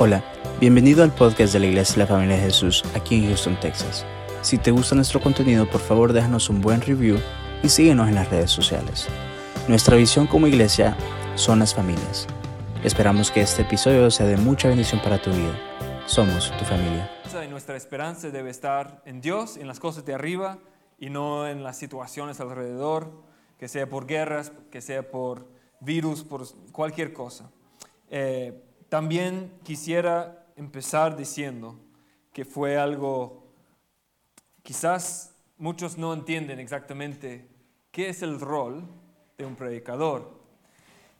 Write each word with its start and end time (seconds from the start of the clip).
Hola, 0.00 0.22
bienvenido 0.60 1.02
al 1.02 1.12
podcast 1.12 1.52
de 1.52 1.58
la 1.58 1.66
Iglesia 1.66 1.94
de 1.94 1.98
la 2.02 2.06
Familia 2.06 2.36
de 2.36 2.42
Jesús 2.42 2.84
aquí 2.94 3.16
en 3.16 3.26
Houston, 3.26 3.58
Texas. 3.58 4.06
Si 4.42 4.56
te 4.56 4.70
gusta 4.70 4.94
nuestro 4.94 5.20
contenido, 5.20 5.68
por 5.68 5.80
favor 5.80 6.12
déjanos 6.12 6.48
un 6.50 6.60
buen 6.60 6.80
review 6.80 7.18
y 7.64 7.68
síguenos 7.68 8.06
en 8.08 8.14
las 8.14 8.30
redes 8.30 8.52
sociales. 8.52 9.08
Nuestra 9.66 9.96
visión 9.96 10.28
como 10.28 10.46
iglesia 10.46 10.96
son 11.34 11.58
las 11.58 11.74
familias. 11.74 12.28
Esperamos 12.84 13.32
que 13.32 13.40
este 13.40 13.62
episodio 13.62 14.08
sea 14.12 14.26
de 14.26 14.36
mucha 14.36 14.68
bendición 14.68 15.02
para 15.02 15.20
tu 15.20 15.30
vida. 15.30 15.58
Somos 16.06 16.56
tu 16.56 16.64
familia. 16.64 17.10
Y 17.44 17.48
nuestra 17.48 17.76
esperanza 17.76 18.30
debe 18.30 18.50
estar 18.50 19.02
en 19.04 19.20
Dios, 19.20 19.56
en 19.56 19.66
las 19.66 19.80
cosas 19.80 20.04
de 20.04 20.14
arriba 20.14 20.58
y 21.00 21.10
no 21.10 21.48
en 21.48 21.64
las 21.64 21.76
situaciones 21.76 22.38
alrededor, 22.38 23.10
que 23.58 23.66
sea 23.66 23.88
por 23.88 24.06
guerras, 24.06 24.52
que 24.70 24.80
sea 24.80 25.10
por 25.10 25.48
virus, 25.80 26.22
por 26.22 26.46
cualquier 26.70 27.12
cosa. 27.12 27.50
Eh, 28.10 28.62
también 28.88 29.52
quisiera 29.64 30.46
empezar 30.56 31.16
diciendo 31.16 31.78
que 32.32 32.44
fue 32.44 32.78
algo, 32.78 33.44
quizás 34.62 35.34
muchos 35.56 35.98
no 35.98 36.12
entienden 36.14 36.58
exactamente 36.58 37.48
qué 37.90 38.08
es 38.08 38.22
el 38.22 38.40
rol 38.40 38.84
de 39.36 39.44
un 39.44 39.56
predicador. 39.56 40.30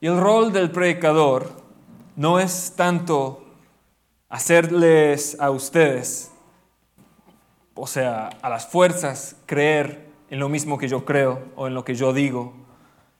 Y 0.00 0.06
el 0.06 0.18
rol 0.18 0.52
del 0.52 0.70
predicador 0.70 1.50
no 2.16 2.38
es 2.38 2.74
tanto 2.76 3.44
hacerles 4.28 5.36
a 5.40 5.50
ustedes, 5.50 6.30
o 7.74 7.86
sea, 7.86 8.28
a 8.42 8.48
las 8.48 8.66
fuerzas, 8.66 9.36
creer 9.46 10.08
en 10.30 10.38
lo 10.38 10.48
mismo 10.48 10.78
que 10.78 10.88
yo 10.88 11.04
creo 11.04 11.48
o 11.56 11.66
en 11.66 11.74
lo 11.74 11.84
que 11.84 11.94
yo 11.94 12.12
digo, 12.12 12.54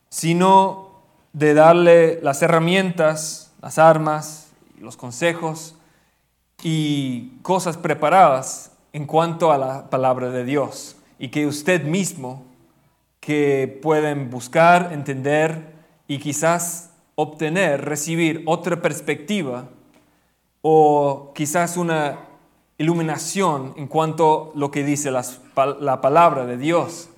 sino 0.09 1.03
de 1.33 1.55
darle 1.55 2.21
las 2.23 2.43
herramientas 2.43 3.48
las 3.61 3.79
armas, 3.79 4.53
los 4.81 4.97
consejos 4.97 5.75
y 6.63 7.39
cosas 7.43 7.77
preparadas 7.77 8.73
en 8.93 9.07
cuanto 9.07 9.53
a 9.53 9.59
la 9.59 9.91
palabra 9.91 10.31
de 10.31 10.45
Dios 10.45 10.97
y 11.19 11.29
que 11.29 11.47
usted 11.47 11.85
mismo 11.85 12.45
que 13.21 13.79
pueden 13.83 14.31
buscar, 14.31 14.93
entender 14.93 15.75
y 16.07 16.19
quizás 16.19 16.91
obtener, 17.15 17.85
recibir 17.85 18.43
otra 18.47 18.81
perspectiva 18.81 19.69
o 20.63 21.33
quizás 21.35 21.77
una 21.77 22.21
iluminación 22.79 23.75
en 23.77 23.89
cuanto 23.89 24.53
a 24.55 24.59
lo 24.59 24.71
que 24.71 24.85
dice 24.85 25.11
la 25.11 26.01
palabra 26.01 26.47
de 26.47 26.57
Dios. 26.57 27.11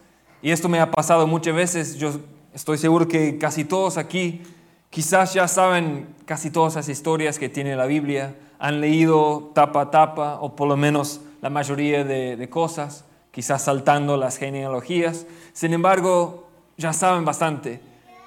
Y 0.42 0.50
esto 0.50 0.68
me 0.68 0.80
ha 0.80 0.90
pasado 0.90 1.26
muchas 1.26 1.54
veces, 1.54 1.96
yo 1.96 2.12
estoy 2.54 2.78
seguro 2.78 3.06
que 3.06 3.36
casi 3.38 3.64
todos 3.64 3.98
aquí 3.98 4.42
Quizás 4.90 5.34
ya 5.34 5.46
saben 5.46 6.16
casi 6.24 6.50
todas 6.50 6.74
las 6.74 6.88
historias 6.88 7.38
que 7.38 7.48
tiene 7.48 7.76
la 7.76 7.86
Biblia, 7.86 8.34
han 8.58 8.80
leído 8.80 9.52
tapa 9.54 9.82
a 9.82 9.90
tapa 9.92 10.38
o 10.40 10.56
por 10.56 10.66
lo 10.66 10.76
menos 10.76 11.20
la 11.40 11.48
mayoría 11.48 12.02
de, 12.02 12.48
cosas, 12.50 13.04
quizás 13.30 13.62
saltando 13.62 14.16
las 14.16 14.36
genealogías. 14.36 15.26
Sin 15.52 15.72
embargo, 15.74 16.48
ya 16.76 16.92
saben 16.92 17.24
bastante, 17.24 17.80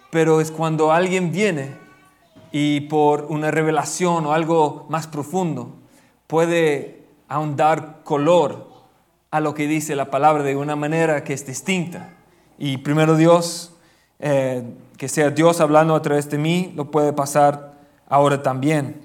pero 0.09 0.39
es 0.39 0.51
cuando 0.51 0.93
alguien 0.93 1.33
viene 1.33 1.75
y 2.53 2.81
por 2.81 3.25
una 3.25 3.51
revelación 3.51 4.25
o 4.25 4.31
algo 4.31 4.85
más 4.87 5.07
profundo 5.07 5.75
puede 6.27 7.03
ahondar 7.27 8.03
color 8.05 8.71
a 9.31 9.41
lo 9.41 9.53
que 9.53 9.67
dice 9.67 9.97
la 9.97 10.09
palabra 10.09 10.43
de 10.43 10.55
una 10.55 10.77
manera 10.77 11.25
que 11.25 11.33
es 11.33 11.45
distinta. 11.45 12.13
Y 12.57 12.77
primero 12.77 13.17
Dios 13.17 13.72
eh, 14.25 14.63
que 14.97 15.09
sea 15.09 15.31
Dios 15.31 15.59
hablando 15.59 15.95
a 15.95 16.01
través 16.01 16.29
de 16.29 16.37
mí, 16.37 16.71
lo 16.77 16.89
puede 16.89 17.11
pasar 17.11 17.73
ahora 18.07 18.41
también. 18.41 19.01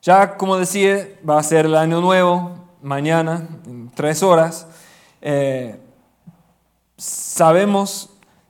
Ya, 0.00 0.38
como 0.38 0.56
decía, 0.56 1.06
va 1.28 1.38
a 1.38 1.42
ser 1.42 1.66
el 1.66 1.76
año 1.76 2.00
nuevo, 2.00 2.52
mañana, 2.80 3.46
en 3.66 3.90
tres 3.90 4.22
horas. 4.22 4.66
Eh, 5.20 5.78
sabemos 6.96 8.08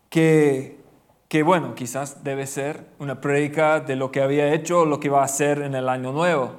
que, 0.09 0.79
que, 1.27 1.43
bueno, 1.43 1.75
quizás 1.75 2.23
debe 2.23 2.47
ser 2.47 2.87
una 3.01 3.21
prédica 3.21 3.81
de 3.81 3.97
lo 3.97 4.13
que 4.13 4.23
había 4.23 4.55
hecho 4.55 4.83
o 4.83 4.85
lo 4.85 5.01
que 5.01 5.09
va 5.09 5.23
a 5.23 5.25
hacer 5.25 5.63
en 5.63 5.75
el 5.75 5.89
año 5.89 6.13
nuevo. 6.13 6.53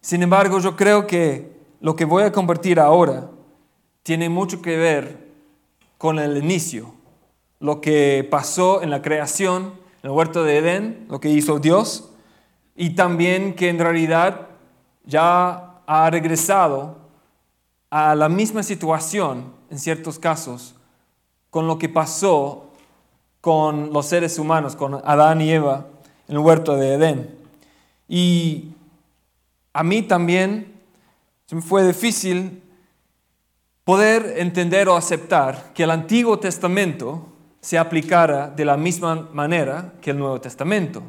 Sin 0.00 0.22
embargo, 0.22 0.58
yo 0.58 0.74
creo 0.74 1.06
que 1.06 1.52
lo 1.82 1.96
que 1.96 2.06
voy 2.06 2.22
a 2.22 2.32
compartir 2.32 2.80
ahora 2.80 3.28
tiene 4.02 4.30
mucho 4.30 4.62
que 4.62 4.78
ver 4.78 5.18
con 5.98 6.18
el 6.18 6.38
inicio 6.38 6.94
lo 7.62 7.80
que 7.80 8.26
pasó 8.28 8.82
en 8.82 8.90
la 8.90 9.02
creación, 9.02 9.74
en 10.02 10.10
el 10.10 10.10
huerto 10.10 10.42
de 10.42 10.58
Edén, 10.58 11.06
lo 11.08 11.20
que 11.20 11.28
hizo 11.28 11.60
Dios, 11.60 12.10
y 12.74 12.90
también 12.90 13.54
que 13.54 13.68
en 13.68 13.78
realidad 13.78 14.48
ya 15.04 15.80
ha 15.86 16.10
regresado 16.10 16.96
a 17.88 18.16
la 18.16 18.28
misma 18.28 18.64
situación, 18.64 19.52
en 19.70 19.78
ciertos 19.78 20.18
casos, 20.18 20.74
con 21.50 21.68
lo 21.68 21.78
que 21.78 21.88
pasó 21.88 22.72
con 23.40 23.92
los 23.92 24.06
seres 24.06 24.40
humanos, 24.40 24.74
con 24.74 25.00
Adán 25.04 25.40
y 25.40 25.52
Eva, 25.52 25.86
en 26.26 26.36
el 26.36 26.42
huerto 26.42 26.76
de 26.76 26.94
Edén. 26.94 27.38
Y 28.08 28.72
a 29.72 29.84
mí 29.84 30.02
también 30.02 30.80
me 31.52 31.62
fue 31.62 31.86
difícil 31.86 32.60
poder 33.84 34.34
entender 34.38 34.88
o 34.88 34.96
aceptar 34.96 35.72
que 35.74 35.84
el 35.84 35.92
Antiguo 35.92 36.40
Testamento 36.40 37.28
se 37.62 37.78
aplicara 37.78 38.48
de 38.48 38.64
la 38.64 38.76
misma 38.76 39.28
manera 39.32 39.94
que 40.00 40.10
el 40.10 40.18
Nuevo 40.18 40.40
Testamento. 40.40 41.02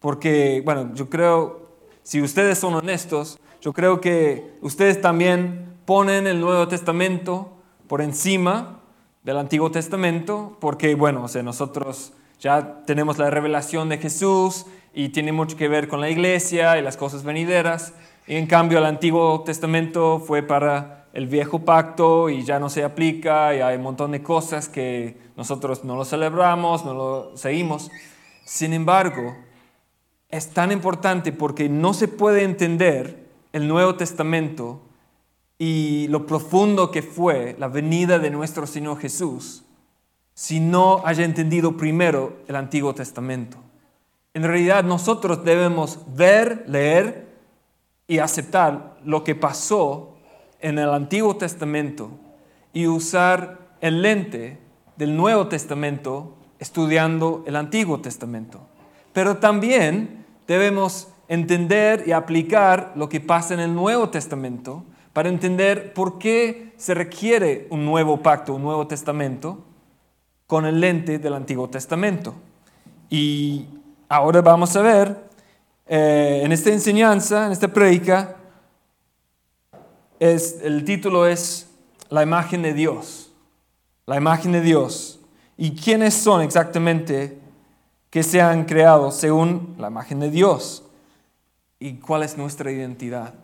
Porque, 0.00 0.60
bueno, 0.64 0.90
yo 0.92 1.08
creo, 1.08 1.70
si 2.02 2.20
ustedes 2.20 2.58
son 2.58 2.74
honestos, 2.74 3.38
yo 3.60 3.72
creo 3.72 4.00
que 4.00 4.58
ustedes 4.60 5.00
también 5.00 5.72
ponen 5.86 6.26
el 6.26 6.40
Nuevo 6.40 6.66
Testamento 6.68 7.52
por 7.86 8.02
encima 8.02 8.80
del 9.22 9.38
Antiguo 9.38 9.70
Testamento, 9.70 10.58
porque, 10.60 10.96
bueno, 10.96 11.24
o 11.24 11.28
sea, 11.28 11.42
nosotros 11.42 12.12
ya 12.40 12.82
tenemos 12.84 13.16
la 13.16 13.30
revelación 13.30 13.88
de 13.88 13.98
Jesús 13.98 14.66
y 14.92 15.10
tiene 15.10 15.32
mucho 15.32 15.56
que 15.56 15.68
ver 15.68 15.88
con 15.88 16.00
la 16.00 16.10
iglesia 16.10 16.76
y 16.76 16.82
las 16.82 16.96
cosas 16.96 17.22
venideras, 17.22 17.94
y 18.26 18.34
en 18.34 18.46
cambio 18.46 18.78
el 18.78 18.86
Antiguo 18.86 19.42
Testamento 19.44 20.18
fue 20.18 20.42
para 20.42 21.03
el 21.14 21.28
viejo 21.28 21.60
pacto 21.60 22.28
y 22.28 22.42
ya 22.42 22.58
no 22.58 22.68
se 22.68 22.82
aplica 22.82 23.54
y 23.54 23.60
hay 23.60 23.76
un 23.76 23.84
montón 23.84 24.10
de 24.10 24.22
cosas 24.22 24.68
que 24.68 25.16
nosotros 25.36 25.84
no 25.84 25.94
lo 25.94 26.04
celebramos, 26.04 26.84
no 26.84 26.92
lo 26.92 27.36
seguimos. 27.36 27.90
Sin 28.44 28.72
embargo, 28.72 29.36
es 30.28 30.50
tan 30.50 30.72
importante 30.72 31.30
porque 31.30 31.68
no 31.68 31.94
se 31.94 32.08
puede 32.08 32.42
entender 32.42 33.28
el 33.52 33.68
Nuevo 33.68 33.94
Testamento 33.94 34.82
y 35.56 36.08
lo 36.08 36.26
profundo 36.26 36.90
que 36.90 37.02
fue 37.02 37.54
la 37.60 37.68
venida 37.68 38.18
de 38.18 38.30
nuestro 38.30 38.66
Señor 38.66 38.98
Jesús 38.98 39.62
si 40.34 40.58
no 40.58 41.00
haya 41.04 41.24
entendido 41.24 41.76
primero 41.76 42.38
el 42.48 42.56
Antiguo 42.56 42.92
Testamento. 42.92 43.56
En 44.34 44.42
realidad 44.42 44.82
nosotros 44.82 45.44
debemos 45.44 46.00
ver, 46.08 46.64
leer 46.66 47.28
y 48.08 48.18
aceptar 48.18 48.96
lo 49.04 49.22
que 49.22 49.36
pasó 49.36 50.13
en 50.64 50.78
el 50.78 50.88
Antiguo 50.88 51.36
Testamento 51.36 52.10
y 52.72 52.86
usar 52.86 53.58
el 53.82 54.00
lente 54.00 54.58
del 54.96 55.14
Nuevo 55.14 55.46
Testamento 55.46 56.36
estudiando 56.58 57.44
el 57.46 57.56
Antiguo 57.56 58.00
Testamento. 58.00 58.62
Pero 59.12 59.36
también 59.36 60.24
debemos 60.48 61.08
entender 61.28 62.04
y 62.06 62.12
aplicar 62.12 62.94
lo 62.96 63.10
que 63.10 63.20
pasa 63.20 63.52
en 63.52 63.60
el 63.60 63.74
Nuevo 63.74 64.08
Testamento 64.08 64.84
para 65.12 65.28
entender 65.28 65.92
por 65.92 66.18
qué 66.18 66.72
se 66.78 66.94
requiere 66.94 67.66
un 67.68 67.84
nuevo 67.84 68.22
pacto, 68.22 68.54
un 68.54 68.62
nuevo 68.62 68.86
testamento, 68.86 69.64
con 70.46 70.64
el 70.64 70.80
lente 70.80 71.18
del 71.18 71.34
Antiguo 71.34 71.68
Testamento. 71.68 72.34
Y 73.10 73.66
ahora 74.08 74.40
vamos 74.40 74.74
a 74.76 74.82
ver 74.82 75.28
eh, 75.86 76.40
en 76.42 76.52
esta 76.52 76.70
enseñanza, 76.70 77.46
en 77.46 77.52
esta 77.52 77.68
prédica, 80.18 80.66
el 80.66 80.84
título 80.84 81.26
es 81.26 81.70
La 82.08 82.22
imagen 82.22 82.62
de 82.62 82.74
Dios. 82.74 83.32
La 84.06 84.16
imagen 84.16 84.52
de 84.52 84.60
Dios. 84.60 85.20
¿Y 85.56 85.76
quiénes 85.76 86.14
son 86.14 86.42
exactamente 86.42 87.38
que 88.10 88.22
se 88.22 88.40
han 88.40 88.64
creado 88.64 89.10
según 89.10 89.74
la 89.78 89.88
imagen 89.88 90.20
de 90.20 90.30
Dios? 90.30 90.84
¿Y 91.78 91.94
cuál 91.94 92.22
es 92.22 92.36
nuestra 92.36 92.70
identidad? 92.70 93.34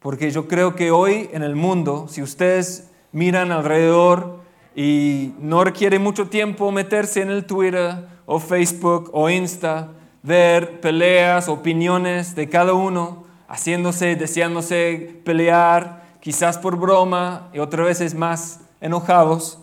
Porque 0.00 0.30
yo 0.30 0.48
creo 0.48 0.76
que 0.76 0.90
hoy 0.90 1.28
en 1.32 1.42
el 1.42 1.56
mundo, 1.56 2.06
si 2.08 2.22
ustedes 2.22 2.90
miran 3.12 3.52
alrededor 3.52 4.40
y 4.74 5.34
no 5.40 5.64
requiere 5.64 5.98
mucho 5.98 6.28
tiempo 6.28 6.70
meterse 6.70 7.22
en 7.22 7.30
el 7.30 7.44
Twitter 7.44 8.06
o 8.26 8.38
Facebook 8.38 9.10
o 9.12 9.28
Insta, 9.28 9.88
ver 10.22 10.80
peleas, 10.80 11.48
opiniones 11.48 12.34
de 12.34 12.48
cada 12.48 12.74
uno, 12.74 13.24
haciéndose, 13.48 14.14
deseándose 14.14 15.20
pelear, 15.24 16.07
quizás 16.20 16.58
por 16.58 16.76
broma 16.76 17.48
y 17.52 17.58
otras 17.58 17.86
veces 17.86 18.14
más 18.14 18.60
enojados, 18.80 19.58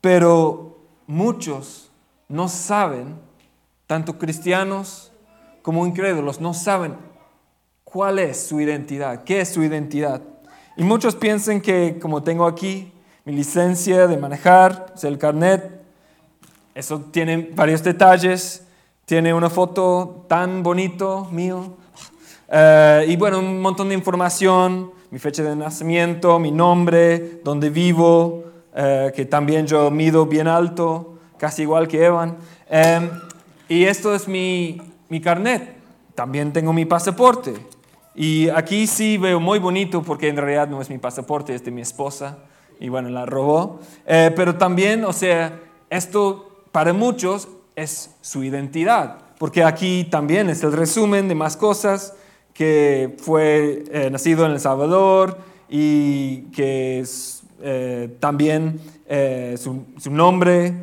pero 0.00 0.78
muchos 1.06 1.90
no 2.28 2.48
saben, 2.48 3.16
tanto 3.86 4.18
cristianos 4.18 5.12
como 5.62 5.86
incrédulos, 5.86 6.40
no 6.40 6.54
saben 6.54 7.08
¿Cuál 7.90 8.18
es 8.18 8.48
su 8.48 8.60
identidad? 8.60 9.24
¿Qué 9.24 9.40
es 9.40 9.48
su 9.48 9.62
identidad? 9.62 10.20
Y 10.76 10.82
muchos 10.82 11.16
piensan 11.16 11.62
que 11.62 11.98
como 11.98 12.22
tengo 12.22 12.46
aquí 12.46 12.92
mi 13.24 13.32
licencia 13.32 14.06
de 14.06 14.18
manejar, 14.18 14.92
es 14.94 15.04
el 15.04 15.16
carnet, 15.16 15.80
eso 16.74 17.00
tiene 17.10 17.50
varios 17.54 17.82
detalles, 17.82 18.62
tiene 19.06 19.32
una 19.32 19.48
foto 19.48 20.26
tan 20.28 20.62
bonito 20.62 21.28
mío, 21.32 21.78
eh, 22.50 23.06
y 23.08 23.16
bueno, 23.16 23.38
un 23.38 23.58
montón 23.58 23.88
de 23.88 23.94
información, 23.94 24.92
mi 25.10 25.18
fecha 25.18 25.42
de 25.42 25.56
nacimiento, 25.56 26.38
mi 26.38 26.50
nombre, 26.50 27.40
dónde 27.42 27.70
vivo, 27.70 28.44
eh, 28.74 29.12
que 29.14 29.24
también 29.24 29.66
yo 29.66 29.90
mido 29.90 30.26
bien 30.26 30.48
alto, 30.48 31.18
casi 31.38 31.62
igual 31.62 31.88
que 31.88 32.04
Evan. 32.04 32.36
Em, 32.68 33.08
y 33.68 33.84
esto 33.84 34.14
es 34.14 34.28
mi, 34.28 34.80
mi 35.08 35.20
carnet. 35.20 35.76
También 36.14 36.52
tengo 36.52 36.72
mi 36.72 36.84
pasaporte. 36.84 37.54
Y 38.14 38.48
aquí 38.50 38.86
sí 38.86 39.16
veo 39.16 39.40
muy 39.40 39.58
bonito 39.58 40.02
porque 40.02 40.28
en 40.28 40.36
realidad 40.36 40.68
no 40.68 40.82
es 40.82 40.90
mi 40.90 40.98
pasaporte, 40.98 41.54
es 41.54 41.64
de 41.64 41.70
mi 41.70 41.80
esposa. 41.80 42.38
Y 42.80 42.88
bueno, 42.88 43.08
la 43.08 43.24
robó. 43.24 43.80
Eh, 44.06 44.32
pero 44.34 44.56
también, 44.56 45.04
o 45.04 45.12
sea, 45.12 45.60
esto 45.88 46.64
para 46.72 46.92
muchos 46.92 47.48
es 47.76 48.16
su 48.20 48.42
identidad. 48.42 49.18
Porque 49.38 49.62
aquí 49.62 50.04
también 50.10 50.50
es 50.50 50.62
el 50.64 50.72
resumen 50.72 51.28
de 51.28 51.34
más 51.34 51.56
cosas 51.56 52.14
que 52.58 53.16
fue 53.18 53.84
eh, 53.92 54.10
nacido 54.10 54.44
en 54.44 54.50
El 54.52 54.60
Salvador 54.60 55.38
y 55.68 56.42
que 56.50 57.04
eh, 57.62 58.16
también 58.18 58.80
su, 59.56 59.84
su, 59.98 60.10
nombre 60.10 60.74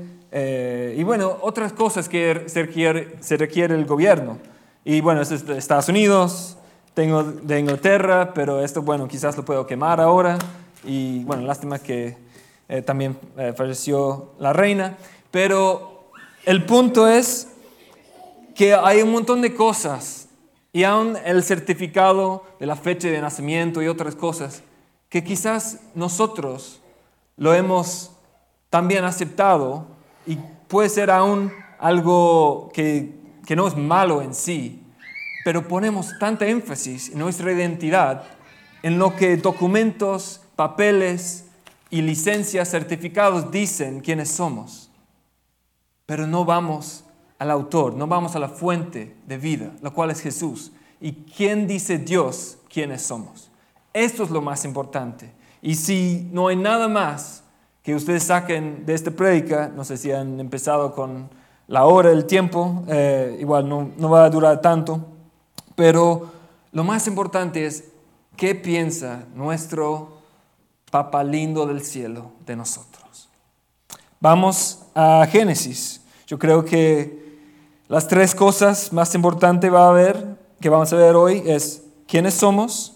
y 0.98 1.04
bueno, 1.04 1.38
otras 1.42 1.74
cosas 1.74 2.10
que 2.10 2.46
se 2.48 2.64
requiere, 2.64 3.18
se 3.20 3.38
requiere 3.38 3.76
el 3.76 3.86
gobierno. 3.86 4.38
Y 4.84 5.02
bueno, 5.02 5.22
es 5.22 5.46
de 5.46 5.58
Estados 5.58 5.90
Unidos, 5.90 6.58
tengo 6.96 7.24
de 7.24 7.60
Inglaterra, 7.60 8.34
pero 8.34 8.64
esto, 8.64 8.82
bueno, 8.82 9.08
quizás 9.08 9.36
lo 9.36 9.44
puedo 9.44 9.68
quemar 9.68 10.00
ahora. 10.00 10.40
Y 10.86 11.24
bueno, 11.26 11.44
lástima 11.44 11.78
que 11.78 12.16
eh, 12.70 12.82
también 12.82 13.18
eh, 13.38 13.54
falleció 13.56 14.32
la 14.40 14.54
reina. 14.54 14.98
Pero 15.30 16.10
el 16.46 16.66
punto 16.66 17.08
es 17.08 17.50
que 18.56 18.74
hay 18.74 19.02
un 19.02 19.12
montón 19.12 19.42
de 19.42 19.54
cosas, 19.54 20.25
y 20.76 20.84
aún 20.84 21.18
el 21.24 21.42
certificado 21.42 22.44
de 22.60 22.66
la 22.66 22.76
fecha 22.76 23.08
de 23.08 23.22
nacimiento 23.22 23.82
y 23.82 23.88
otras 23.88 24.14
cosas, 24.14 24.62
que 25.08 25.24
quizás 25.24 25.80
nosotros 25.96 26.82
lo 27.38 27.54
hemos 27.54 28.12
también 28.70 29.06
aceptado 29.06 29.88
y 30.28 30.38
puede 30.68 30.90
ser 30.90 31.10
aún 31.10 31.52
algo 31.80 32.70
que 32.74 33.26
que 33.46 33.56
no 33.56 33.68
es 33.68 33.78
malo 33.78 34.22
en 34.22 34.34
sí, 34.34 34.82
pero 35.44 35.68
ponemos 35.68 36.18
tanta 36.20 36.48
énfasis 36.48 37.10
en 37.10 37.20
nuestra 37.20 37.52
identidad 37.52 38.24
en 38.82 39.00
lo 39.00 39.16
que 39.16 39.38
documentos, 39.38 40.42
papeles 40.56 41.46
y 41.90 42.02
licencias, 42.02 42.70
certificados 42.70 43.52
dicen 43.52 44.00
quiénes 44.00 44.30
somos. 44.30 44.92
Pero 46.06 46.28
no 46.28 46.46
vamos 46.46 47.05
al 47.38 47.52
autor, 47.52 47.96
no 47.96 48.08
vamos 48.08 48.36
a 48.36 48.40
la 48.40 48.50
fuente 48.50 49.16
de 49.28 49.38
vida, 49.38 49.72
la 49.82 49.90
cual 49.90 50.12
es 50.12 50.22
Jesús. 50.22 50.72
¿Y 51.02 51.14
quién 51.14 51.68
dice 51.68 51.98
Dios 51.98 52.58
quiénes 52.70 53.02
somos? 53.02 53.52
Esto 53.94 54.24
es 54.24 54.30
lo 54.30 54.42
más 54.42 54.66
importante. 54.66 55.32
Y 55.62 55.76
si 55.76 56.30
no 56.32 56.48
hay 56.48 56.56
nada 56.56 56.88
más 56.88 57.44
que 57.84 57.96
ustedes 57.96 58.24
saquen 58.24 58.86
de 58.86 58.94
esta 58.94 59.12
prédica, 59.12 59.72
no 59.76 59.84
sé 59.84 59.98
si 59.98 60.12
han 60.12 60.40
empezado 60.40 60.94
con 60.94 61.30
la 61.68 61.86
hora, 61.86 62.12
el 62.12 62.26
tiempo, 62.26 62.84
eh, 62.88 63.38
igual 63.40 63.68
no, 63.68 63.92
no 63.98 64.10
va 64.10 64.26
a 64.26 64.30
durar 64.30 64.62
tanto, 64.62 65.06
pero 65.76 66.32
lo 66.72 66.84
más 66.84 67.08
importante 67.08 67.66
es 67.66 67.86
qué 68.36 68.56
piensa 68.56 69.26
nuestro 69.36 70.14
Papa 70.92 71.24
lindo 71.24 71.66
del 71.66 71.82
cielo 71.82 72.32
de 72.46 72.56
nosotros. 72.56 73.28
Vamos 74.22 74.84
a 74.96 75.28
Génesis. 75.30 76.02
Yo 76.26 76.40
creo 76.40 76.64
que 76.64 77.25
las 77.88 78.08
tres 78.08 78.34
cosas 78.34 78.92
más 78.92 79.14
importantes 79.14 79.72
va 79.72 79.90
a 79.90 79.92
ver, 79.92 80.38
que 80.60 80.70
vamos 80.70 80.92
a 80.92 80.96
ver 80.96 81.16
hoy 81.16 81.44
es 81.46 81.84
quiénes 82.08 82.34
somos, 82.34 82.94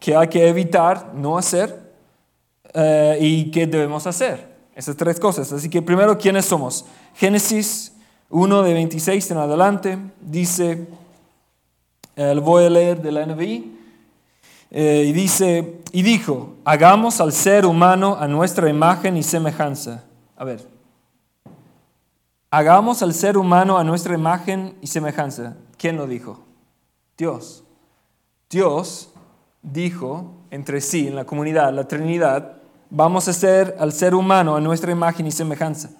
qué 0.00 0.16
hay 0.16 0.28
que 0.28 0.48
evitar 0.48 1.12
no 1.14 1.38
hacer 1.38 1.92
eh, 2.74 3.18
y 3.20 3.50
qué 3.50 3.66
debemos 3.66 4.06
hacer. 4.06 4.50
Esas 4.74 4.96
tres 4.96 5.20
cosas. 5.20 5.52
Así 5.52 5.68
que 5.68 5.82
primero, 5.82 6.16
¿quiénes 6.18 6.46
somos? 6.46 6.84
Génesis 7.14 7.92
1 8.30 8.62
de 8.62 8.72
26 8.72 9.30
en 9.30 9.36
adelante 9.36 9.98
dice, 10.20 10.88
eh, 12.16 12.34
lo 12.34 12.42
voy 12.42 12.64
a 12.64 12.70
leer 12.70 13.02
de 13.02 13.12
la 13.12 13.26
eh, 14.72 15.04
y 15.06 15.12
dice, 15.12 15.80
y 15.92 16.02
dijo, 16.02 16.54
hagamos 16.64 17.20
al 17.20 17.32
ser 17.32 17.66
humano 17.66 18.16
a 18.18 18.28
nuestra 18.28 18.68
imagen 18.68 19.16
y 19.16 19.22
semejanza. 19.22 20.04
A 20.36 20.44
ver, 20.44 20.66
hagamos 22.50 23.02
al 23.02 23.14
ser 23.14 23.38
humano 23.38 23.78
a 23.78 23.84
nuestra 23.84 24.14
imagen 24.14 24.76
y 24.80 24.88
semejanza. 24.88 25.56
¿Quién 25.78 25.96
lo 25.96 26.06
dijo? 26.06 26.40
Dios. 27.16 27.64
Dios 28.48 29.12
dijo 29.62 30.34
entre 30.50 30.80
sí, 30.80 31.06
en 31.06 31.14
la 31.14 31.24
comunidad, 31.24 31.72
la 31.72 31.86
Trinidad, 31.86 32.56
vamos 32.90 33.28
a 33.28 33.32
ser 33.32 33.76
al 33.78 33.92
ser 33.92 34.14
humano 34.14 34.56
a 34.56 34.60
nuestra 34.60 34.90
imagen 34.90 35.26
y 35.26 35.30
semejanza. 35.30 35.90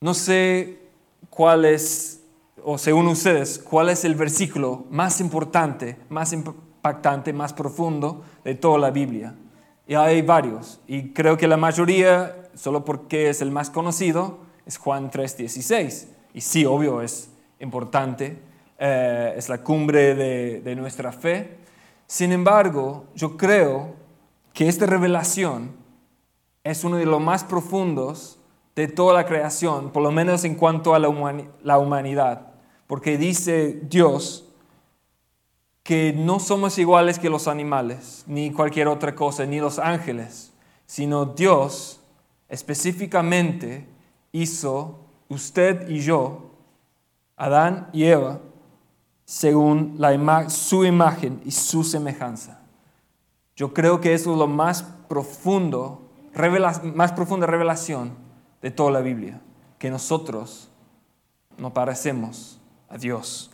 No 0.00 0.14
sé 0.14 0.88
cuál 1.28 1.66
es, 1.66 2.22
o 2.64 2.78
según 2.78 3.06
ustedes, 3.08 3.58
cuál 3.58 3.90
es 3.90 4.06
el 4.06 4.14
versículo 4.14 4.86
más 4.90 5.20
importante, 5.20 5.98
más 6.08 6.32
impactante, 6.32 7.34
más 7.34 7.52
profundo 7.52 8.24
de 8.44 8.54
toda 8.54 8.78
la 8.78 8.90
Biblia. 8.90 9.34
Y 9.86 9.94
hay 9.94 10.22
varios, 10.22 10.80
y 10.86 11.10
creo 11.10 11.36
que 11.36 11.46
la 11.46 11.58
mayoría, 11.58 12.48
solo 12.54 12.82
porque 12.82 13.28
es 13.28 13.42
el 13.42 13.50
más 13.50 13.68
conocido, 13.68 14.38
es 14.70 14.78
Juan 14.78 15.10
3:16. 15.10 16.06
Y 16.32 16.40
sí, 16.40 16.64
obvio, 16.64 17.02
es 17.02 17.28
importante, 17.58 18.38
eh, 18.78 19.34
es 19.36 19.48
la 19.48 19.58
cumbre 19.58 20.14
de, 20.14 20.60
de 20.60 20.76
nuestra 20.76 21.10
fe. 21.10 21.58
Sin 22.06 22.30
embargo, 22.30 23.06
yo 23.16 23.36
creo 23.36 23.96
que 24.52 24.68
esta 24.68 24.86
revelación 24.86 25.72
es 26.62 26.84
uno 26.84 26.96
de 26.96 27.06
los 27.06 27.20
más 27.20 27.42
profundos 27.42 28.38
de 28.76 28.86
toda 28.86 29.12
la 29.12 29.26
creación, 29.26 29.90
por 29.90 30.02
lo 30.02 30.12
menos 30.12 30.44
en 30.44 30.54
cuanto 30.54 30.94
a 30.94 31.00
la, 31.00 31.08
humanidad, 31.78 32.52
porque 32.86 33.18
dice 33.18 33.80
Dios 33.82 34.46
que 35.82 36.12
no 36.16 36.38
somos 36.38 36.78
iguales 36.78 37.18
que 37.18 37.28
los 37.28 37.48
animales, 37.48 38.22
ni 38.28 38.52
cualquier 38.52 38.86
otra 38.86 39.16
cosa, 39.16 39.46
ni 39.46 39.58
los 39.58 39.80
ángeles, 39.80 40.52
sino 40.86 41.26
Dios 41.26 42.00
específicamente 42.48 43.86
hizo 44.32 44.98
usted 45.28 45.88
y 45.88 46.00
yo, 46.00 46.50
Adán 47.36 47.88
y 47.92 48.04
Eva, 48.04 48.40
según 49.24 49.98
su 50.48 50.84
imagen 50.84 51.40
y 51.44 51.52
su 51.52 51.84
semejanza. 51.84 52.60
Yo 53.56 53.72
creo 53.72 54.00
que 54.00 54.14
eso 54.14 54.32
es 54.32 54.38
lo 54.38 54.46
más 54.46 54.82
profundo, 55.08 56.08
más 56.94 57.12
profunda 57.12 57.46
revelación 57.46 58.14
de 58.60 58.70
toda 58.70 58.90
la 58.90 59.00
Biblia, 59.00 59.40
que 59.78 59.90
nosotros 59.90 60.70
no 61.56 61.72
parecemos 61.72 62.60
a 62.88 62.98
Dios. 62.98 63.50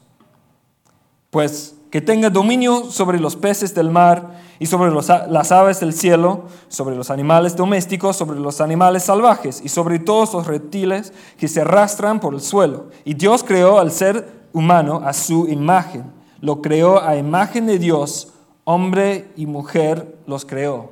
Pues 1.30 1.75
que 1.90 2.00
tenga 2.00 2.30
dominio 2.30 2.90
sobre 2.90 3.20
los 3.20 3.36
peces 3.36 3.74
del 3.74 3.90
mar 3.90 4.40
y 4.58 4.66
sobre 4.66 4.90
las 4.92 5.52
aves 5.52 5.80
del 5.80 5.92
cielo, 5.92 6.44
sobre 6.68 6.96
los 6.96 7.10
animales 7.10 7.56
domésticos, 7.56 8.16
sobre 8.16 8.40
los 8.40 8.60
animales 8.60 9.04
salvajes 9.04 9.60
y 9.64 9.68
sobre 9.68 9.98
todos 9.98 10.32
los 10.32 10.46
reptiles 10.46 11.12
que 11.38 11.48
se 11.48 11.60
arrastran 11.60 12.20
por 12.20 12.34
el 12.34 12.40
suelo. 12.40 12.86
Y 13.04 13.14
Dios 13.14 13.44
creó 13.44 13.78
al 13.78 13.92
ser 13.92 14.46
humano 14.52 15.02
a 15.04 15.12
su 15.12 15.46
imagen. 15.48 16.12
Lo 16.40 16.60
creó 16.60 17.02
a 17.02 17.16
imagen 17.16 17.66
de 17.66 17.78
Dios 17.78 18.32
hombre 18.64 19.28
y 19.36 19.46
mujer 19.46 20.18
los 20.26 20.44
creó. 20.44 20.90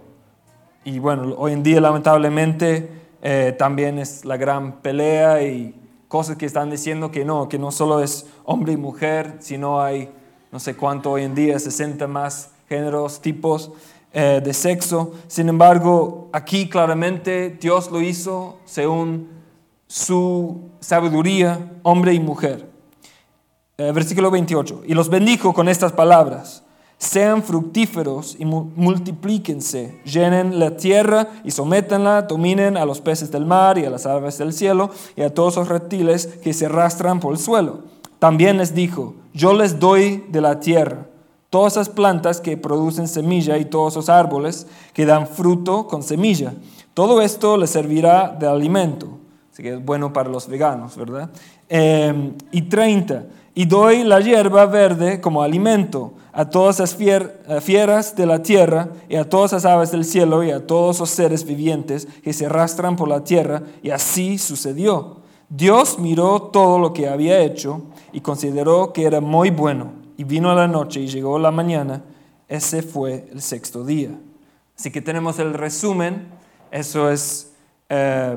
Y 0.84 0.98
bueno, 1.00 1.34
hoy 1.36 1.52
en 1.52 1.62
día 1.62 1.80
lamentablemente 1.80 2.88
eh, 3.22 3.54
también 3.58 3.98
es 3.98 4.24
la 4.24 4.36
gran 4.36 4.80
pelea 4.80 5.42
y 5.42 5.74
cosas 6.08 6.36
que 6.36 6.46
están 6.46 6.70
diciendo 6.70 7.10
que 7.10 7.24
no, 7.24 7.48
que 7.48 7.58
no 7.58 7.72
solo 7.72 8.00
es 8.00 8.26
hombre 8.44 8.74
y 8.74 8.76
mujer, 8.76 9.36
sino 9.40 9.80
hay 9.82 10.10
no 10.54 10.60
sé 10.60 10.76
cuánto 10.76 11.10
hoy 11.10 11.24
en 11.24 11.34
día, 11.34 11.58
60 11.58 12.06
más 12.06 12.50
géneros, 12.68 13.20
tipos 13.20 13.72
eh, 14.12 14.40
de 14.40 14.54
sexo. 14.54 15.12
Sin 15.26 15.48
embargo, 15.48 16.28
aquí 16.32 16.68
claramente 16.68 17.58
Dios 17.60 17.90
lo 17.90 18.00
hizo 18.00 18.60
según 18.64 19.30
su 19.88 20.70
sabiduría, 20.78 21.72
hombre 21.82 22.14
y 22.14 22.20
mujer. 22.20 22.70
Eh, 23.78 23.90
versículo 23.90 24.30
28. 24.30 24.82
Y 24.86 24.94
los 24.94 25.08
bendijo 25.08 25.52
con 25.52 25.68
estas 25.68 25.90
palabras 25.90 26.62
sean 26.98 27.42
fructíferos 27.42 28.36
y 28.38 28.44
multiplíquense, 28.44 30.00
llenen 30.04 30.60
la 30.60 30.76
tierra 30.76 31.26
y 31.42 31.50
sométanla, 31.50 32.22
dominen 32.22 32.76
a 32.76 32.84
los 32.84 33.00
peces 33.00 33.32
del 33.32 33.44
mar 33.44 33.76
y 33.76 33.86
a 33.86 33.90
las 33.90 34.06
aves 34.06 34.38
del 34.38 34.52
cielo 34.52 34.90
y 35.16 35.22
a 35.22 35.34
todos 35.34 35.56
los 35.56 35.66
reptiles 35.66 36.28
que 36.44 36.54
se 36.54 36.66
arrastran 36.66 37.18
por 37.18 37.32
el 37.32 37.40
suelo. 37.40 37.93
También 38.24 38.56
les 38.56 38.74
dijo, 38.74 39.16
yo 39.34 39.52
les 39.52 39.78
doy 39.78 40.24
de 40.30 40.40
la 40.40 40.58
tierra 40.58 41.08
todas 41.50 41.74
esas 41.74 41.90
plantas 41.90 42.40
que 42.40 42.56
producen 42.56 43.06
semilla 43.06 43.58
y 43.58 43.66
todos 43.66 43.92
esos 43.92 44.08
árboles 44.08 44.66
que 44.94 45.04
dan 45.04 45.26
fruto 45.26 45.86
con 45.86 46.02
semilla. 46.02 46.54
Todo 46.94 47.20
esto 47.20 47.58
les 47.58 47.68
servirá 47.68 48.28
de 48.28 48.46
alimento. 48.46 49.08
Así 49.52 49.62
que 49.62 49.74
es 49.74 49.84
bueno 49.84 50.14
para 50.14 50.30
los 50.30 50.48
veganos, 50.48 50.96
¿verdad? 50.96 51.28
Em, 51.68 52.32
y 52.50 52.62
30. 52.62 53.26
Y 53.54 53.66
doy 53.66 54.04
la 54.04 54.20
hierba 54.20 54.64
verde 54.64 55.20
como 55.20 55.42
alimento 55.42 56.14
a 56.32 56.48
todas 56.48 56.78
las 56.78 56.94
fieras 56.94 58.16
de 58.16 58.24
la 58.24 58.42
tierra 58.42 58.88
y 59.06 59.16
a 59.16 59.28
todas 59.28 59.52
las 59.52 59.66
aves 59.66 59.90
del 59.90 60.06
cielo 60.06 60.42
y 60.42 60.50
a 60.50 60.66
todos 60.66 60.98
los 60.98 61.10
seres 61.10 61.44
vivientes 61.44 62.08
que 62.22 62.32
se 62.32 62.46
arrastran 62.46 62.96
por 62.96 63.06
la 63.06 63.22
tierra. 63.22 63.64
Y 63.82 63.90
así 63.90 64.38
sucedió. 64.38 65.18
Dios 65.50 65.98
miró 65.98 66.40
todo 66.40 66.78
lo 66.78 66.94
que 66.94 67.06
había 67.06 67.40
hecho 67.40 67.82
y 68.14 68.20
consideró 68.20 68.92
que 68.92 69.04
era 69.04 69.20
muy 69.20 69.50
bueno. 69.50 69.92
Y 70.16 70.22
vino 70.22 70.48
a 70.48 70.54
la 70.54 70.68
noche 70.68 71.00
y 71.00 71.08
llegó 71.08 71.38
la 71.40 71.50
mañana. 71.50 72.04
Ese 72.46 72.80
fue 72.80 73.28
el 73.32 73.42
sexto 73.42 73.84
día. 73.84 74.10
Así 74.78 74.92
que 74.92 75.02
tenemos 75.02 75.40
el 75.40 75.52
resumen. 75.52 76.28
Eso 76.70 77.10
es, 77.10 77.52
eh, 77.88 78.36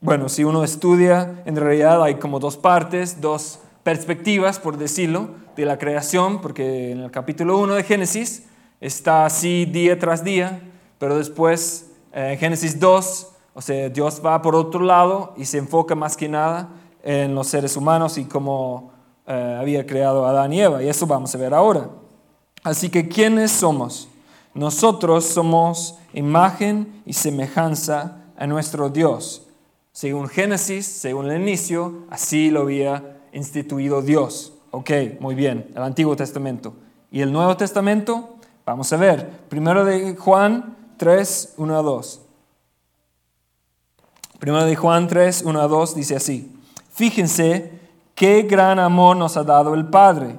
bueno, 0.00 0.28
si 0.28 0.42
uno 0.42 0.64
estudia, 0.64 1.42
en 1.46 1.54
realidad 1.54 2.02
hay 2.02 2.16
como 2.16 2.40
dos 2.40 2.56
partes, 2.56 3.20
dos 3.20 3.60
perspectivas, 3.84 4.58
por 4.58 4.76
decirlo, 4.76 5.30
de 5.54 5.64
la 5.64 5.78
creación, 5.78 6.40
porque 6.40 6.90
en 6.90 7.00
el 7.00 7.10
capítulo 7.12 7.56
1 7.58 7.76
de 7.76 7.84
Génesis 7.84 8.48
está 8.80 9.26
así 9.26 9.64
día 9.64 9.96
tras 9.96 10.24
día, 10.24 10.60
pero 10.98 11.16
después 11.16 11.92
eh, 12.12 12.32
en 12.32 12.38
Génesis 12.38 12.80
2, 12.80 13.28
o 13.54 13.62
sea, 13.62 13.88
Dios 13.90 14.20
va 14.24 14.42
por 14.42 14.56
otro 14.56 14.80
lado 14.80 15.34
y 15.36 15.44
se 15.44 15.58
enfoca 15.58 15.94
más 15.94 16.16
que 16.16 16.28
nada 16.28 16.70
en 17.08 17.34
los 17.34 17.46
seres 17.46 17.74
humanos 17.74 18.18
y 18.18 18.26
cómo 18.26 18.90
eh, 19.26 19.56
había 19.58 19.86
creado 19.86 20.26
a 20.26 20.30
Adán 20.30 20.52
y 20.52 20.60
Eva, 20.60 20.82
y 20.82 20.88
eso 20.90 21.06
vamos 21.06 21.34
a 21.34 21.38
ver 21.38 21.54
ahora. 21.54 21.88
Así 22.62 22.90
que, 22.90 23.08
¿quiénes 23.08 23.50
somos? 23.50 24.10
Nosotros 24.52 25.24
somos 25.24 25.98
imagen 26.12 27.02
y 27.06 27.14
semejanza 27.14 28.24
a 28.36 28.46
nuestro 28.46 28.90
Dios. 28.90 29.46
Según 29.90 30.28
Génesis, 30.28 30.84
según 30.84 31.30
el 31.30 31.40
inicio, 31.40 32.04
así 32.10 32.50
lo 32.50 32.60
había 32.60 33.22
instituido 33.32 34.02
Dios. 34.02 34.52
Ok, 34.70 34.90
muy 35.18 35.34
bien, 35.34 35.66
el 35.74 35.82
Antiguo 35.82 36.14
Testamento. 36.14 36.74
¿Y 37.10 37.22
el 37.22 37.32
Nuevo 37.32 37.56
Testamento? 37.56 38.36
Vamos 38.66 38.92
a 38.92 38.98
ver. 38.98 39.30
Primero 39.48 39.86
de 39.86 40.14
Juan 40.14 40.76
3, 40.98 41.54
1 41.56 41.78
a 41.78 41.80
2. 41.80 42.20
Primero 44.38 44.66
de 44.66 44.76
Juan 44.76 45.08
3, 45.08 45.42
1 45.46 45.58
a 45.58 45.68
2 45.68 45.94
dice 45.94 46.14
así. 46.14 46.57
Fíjense 46.98 47.70
qué 48.16 48.42
gran 48.42 48.80
amor 48.80 49.16
nos 49.16 49.36
ha 49.36 49.44
dado 49.44 49.74
el 49.74 49.86
Padre, 49.86 50.36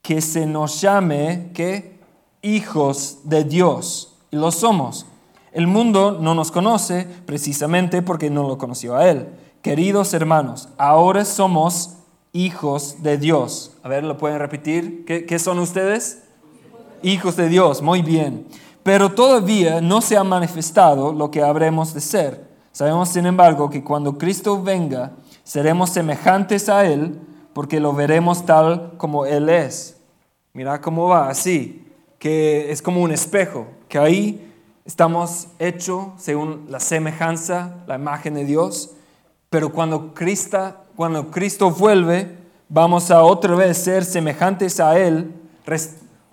que 0.00 0.22
se 0.22 0.46
nos 0.46 0.80
llame 0.80 1.50
que 1.52 2.00
hijos 2.40 3.18
de 3.24 3.44
Dios. 3.44 4.14
Y 4.30 4.36
lo 4.36 4.50
somos. 4.50 5.04
El 5.52 5.66
mundo 5.66 6.16
no 6.18 6.34
nos 6.34 6.50
conoce 6.50 7.06
precisamente 7.26 8.00
porque 8.00 8.30
no 8.30 8.48
lo 8.48 8.56
conoció 8.56 8.96
a 8.96 9.10
Él. 9.10 9.28
Queridos 9.60 10.14
hermanos, 10.14 10.70
ahora 10.78 11.26
somos 11.26 11.96
hijos 12.32 13.02
de 13.02 13.18
Dios. 13.18 13.72
A 13.82 13.90
ver, 13.90 14.04
¿lo 14.04 14.16
pueden 14.16 14.38
repetir? 14.38 15.04
¿Qué, 15.04 15.38
son 15.38 15.58
ustedes? 15.58 16.22
Hijos 17.02 17.36
de 17.36 17.50
Dios, 17.50 17.82
muy 17.82 18.00
bien. 18.00 18.46
Pero 18.82 19.12
todavía 19.12 19.82
no 19.82 20.00
se 20.00 20.16
ha 20.16 20.24
manifestado 20.24 21.12
lo 21.12 21.30
que 21.30 21.42
habremos 21.42 21.92
de 21.92 22.00
ser. 22.00 22.48
Sabemos, 22.72 23.10
sin 23.10 23.26
embargo, 23.26 23.68
que 23.68 23.84
cuando 23.84 24.16
Cristo 24.16 24.62
venga, 24.62 25.12
seremos 25.48 25.88
semejantes 25.88 26.68
a 26.68 26.84
Él, 26.84 27.18
porque 27.54 27.80
lo 27.80 27.94
veremos 27.94 28.44
tal 28.44 28.92
como 28.98 29.24
Él 29.24 29.48
es. 29.48 29.96
Mira 30.52 30.82
cómo 30.82 31.08
va, 31.08 31.30
así, 31.30 31.90
que 32.18 32.70
es 32.70 32.82
como 32.82 33.00
un 33.00 33.12
espejo, 33.12 33.66
que 33.88 33.98
ahí 33.98 34.52
estamos 34.84 35.48
hechos 35.58 36.08
según 36.18 36.66
la 36.68 36.80
semejanza, 36.80 37.76
la 37.86 37.94
imagen 37.94 38.34
de 38.34 38.44
Dios, 38.44 38.90
pero 39.48 39.72
cuando 39.72 40.12
Cristo, 40.12 40.74
cuando 40.94 41.30
Cristo 41.30 41.70
vuelve, 41.70 42.36
vamos 42.68 43.10
a 43.10 43.22
otra 43.22 43.54
vez 43.54 43.78
ser 43.78 44.04
semejantes 44.04 44.78
a 44.80 44.98
Él, 44.98 45.32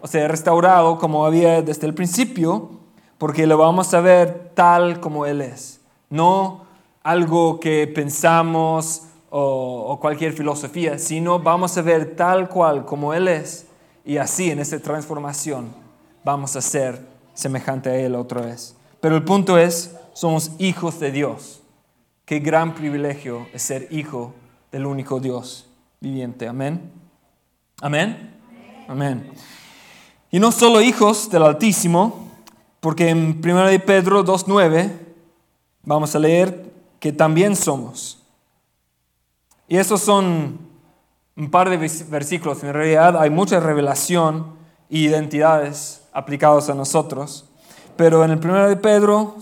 o 0.02 0.08
sea, 0.08 0.28
restaurado 0.28 1.00
como 1.00 1.26
había 1.26 1.62
desde 1.62 1.88
el 1.88 1.94
principio, 1.94 2.70
porque 3.18 3.48
lo 3.48 3.58
vamos 3.58 3.94
a 3.94 4.02
ver 4.02 4.52
tal 4.56 5.00
como 5.00 5.26
Él 5.26 5.40
es. 5.40 5.80
No 6.10 6.65
algo 7.06 7.60
que 7.60 7.86
pensamos 7.86 9.04
o, 9.30 10.00
cualquier 10.02 10.34
filosofía, 10.34 10.98
sino 10.98 11.38
vamos 11.38 11.78
a 11.78 11.84
ver 11.84 12.16
tal 12.16 12.50
cual 12.50 12.84
como 12.84 13.14
Él 13.14 13.28
es. 13.28 13.68
Y 14.04 14.18
así 14.18 14.50
en 14.50 14.58
esa 14.60 14.80
transformación 14.80 15.68
vamos 16.24 16.56
a 16.56 16.62
ser 16.62 17.00
semejante 17.36 17.92
a 17.92 17.96
Él 17.96 18.16
otra 18.16 18.42
vez. 18.42 18.76
Pero 19.02 19.16
el 19.16 19.24
punto 19.24 19.60
es, 19.60 19.96
somos 20.14 20.54
hijos 20.58 21.00
de 21.00 21.12
Dios. 21.12 21.62
Qué 22.26 22.40
gran 22.40 22.74
privilegio 22.74 23.48
es 23.54 23.62
ser 23.62 23.88
hijo 23.92 24.34
del 24.72 24.88
único 24.88 25.20
Dios 25.20 25.68
viviente. 26.00 26.48
Amén. 26.48 26.92
Amén. 27.82 28.36
Amén. 28.88 29.30
Y 30.32 30.40
no 30.40 30.52
solo 30.52 30.82
hijos 30.82 31.30
del 31.30 31.44
Altísimo, 31.44 32.32
porque 32.80 33.10
en 33.10 33.40
1 33.44 33.68
de 33.68 33.80
Pedro 33.80 34.26
2.9 34.26 34.92
vamos 35.84 36.16
a 36.16 36.20
leer 36.20 36.75
que 37.00 37.12
también 37.12 37.56
somos. 37.56 38.22
Y 39.68 39.78
esos 39.78 40.02
son 40.02 40.60
un 41.36 41.52
par 41.52 41.70
de 41.70 41.78
versículos. 42.10 42.64
En 42.64 42.74
realidad 42.74 43.18
hay 43.18 43.30
mucha 43.30 43.60
revelación 43.60 44.56
e 44.90 45.00
identidades 45.00 46.04
aplicadas 46.14 46.70
a 46.70 46.74
nosotros. 46.74 47.46
Pero 47.98 48.24
en 48.24 48.32
el 48.32 48.40
1 48.40 48.70
de 48.70 48.78
Pedro 48.78 49.36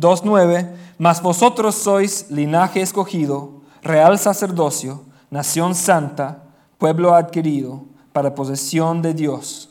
2.9 0.00 0.82
mas 1.02 1.20
vosotros 1.20 1.74
sois 1.74 2.30
linaje 2.30 2.80
escogido, 2.80 3.62
real 3.82 4.20
sacerdocio, 4.20 5.02
nación 5.30 5.74
santa, 5.74 6.44
pueblo 6.78 7.16
adquirido, 7.16 7.82
para 8.12 8.36
posesión 8.36 9.02
de 9.02 9.12
Dios, 9.12 9.70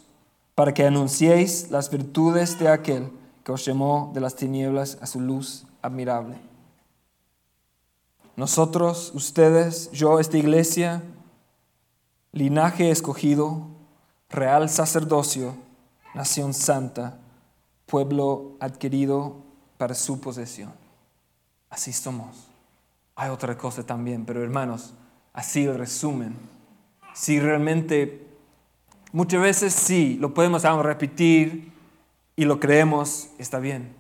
para 0.56 0.74
que 0.74 0.86
anunciéis 0.86 1.72
las 1.72 1.90
virtudes 1.90 2.60
de 2.60 2.68
aquel 2.68 3.14
que 3.46 3.54
os 3.54 3.64
llamó 3.64 4.12
de 4.14 4.20
las 4.20 4.36
tinieblas 4.36 4.98
a 5.00 5.08
su 5.08 5.22
luz 5.22 5.66
admirable. 5.82 6.36
Nosotros, 8.42 9.12
ustedes, 9.14 9.92
yo, 9.92 10.20
esta 10.20 10.36
iglesia, 10.36 11.04
linaje 12.32 12.90
escogido, 12.90 13.68
real 14.32 14.68
sacerdocio, 14.68 15.54
nación 16.16 16.56
santa, 16.56 17.20
pueblo 17.86 18.58
adquirido 18.60 19.44
para 19.78 19.94
su 19.94 20.20
posesión. 20.20 20.74
Así 21.70 21.94
somos. 21.94 22.48
Hay 23.14 23.30
otra 23.30 23.56
cosa 23.56 23.86
también, 23.86 24.26
pero 24.26 24.42
hermanos, 24.42 24.96
así 25.34 25.66
el 25.66 25.78
resumen. 25.78 26.36
Si 27.14 27.40
realmente, 27.40 28.26
muchas 29.12 29.40
veces 29.40 29.72
sí, 29.72 30.18
lo 30.20 30.34
podemos 30.34 30.64
repetir 30.64 31.72
y 32.36 32.46
lo 32.46 32.60
creemos, 32.60 33.28
está 33.38 33.60
bien. 33.60 33.94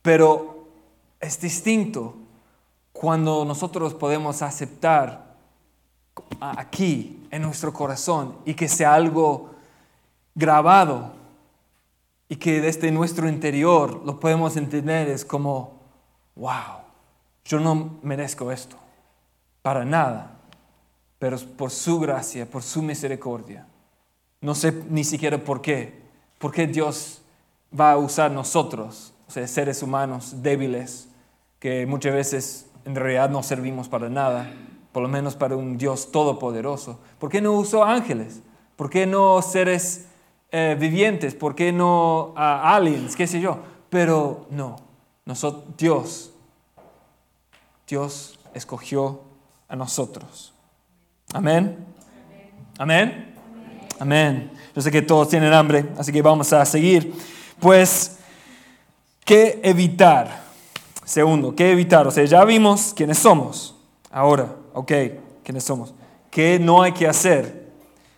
Pero 0.00 0.66
es 1.20 1.38
distinto 1.38 2.21
cuando 2.92 3.44
nosotros 3.44 3.94
podemos 3.94 4.42
aceptar 4.42 5.32
aquí, 6.40 7.26
en 7.30 7.42
nuestro 7.42 7.72
corazón, 7.72 8.36
y 8.44 8.54
que 8.54 8.68
sea 8.68 8.94
algo 8.94 9.50
grabado 10.34 11.12
y 12.28 12.36
que 12.36 12.60
desde 12.60 12.90
nuestro 12.90 13.28
interior 13.28 14.02
lo 14.04 14.18
podemos 14.20 14.56
entender, 14.56 15.08
es 15.08 15.24
como, 15.24 15.80
wow, 16.34 16.80
yo 17.44 17.60
no 17.60 17.98
merezco 18.02 18.50
esto, 18.50 18.76
para 19.62 19.84
nada, 19.84 20.38
pero 21.18 21.38
por 21.38 21.70
su 21.70 22.00
gracia, 22.00 22.48
por 22.48 22.62
su 22.62 22.82
misericordia. 22.82 23.66
No 24.40 24.54
sé 24.54 24.72
ni 24.88 25.04
siquiera 25.04 25.38
por 25.38 25.60
qué, 25.60 26.02
por 26.38 26.52
qué 26.52 26.66
Dios 26.66 27.22
va 27.78 27.92
a 27.92 27.96
usar 27.96 28.30
nosotros, 28.30 29.12
o 29.28 29.30
sea, 29.30 29.46
seres 29.46 29.82
humanos 29.82 30.42
débiles, 30.42 31.08
que 31.58 31.86
muchas 31.86 32.12
veces 32.12 32.66
en 32.84 32.94
realidad 32.94 33.30
no 33.30 33.42
servimos 33.42 33.88
para 33.88 34.08
nada, 34.08 34.50
por 34.92 35.02
lo 35.02 35.08
menos 35.08 35.36
para 35.36 35.56
un 35.56 35.78
Dios 35.78 36.10
todopoderoso. 36.12 36.98
¿Por 37.18 37.30
qué 37.30 37.40
no 37.40 37.52
usó 37.52 37.84
ángeles? 37.84 38.42
¿Por 38.76 38.90
qué 38.90 39.06
no 39.06 39.40
seres 39.42 40.06
eh, 40.50 40.76
vivientes? 40.78 41.34
¿Por 41.34 41.54
qué 41.54 41.72
no 41.72 42.32
aliens? 42.36 43.16
¿Qué 43.16 43.26
sé 43.26 43.40
yo? 43.40 43.58
Pero 43.88 44.46
no, 44.50 44.76
nosotros, 45.24 45.64
Dios 45.76 46.32
Dios 47.86 48.38
escogió 48.54 49.20
a 49.68 49.76
nosotros. 49.76 50.54
Amén. 51.34 51.76
Amén. 52.78 53.34
Amén. 53.98 54.50
Yo 54.74 54.80
sé 54.80 54.90
que 54.90 55.02
todos 55.02 55.28
tienen 55.28 55.52
hambre, 55.52 55.90
así 55.98 56.10
que 56.10 56.22
vamos 56.22 56.52
a 56.52 56.64
seguir. 56.64 57.14
Pues, 57.60 58.18
¿qué 59.24 59.60
evitar? 59.62 60.41
Segundo, 61.12 61.54
¿qué 61.54 61.70
evitar? 61.70 62.06
O 62.06 62.10
sea, 62.10 62.24
ya 62.24 62.42
vimos 62.42 62.94
quiénes 62.96 63.18
somos. 63.18 63.74
Ahora, 64.10 64.56
ok, 64.72 64.92
quiénes 65.44 65.62
somos. 65.62 65.92
qué 66.30 66.58
no 66.58 66.80
hay 66.80 66.92
que 66.92 67.06
hacer, 67.06 67.70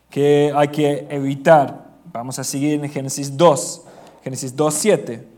qué 0.09 0.53
hay 0.55 0.69
que 0.69 1.05
evitar. 1.11 1.91
Vamos 2.13 2.39
a 2.39 2.45
seguir 2.45 2.85
en 2.85 2.89
Génesis 2.89 3.37
2, 3.37 3.83
Génesis 4.23 4.55
2, 4.55 4.75
7. 4.75 5.29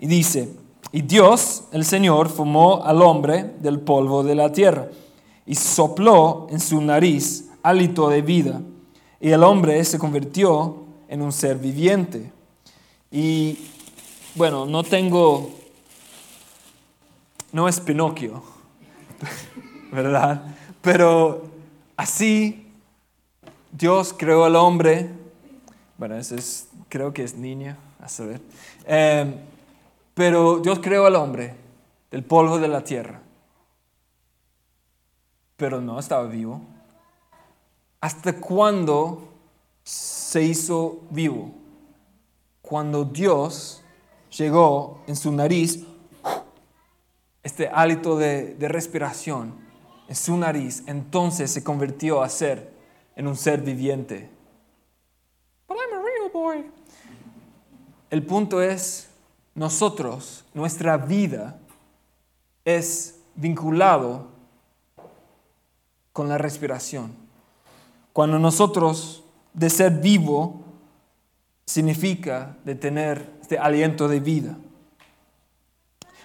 Y 0.00 0.06
dice, 0.06 0.54
y 0.92 1.00
Dios, 1.00 1.64
el 1.72 1.86
Señor, 1.86 2.28
formó 2.28 2.84
al 2.84 3.00
hombre 3.00 3.54
del 3.58 3.80
polvo 3.80 4.22
de 4.22 4.34
la 4.34 4.52
tierra 4.52 4.88
y 5.46 5.54
sopló 5.54 6.46
en 6.50 6.60
su 6.60 6.78
nariz 6.82 7.48
hálito 7.62 8.10
de 8.10 8.20
vida. 8.20 8.60
Y 9.18 9.30
el 9.30 9.42
hombre 9.42 9.82
se 9.86 9.98
convirtió 9.98 10.84
en 11.08 11.22
un 11.22 11.32
ser 11.32 11.56
viviente. 11.56 12.32
Y 13.10 13.56
bueno, 14.38 14.66
no 14.66 14.84
tengo, 14.84 15.50
no 17.50 17.66
es 17.66 17.80
Pinocchio, 17.80 18.40
¿verdad? 19.92 20.56
Pero 20.80 21.42
así 21.96 22.70
Dios 23.72 24.14
creó 24.16 24.44
al 24.44 24.54
hombre, 24.54 25.10
bueno, 25.96 26.14
eso 26.16 26.36
es, 26.36 26.68
creo 26.88 27.12
que 27.12 27.24
es 27.24 27.34
niña, 27.34 27.78
a 27.98 28.08
saber. 28.08 28.40
Eh, 28.86 29.34
pero 30.14 30.60
Dios 30.60 30.78
creó 30.78 31.06
al 31.06 31.16
hombre 31.16 31.56
del 32.12 32.22
polvo 32.22 32.60
de 32.60 32.68
la 32.68 32.84
tierra, 32.84 33.20
pero 35.56 35.80
no 35.80 35.98
estaba 35.98 36.28
vivo. 36.28 36.60
¿Hasta 38.00 38.34
cuándo 38.34 39.30
se 39.82 40.44
hizo 40.44 41.00
vivo? 41.10 41.50
Cuando 42.62 43.04
Dios 43.04 43.82
llegó 44.36 45.02
en 45.06 45.16
su 45.16 45.32
nariz 45.32 45.84
este 47.42 47.68
hálito 47.68 48.16
de, 48.16 48.54
de 48.54 48.68
respiración 48.68 49.54
en 50.08 50.16
su 50.16 50.36
nariz, 50.36 50.82
entonces 50.86 51.50
se 51.50 51.62
convirtió 51.62 52.22
a 52.22 52.28
ser 52.28 52.72
en 53.14 53.26
un 53.26 53.36
ser 53.36 53.60
viviente. 53.60 54.30
But 55.68 55.76
I'm 55.76 55.98
a 55.98 56.02
real 56.02 56.30
boy. 56.32 56.70
El 58.10 58.24
punto 58.24 58.62
es 58.62 59.10
nosotros, 59.54 60.46
nuestra 60.54 60.96
vida 60.96 61.58
es 62.64 63.20
vinculado 63.34 64.28
con 66.12 66.28
la 66.28 66.38
respiración. 66.38 67.12
Cuando 68.14 68.38
nosotros 68.38 69.24
de 69.52 69.68
ser 69.68 69.92
vivo 70.00 70.62
significa 71.68 72.56
de 72.64 72.74
tener 72.74 73.30
este 73.42 73.58
aliento 73.58 74.08
de 74.08 74.20
vida. 74.20 74.56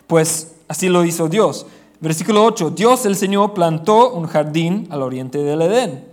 Pues 0.08 0.56
así 0.70 0.88
lo 0.88 1.04
hizo 1.04 1.28
Dios. 1.28 1.66
Versículo 2.00 2.46
8, 2.46 2.70
Dios 2.70 3.06
el 3.06 3.18
Señor 3.18 3.54
plantó 3.54 4.14
un 4.14 4.26
jardín 4.26 4.88
al 4.90 5.02
oriente 5.02 5.40
del 5.40 5.62
Edén 5.64 6.06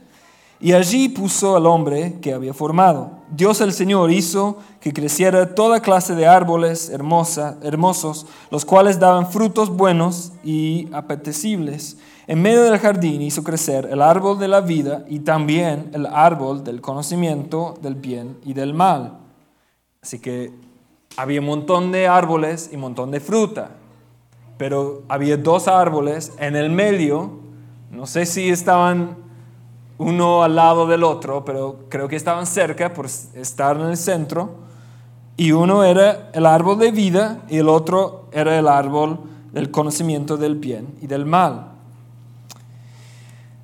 y 0.60 0.72
allí 0.72 1.08
puso 1.08 1.56
al 1.56 1.66
hombre 1.66 2.18
que 2.20 2.34
había 2.34 2.52
formado. 2.52 3.20
Dios 3.30 3.60
el 3.60 3.72
Señor 3.72 4.10
hizo 4.10 4.58
que 4.80 4.92
creciera 4.92 5.54
toda 5.54 5.80
clase 5.80 6.16
de 6.16 6.26
árboles 6.26 6.90
hermosa, 6.90 7.56
hermosos, 7.62 8.26
los 8.50 8.64
cuales 8.64 8.98
daban 8.98 9.30
frutos 9.30 9.70
buenos 9.70 10.32
y 10.42 10.88
apetecibles. 10.92 11.98
En 12.26 12.42
medio 12.42 12.64
del 12.64 12.80
jardín 12.80 13.22
hizo 13.22 13.44
crecer 13.44 13.88
el 13.92 14.02
árbol 14.02 14.40
de 14.40 14.48
la 14.48 14.60
vida 14.60 15.04
y 15.08 15.20
también 15.20 15.90
el 15.94 16.06
árbol 16.06 16.64
del 16.64 16.80
conocimiento 16.80 17.74
del 17.80 17.94
bien 17.94 18.38
y 18.44 18.54
del 18.54 18.74
mal. 18.74 19.19
Así 20.02 20.18
que 20.18 20.52
había 21.16 21.40
un 21.40 21.46
montón 21.46 21.92
de 21.92 22.08
árboles 22.08 22.70
y 22.72 22.76
un 22.76 22.80
montón 22.82 23.10
de 23.10 23.20
fruta, 23.20 23.72
pero 24.56 25.02
había 25.08 25.36
dos 25.36 25.68
árboles 25.68 26.32
en 26.38 26.56
el 26.56 26.70
medio, 26.70 27.32
no 27.90 28.06
sé 28.06 28.24
si 28.24 28.48
estaban 28.48 29.16
uno 29.98 30.42
al 30.42 30.56
lado 30.56 30.86
del 30.86 31.04
otro, 31.04 31.44
pero 31.44 31.80
creo 31.90 32.08
que 32.08 32.16
estaban 32.16 32.46
cerca 32.46 32.94
por 32.94 33.04
estar 33.04 33.76
en 33.76 33.88
el 33.88 33.98
centro. 33.98 34.54
Y 35.36 35.52
uno 35.52 35.84
era 35.84 36.30
el 36.32 36.46
árbol 36.46 36.78
de 36.78 36.90
vida 36.90 37.42
y 37.48 37.58
el 37.58 37.68
otro 37.68 38.26
era 38.32 38.58
el 38.58 38.68
árbol 38.68 39.20
del 39.52 39.70
conocimiento 39.70 40.38
del 40.38 40.54
bien 40.54 40.94
y 41.02 41.06
del 41.06 41.26
mal. 41.26 41.72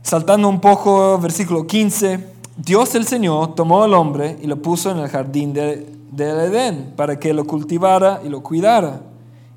Saltando 0.03 0.49
un 0.49 0.61
poco, 0.61 1.19
versículo 1.19 1.67
15, 1.67 2.33
Dios 2.59 2.95
el 2.95 3.07
Señor 3.07 3.55
tomó 3.55 3.83
al 3.83 3.95
hombre 3.95 4.39
y 4.43 4.47
lo 4.47 4.57
puso 4.57 4.91
en 4.91 4.99
el 4.99 5.09
jardín 5.09 5.55
de, 5.55 5.96
del 6.17 6.41
Edén 6.41 6.95
para 6.97 7.19
que 7.19 7.33
lo 7.33 7.45
cultivara 7.45 8.21
y 8.25 8.29
lo 8.29 8.43
cuidara. 8.43 9.03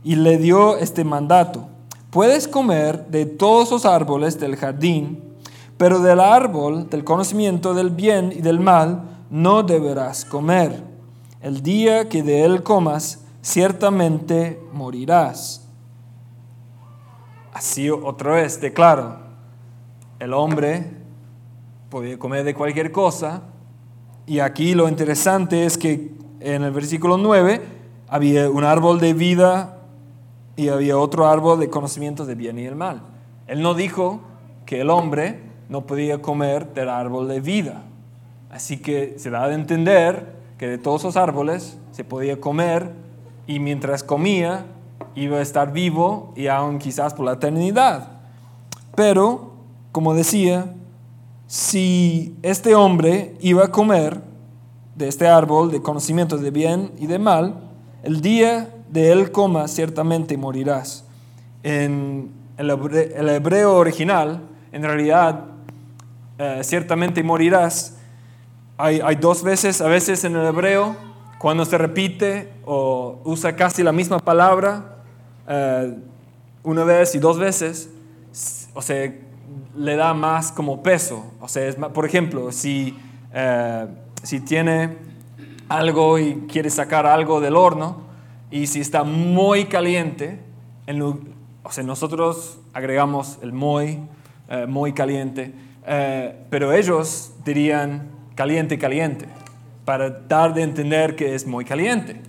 Y 0.04 0.16
le 0.16 0.38
dio 0.38 0.78
este 0.78 1.04
mandato, 1.04 1.68
puedes 2.10 2.48
comer 2.48 3.08
de 3.08 3.26
todos 3.26 3.72
los 3.72 3.86
árboles 3.86 4.40
del 4.40 4.56
jardín, 4.56 5.24
pero 5.78 6.00
del 6.00 6.20
árbol 6.20 6.90
del 6.90 7.04
conocimiento 7.04 7.74
del 7.74 7.90
bien 7.90 8.32
y 8.36 8.42
del 8.42 8.60
mal 8.60 9.04
no 9.30 9.64
deberás 9.64 10.26
comer. 10.26 10.84
El 11.42 11.64
día 11.64 12.10
que 12.10 12.24
de 12.24 12.44
él 12.44 12.64
comas, 12.64 13.24
ciertamente 13.42 14.62
morirás. 14.74 15.66
Así 17.54 17.90
otra 17.90 18.34
vez 18.34 18.60
declaro, 18.62 19.18
el 20.20 20.34
hombre 20.34 20.92
podía 21.90 22.20
comer 22.20 22.44
de 22.44 22.54
cualquier 22.54 22.92
cosa, 22.92 23.42
y 24.26 24.40
aquí 24.40 24.76
lo 24.76 24.88
interesante 24.88 25.66
es 25.66 25.78
que 25.78 26.12
en 26.40 26.64
el 26.64 26.72
versículo 26.72 27.18
9 27.18 27.62
había 28.08 28.50
un 28.50 28.64
árbol 28.64 29.00
de 29.00 29.14
vida 29.14 29.78
y 30.56 30.70
había 30.70 30.98
otro 30.98 31.28
árbol 31.28 31.60
de 31.60 31.70
conocimiento 31.70 32.26
del 32.26 32.36
bien 32.36 32.58
y 32.60 32.64
del 32.64 32.76
mal. 32.76 33.02
Él 33.48 33.62
no 33.62 33.74
dijo 33.74 34.22
que 34.66 34.82
el 34.82 34.90
hombre 34.90 35.40
no 35.70 35.86
podía 35.86 36.22
comer 36.22 36.74
del 36.74 36.90
árbol 36.90 37.28
de 37.28 37.40
vida. 37.40 37.84
Así 38.50 38.78
que 38.78 39.16
se 39.18 39.30
da 39.30 39.48
de 39.48 39.56
entender 39.56 40.36
que 40.58 40.68
de 40.68 40.78
todos 40.78 41.04
los 41.04 41.16
árboles 41.16 41.78
se 41.92 42.04
podía 42.04 42.42
comer 42.42 42.92
y 43.48 43.60
mientras 43.60 44.04
comía 44.04 44.66
iba 45.16 45.38
a 45.38 45.42
estar 45.42 45.72
vivo 45.72 46.34
y 46.36 46.48
aún 46.48 46.80
quizás 46.80 47.14
por 47.14 47.26
la 47.26 47.34
eternidad. 47.34 48.10
Pero, 48.96 49.54
como 49.92 50.14
decía, 50.14 50.74
si 51.48 52.36
este 52.42 52.76
hombre 52.76 53.36
iba 53.40 53.66
a 53.66 53.72
comer 53.72 54.22
de 55.00 55.08
este 55.08 55.28
árbol 55.28 55.72
de 55.72 55.82
conocimiento 55.82 56.38
de 56.38 56.52
bien 56.52 56.92
y 57.00 57.08
de 57.08 57.20
mal, 57.20 57.56
el 58.04 58.20
día 58.20 58.70
de 58.90 59.14
él 59.14 59.32
coma 59.32 59.70
ciertamente 59.70 60.36
morirás. 60.36 61.06
En 61.64 62.32
el 62.58 63.30
hebreo 63.30 63.78
original, 63.78 64.42
en 64.74 64.84
realidad 64.84 65.46
eh, 66.38 66.60
ciertamente 66.64 67.24
morirás. 67.24 67.96
Hay, 68.78 69.16
dos 69.16 69.42
veces, 69.42 69.80
a 69.80 69.88
veces 69.88 70.26
en 70.26 70.36
el 70.36 70.46
hebreo, 70.46 70.96
cuando 71.38 71.64
se 71.64 71.78
repite 71.78 72.52
o 72.66 73.22
usa 73.24 73.56
casi 73.56 73.84
la 73.84 73.94
misma 73.94 74.20
palabra, 74.20 74.98
eh, 75.48 75.96
una 76.64 76.84
vez 76.84 77.16
y 77.16 77.20
dos 77.20 77.40
veces, 77.40 77.90
o 78.74 78.82
sea, 78.82 79.14
le 79.78 79.96
da 79.96 80.14
más 80.14 80.52
como 80.52 80.84
peso. 80.84 81.26
O 81.40 81.48
sea, 81.48 81.74
por 81.74 82.06
ejemplo, 82.06 82.52
si, 82.52 82.98
eh, 83.34 83.88
si 84.24 84.40
tiene 84.40 84.98
algo 85.68 86.18
y 86.18 86.46
quiere 86.48 86.70
sacar 86.70 87.06
algo 87.06 87.42
del 87.42 87.56
horno, 87.56 88.04
y 88.52 88.68
si 88.68 88.80
está 88.80 89.04
muy 89.04 89.66
caliente, 89.66 90.40
en 90.88 91.02
o 91.02 91.72
sea, 91.72 91.84
nosotros 91.84 92.60
agregamos 92.74 93.38
el 93.42 93.54
muy, 93.54 94.00
muy 94.68 94.94
caliente, 94.94 95.54
eh, 95.86 96.36
pero 96.50 96.74
ellos 96.74 97.34
dirían 97.46 98.10
caliente, 98.36 98.78
caliente, 98.78 99.28
para 99.86 100.10
dar 100.10 100.54
de 100.54 100.64
entender 100.64 101.16
que 101.16 101.36
es 101.36 101.46
muy 101.46 101.66
caliente. 101.66 102.22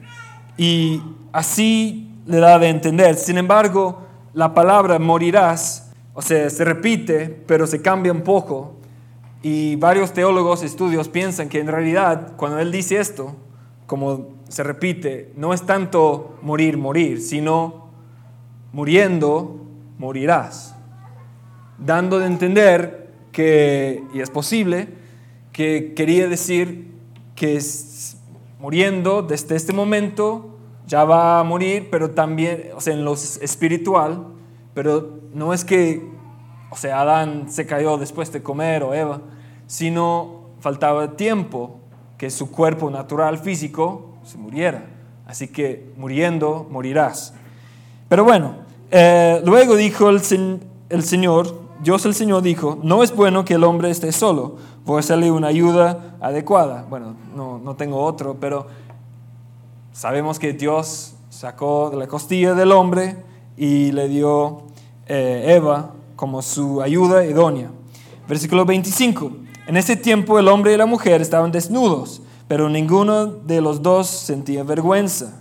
Y 0.56 1.02
así 1.32 2.10
le 2.26 2.38
da 2.38 2.58
de 2.58 2.68
entender. 2.68 3.14
Sin 3.16 3.38
embargo, 3.38 4.06
la 4.32 4.54
palabra 4.54 4.98
morirás, 4.98 5.92
o 6.14 6.22
sea, 6.22 6.48
se 6.50 6.64
repite, 6.64 7.28
pero 7.46 7.66
se 7.66 7.80
cambia 7.80 8.12
un 8.12 8.22
poco. 8.22 8.79
Y 9.42 9.76
varios 9.76 10.12
teólogos, 10.12 10.62
estudios 10.62 11.08
piensan 11.08 11.48
que 11.48 11.60
en 11.60 11.68
realidad, 11.68 12.36
cuando 12.36 12.58
él 12.58 12.70
dice 12.70 13.00
esto, 13.00 13.36
como 13.86 14.28
se 14.48 14.62
repite, 14.62 15.32
no 15.36 15.54
es 15.54 15.62
tanto 15.62 16.36
morir, 16.42 16.76
morir, 16.76 17.20
sino 17.22 17.88
muriendo, 18.72 19.66
morirás. 19.98 20.76
Dando 21.78 22.18
de 22.18 22.26
entender 22.26 23.10
que, 23.32 24.02
y 24.12 24.20
es 24.20 24.30
posible, 24.30 24.88
que 25.52 25.94
quería 25.94 26.28
decir 26.28 26.90
que 27.34 27.58
muriendo 28.58 29.22
desde 29.22 29.56
este 29.56 29.72
momento 29.72 30.58
ya 30.86 31.04
va 31.04 31.40
a 31.40 31.44
morir, 31.44 31.88
pero 31.90 32.10
también, 32.10 32.70
o 32.74 32.80
sea, 32.80 32.94
en 32.94 33.04
lo 33.04 33.14
espiritual, 33.14 34.26
pero 34.74 35.20
no 35.32 35.54
es 35.54 35.64
que, 35.64 36.02
o 36.70 36.76
sea, 36.76 37.00
Adán 37.00 37.50
se 37.50 37.66
cayó 37.66 37.98
después 37.98 38.32
de 38.32 38.42
comer 38.42 38.84
o 38.84 38.94
Eva, 38.94 39.20
sino 39.66 40.44
faltaba 40.60 41.16
tiempo 41.16 41.80
que 42.16 42.30
su 42.30 42.50
cuerpo 42.50 42.90
natural 42.90 43.38
físico 43.38 44.14
se 44.24 44.38
muriera. 44.38 44.84
Así 45.26 45.48
que 45.48 45.92
muriendo, 45.96 46.66
morirás. 46.70 47.34
Pero 48.08 48.24
bueno, 48.24 48.56
eh, 48.90 49.40
luego 49.44 49.76
dijo 49.76 50.10
el, 50.10 50.20
el 50.88 51.02
Señor, 51.02 51.60
Dios 51.82 52.04
el 52.04 52.14
Señor 52.14 52.42
dijo, 52.42 52.78
no 52.82 53.02
es 53.02 53.14
bueno 53.14 53.44
que 53.44 53.54
el 53.54 53.64
hombre 53.64 53.90
esté 53.90 54.12
solo, 54.12 54.56
voy 54.84 54.96
a 54.96 55.00
hacerle 55.00 55.30
una 55.30 55.48
ayuda 55.48 56.16
adecuada. 56.20 56.84
Bueno, 56.88 57.16
no, 57.34 57.58
no 57.58 57.74
tengo 57.74 58.02
otro, 58.02 58.36
pero 58.38 58.66
sabemos 59.92 60.38
que 60.38 60.52
Dios 60.52 61.14
sacó 61.30 61.90
de 61.90 61.96
la 61.96 62.06
costilla 62.06 62.54
del 62.54 62.72
hombre 62.72 63.16
y 63.56 63.92
le 63.92 64.08
dio 64.08 64.62
eh, 65.06 65.54
Eva 65.56 65.92
como 66.20 66.42
su 66.42 66.82
ayuda 66.82 67.24
idónea. 67.24 67.70
Versículo 68.28 68.66
25. 68.66 69.32
En 69.66 69.78
ese 69.78 69.96
tiempo 69.96 70.38
el 70.38 70.48
hombre 70.48 70.74
y 70.74 70.76
la 70.76 70.84
mujer 70.84 71.22
estaban 71.22 71.50
desnudos, 71.50 72.20
pero 72.46 72.68
ninguno 72.68 73.24
de 73.24 73.62
los 73.62 73.80
dos 73.80 74.06
sentía 74.06 74.62
vergüenza. 74.62 75.40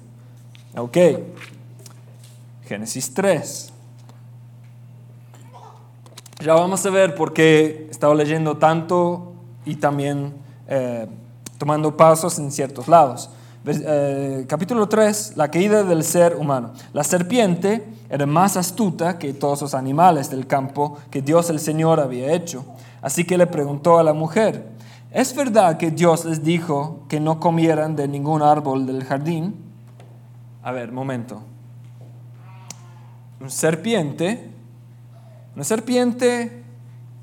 Ok. 0.77 0.97
Génesis 2.65 3.13
3. 3.13 3.73
Ya 6.45 6.53
vamos 6.53 6.85
a 6.85 6.89
ver 6.89 7.13
por 7.13 7.33
qué 7.33 7.89
estaba 7.91 8.15
leyendo 8.15 8.55
tanto 8.55 9.33
y 9.65 9.75
también 9.75 10.33
eh, 10.69 11.07
tomando 11.57 11.97
pasos 11.97 12.39
en 12.39 12.53
ciertos 12.53 12.87
lados. 12.87 13.29
Eh, 13.65 14.45
capítulo 14.47 14.87
3, 14.87 15.33
la 15.35 15.51
caída 15.51 15.83
del 15.83 16.05
ser 16.05 16.37
humano. 16.37 16.71
La 16.93 17.03
serpiente 17.03 17.85
era 18.09 18.25
más 18.25 18.57
astuta 18.57 19.19
que 19.19 19.33
todos 19.33 19.61
los 19.61 19.73
animales 19.75 20.29
del 20.31 20.47
campo 20.47 20.97
que 21.11 21.21
Dios 21.21 21.49
el 21.49 21.59
Señor 21.59 21.99
había 21.99 22.33
hecho. 22.33 22.65
Así 23.01 23.23
que 23.23 23.37
le 23.37 23.45
preguntó 23.45 23.99
a 23.99 24.03
la 24.03 24.13
mujer, 24.13 24.67
¿es 25.11 25.35
verdad 25.35 25.77
que 25.77 25.91
Dios 25.91 26.25
les 26.25 26.43
dijo 26.43 27.01
que 27.07 27.19
no 27.19 27.39
comieran 27.39 27.95
de 27.95 28.07
ningún 28.07 28.41
árbol 28.41 28.87
del 28.87 29.03
jardín? 29.03 29.55
A 30.63 30.71
ver, 30.71 30.91
momento. 30.91 31.41
Un 33.39 33.51
serpiente, 33.51 34.49
una 35.55 35.63
serpiente, 35.63 36.63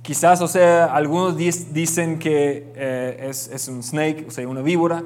quizás, 0.02 0.40
o 0.40 0.48
sea, 0.48 0.86
algunos 0.86 1.36
dicen 1.36 2.18
que 2.18 2.72
eh, 2.76 3.26
es, 3.28 3.48
es 3.48 3.66
un 3.68 3.82
snake, 3.82 4.26
o 4.28 4.30
sea, 4.30 4.46
una 4.48 4.62
víbora, 4.62 5.02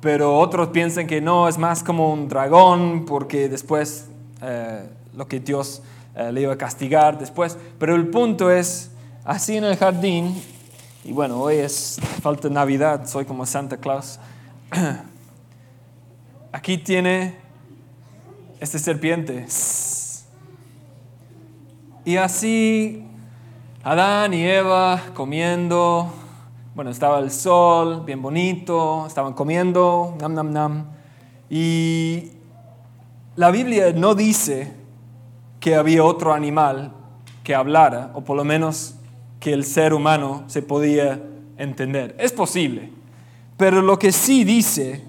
pero 0.00 0.38
otros 0.38 0.68
piensan 0.68 1.06
que 1.06 1.20
no, 1.20 1.48
es 1.48 1.58
más 1.58 1.82
como 1.82 2.12
un 2.12 2.28
dragón, 2.28 3.06
porque 3.06 3.48
después 3.48 4.08
eh, 4.42 4.88
lo 5.14 5.26
que 5.26 5.40
Dios 5.40 5.82
eh, 6.14 6.32
le 6.32 6.42
iba 6.42 6.52
a 6.52 6.58
castigar 6.58 7.18
después. 7.18 7.58
Pero 7.78 7.94
el 7.94 8.08
punto 8.08 8.50
es, 8.50 8.90
así 9.24 9.56
en 9.56 9.64
el 9.64 9.76
jardín, 9.76 10.40
y 11.04 11.12
bueno, 11.12 11.40
hoy 11.40 11.56
es 11.56 12.00
falta 12.20 12.48
Navidad, 12.48 13.06
soy 13.06 13.24
como 13.24 13.44
Santa 13.46 13.76
Claus. 13.76 14.20
Aquí 16.52 16.78
tiene 16.78 17.34
este 18.60 18.78
serpiente. 18.78 19.46
Y 22.04 22.16
así 22.16 23.04
Adán 23.84 24.32
y 24.32 24.44
Eva 24.44 25.02
comiendo, 25.12 26.12
bueno, 26.76 26.92
estaba 26.92 27.18
el 27.18 27.32
sol, 27.32 28.04
bien 28.04 28.22
bonito, 28.22 29.06
estaban 29.08 29.32
comiendo, 29.32 30.16
nam, 30.20 30.34
nam, 30.34 30.52
nam. 30.52 30.86
Y 31.50 32.30
la 33.34 33.50
Biblia 33.50 33.92
no 33.92 34.14
dice 34.14 34.81
que 35.62 35.76
había 35.76 36.02
otro 36.02 36.34
animal 36.34 36.90
que 37.44 37.54
hablara, 37.54 38.10
o 38.14 38.22
por 38.22 38.36
lo 38.36 38.42
menos 38.42 38.96
que 39.38 39.52
el 39.52 39.64
ser 39.64 39.94
humano 39.94 40.42
se 40.48 40.60
podía 40.60 41.22
entender. 41.56 42.16
Es 42.18 42.32
posible, 42.32 42.90
pero 43.56 43.80
lo 43.80 43.96
que 43.96 44.10
sí 44.10 44.42
dice 44.42 45.04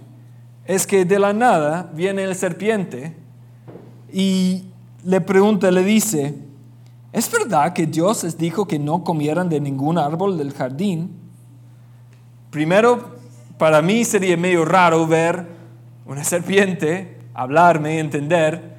es 0.65 0.85
que 0.85 1.05
de 1.05 1.17
la 1.17 1.33
nada 1.33 1.89
viene 1.95 2.23
el 2.23 2.35
serpiente 2.35 3.15
y 4.13 4.65
le 5.03 5.21
pregunta, 5.21 5.71
le 5.71 5.83
dice, 5.83 6.35
¿es 7.11 7.31
verdad 7.31 7.73
que 7.73 7.87
Dios 7.87 8.23
les 8.23 8.37
dijo 8.37 8.67
que 8.67 8.77
no 8.77 9.03
comieran 9.03 9.49
de 9.49 9.59
ningún 9.59 9.97
árbol 9.97 10.37
del 10.37 10.53
jardín? 10.53 11.17
Primero, 12.51 13.15
para 13.57 13.81
mí 13.81 14.05
sería 14.05 14.37
medio 14.37 14.65
raro 14.65 15.07
ver 15.07 15.47
una 16.05 16.23
serpiente 16.23 17.17
hablarme, 17.33 17.97
entender, 17.97 18.73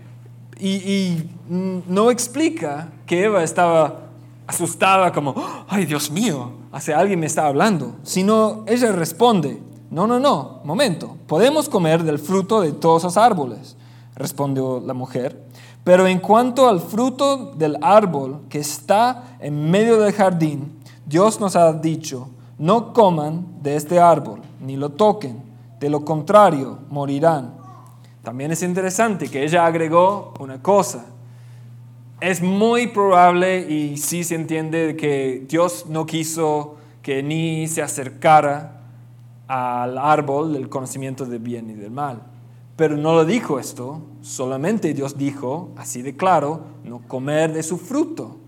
y, 0.58 1.30
no 1.48 2.10
explica 2.10 2.88
que 3.06 3.24
Eva 3.24 3.42
estaba 3.42 4.00
asustada 4.46 5.12
como, 5.12 5.34
ay 5.68 5.86
Dios 5.86 6.10
mío, 6.10 6.52
hace 6.72 6.94
alguien 6.94 7.20
me 7.20 7.26
está 7.26 7.46
hablando, 7.46 7.96
sino 8.02 8.64
ella 8.66 8.92
responde, 8.92 9.60
no, 9.90 10.06
no, 10.06 10.18
no, 10.18 10.60
momento, 10.64 11.16
podemos 11.26 11.68
comer 11.68 12.02
del 12.02 12.18
fruto 12.18 12.60
de 12.60 12.72
todos 12.72 13.04
los 13.04 13.16
árboles, 13.16 13.76
respondió 14.16 14.82
la 14.84 14.94
mujer, 14.94 15.44
pero 15.82 16.06
en 16.06 16.18
cuanto 16.18 16.68
al 16.68 16.80
fruto 16.80 17.52
del 17.56 17.76
árbol 17.82 18.40
que 18.48 18.58
está 18.58 19.36
en 19.40 19.70
medio 19.70 19.98
del 19.98 20.12
jardín, 20.12 20.78
Dios 21.06 21.40
nos 21.40 21.56
ha 21.56 21.72
dicho, 21.74 22.28
no 22.58 22.92
coman 22.92 23.46
de 23.62 23.76
este 23.76 24.00
árbol, 24.00 24.40
ni 24.60 24.76
lo 24.76 24.90
toquen, 24.90 25.42
de 25.78 25.90
lo 25.90 26.04
contrario 26.04 26.78
morirán. 26.88 27.63
También 28.24 28.50
es 28.50 28.62
interesante 28.62 29.28
que 29.28 29.44
ella 29.44 29.66
agregó 29.66 30.32
una 30.40 30.62
cosa. 30.62 31.04
Es 32.20 32.40
muy 32.40 32.86
probable 32.86 33.70
y 33.70 33.98
sí 33.98 34.24
se 34.24 34.34
entiende 34.34 34.96
que 34.96 35.44
Dios 35.46 35.84
no 35.90 36.06
quiso 36.06 36.76
que 37.02 37.22
ni 37.22 37.68
se 37.68 37.82
acercara 37.82 38.80
al 39.46 39.98
árbol 39.98 40.54
del 40.54 40.70
conocimiento 40.70 41.26
del 41.26 41.40
bien 41.40 41.68
y 41.68 41.74
del 41.74 41.90
mal. 41.90 42.22
Pero 42.76 42.96
no 42.96 43.12
lo 43.12 43.26
dijo 43.26 43.58
esto, 43.58 44.00
solamente 44.22 44.94
Dios 44.94 45.18
dijo, 45.18 45.72
así 45.76 46.00
de 46.00 46.16
claro, 46.16 46.62
no 46.82 47.00
comer 47.06 47.52
de 47.52 47.62
su 47.62 47.76
fruto. 47.76 48.38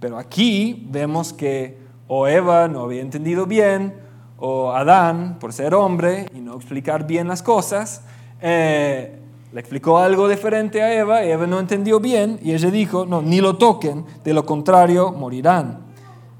Pero 0.00 0.16
aquí 0.16 0.86
vemos 0.90 1.34
que 1.34 1.76
o 2.08 2.26
Eva 2.26 2.66
no 2.66 2.80
había 2.80 3.02
entendido 3.02 3.44
bien, 3.44 3.94
o 4.38 4.72
Adán, 4.72 5.36
por 5.38 5.52
ser 5.52 5.74
hombre 5.74 6.26
y 6.34 6.40
no 6.40 6.56
explicar 6.56 7.06
bien 7.06 7.28
las 7.28 7.42
cosas, 7.42 8.02
eh, 8.40 9.18
le 9.52 9.60
explicó 9.60 9.98
algo 9.98 10.28
diferente 10.28 10.82
a 10.82 10.94
Eva, 10.94 11.24
Eva 11.24 11.46
no 11.46 11.58
entendió 11.58 12.00
bien 12.00 12.38
y 12.42 12.52
ella 12.52 12.70
dijo, 12.70 13.06
no, 13.06 13.22
ni 13.22 13.40
lo 13.40 13.56
toquen, 13.56 14.04
de 14.24 14.34
lo 14.34 14.44
contrario 14.44 15.12
morirán. 15.12 15.80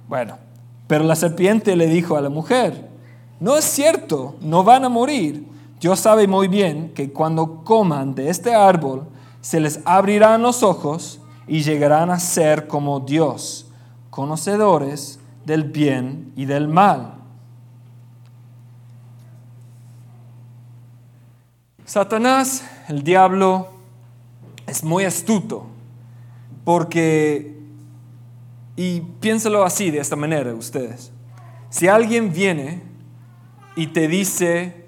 Bueno, 0.08 0.36
pero 0.86 1.04
la 1.04 1.16
serpiente 1.16 1.76
le 1.76 1.86
dijo 1.86 2.16
a 2.16 2.20
la 2.20 2.28
mujer, 2.28 2.88
no 3.40 3.56
es 3.56 3.64
cierto, 3.64 4.36
no 4.40 4.64
van 4.64 4.84
a 4.84 4.88
morir. 4.88 5.46
Dios 5.80 6.00
sabe 6.00 6.26
muy 6.26 6.48
bien 6.48 6.92
que 6.94 7.12
cuando 7.12 7.62
coman 7.64 8.14
de 8.14 8.30
este 8.30 8.54
árbol, 8.54 9.06
se 9.40 9.60
les 9.60 9.80
abrirán 9.84 10.42
los 10.42 10.62
ojos 10.62 11.20
y 11.46 11.62
llegarán 11.62 12.10
a 12.10 12.18
ser 12.18 12.66
como 12.66 13.00
Dios, 13.00 13.70
conocedores 14.10 15.20
del 15.44 15.64
bien 15.64 16.32
y 16.36 16.44
del 16.44 16.68
mal. 16.68 17.17
Satanás, 21.88 22.68
el 22.88 23.02
diablo, 23.02 23.68
es 24.66 24.84
muy 24.84 25.04
astuto 25.04 25.64
porque, 26.66 27.56
y 28.76 29.00
piénselo 29.00 29.64
así, 29.64 29.90
de 29.90 29.98
esta 29.98 30.14
manera 30.14 30.52
ustedes, 30.52 31.10
si 31.70 31.88
alguien 31.88 32.30
viene 32.30 32.82
y 33.74 33.86
te 33.86 34.06
dice 34.06 34.84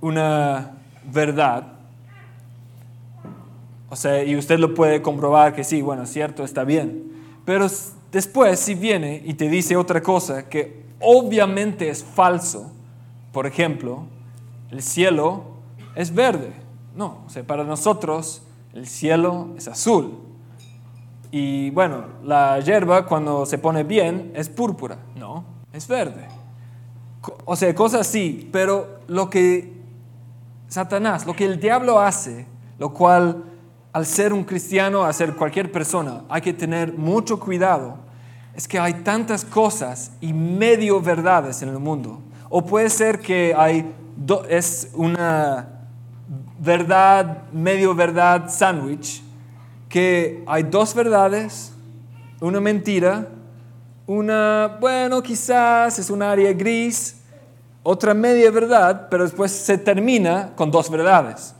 una 0.00 0.78
verdad, 1.04 1.74
o 3.90 3.96
sea, 3.96 4.24
y 4.24 4.34
usted 4.34 4.58
lo 4.58 4.72
puede 4.72 5.02
comprobar 5.02 5.54
que 5.54 5.64
sí, 5.64 5.82
bueno, 5.82 6.06
cierto, 6.06 6.44
está 6.44 6.64
bien, 6.64 7.12
pero 7.44 7.68
Después, 8.10 8.60
si 8.60 8.74
viene 8.74 9.22
y 9.24 9.32
te 9.34 9.48
dice 9.48 9.74
otra 9.74 10.02
cosa 10.02 10.46
que 10.46 10.82
obviamente 11.00 11.88
es 11.88 12.04
falso, 12.04 12.70
por 13.32 13.46
ejemplo, 13.46 14.04
el 14.70 14.82
cielo 14.82 15.51
es 15.94 16.14
verde. 16.14 16.52
No, 16.94 17.22
o 17.26 17.30
sea, 17.30 17.42
para 17.44 17.64
nosotros 17.64 18.42
el 18.72 18.86
cielo 18.86 19.48
es 19.56 19.68
azul. 19.68 20.18
Y 21.30 21.70
bueno, 21.70 22.04
la 22.22 22.60
hierba 22.60 23.06
cuando 23.06 23.46
se 23.46 23.58
pone 23.58 23.84
bien 23.84 24.32
es 24.34 24.48
púrpura. 24.48 24.98
No, 25.16 25.44
es 25.72 25.88
verde. 25.88 26.28
O 27.44 27.56
sea, 27.56 27.74
cosas 27.74 28.02
así, 28.02 28.48
pero 28.52 29.00
lo 29.06 29.30
que 29.30 29.72
Satanás, 30.68 31.26
lo 31.26 31.34
que 31.34 31.44
el 31.44 31.60
diablo 31.60 32.00
hace, 32.00 32.46
lo 32.78 32.92
cual 32.92 33.44
al 33.92 34.06
ser 34.06 34.32
un 34.32 34.44
cristiano, 34.44 35.04
a 35.04 35.12
ser 35.12 35.34
cualquier 35.36 35.70
persona, 35.70 36.22
hay 36.28 36.40
que 36.40 36.52
tener 36.52 36.96
mucho 36.96 37.38
cuidado. 37.38 37.96
Es 38.54 38.68
que 38.68 38.78
hay 38.78 38.94
tantas 38.94 39.44
cosas 39.44 40.12
y 40.20 40.32
medio 40.32 41.00
verdades 41.00 41.62
en 41.62 41.70
el 41.70 41.78
mundo. 41.78 42.20
O 42.50 42.64
puede 42.64 42.90
ser 42.90 43.20
que 43.20 43.54
hay 43.56 43.94
es 44.48 44.90
una 44.94 45.71
verdad, 46.62 47.50
medio 47.52 47.92
verdad 47.92 48.48
sándwich, 48.48 49.20
que 49.88 50.44
hay 50.46 50.62
dos 50.62 50.94
verdades, 50.94 51.72
una 52.40 52.60
mentira, 52.60 53.28
una, 54.06 54.78
bueno, 54.80 55.20
quizás 55.22 55.98
es 55.98 56.08
un 56.08 56.22
área 56.22 56.52
gris, 56.52 57.20
otra 57.82 58.14
media 58.14 58.50
verdad, 58.52 59.08
pero 59.10 59.24
después 59.24 59.50
se 59.50 59.76
termina 59.76 60.52
con 60.54 60.70
dos 60.70 60.88
verdades. 60.88 61.54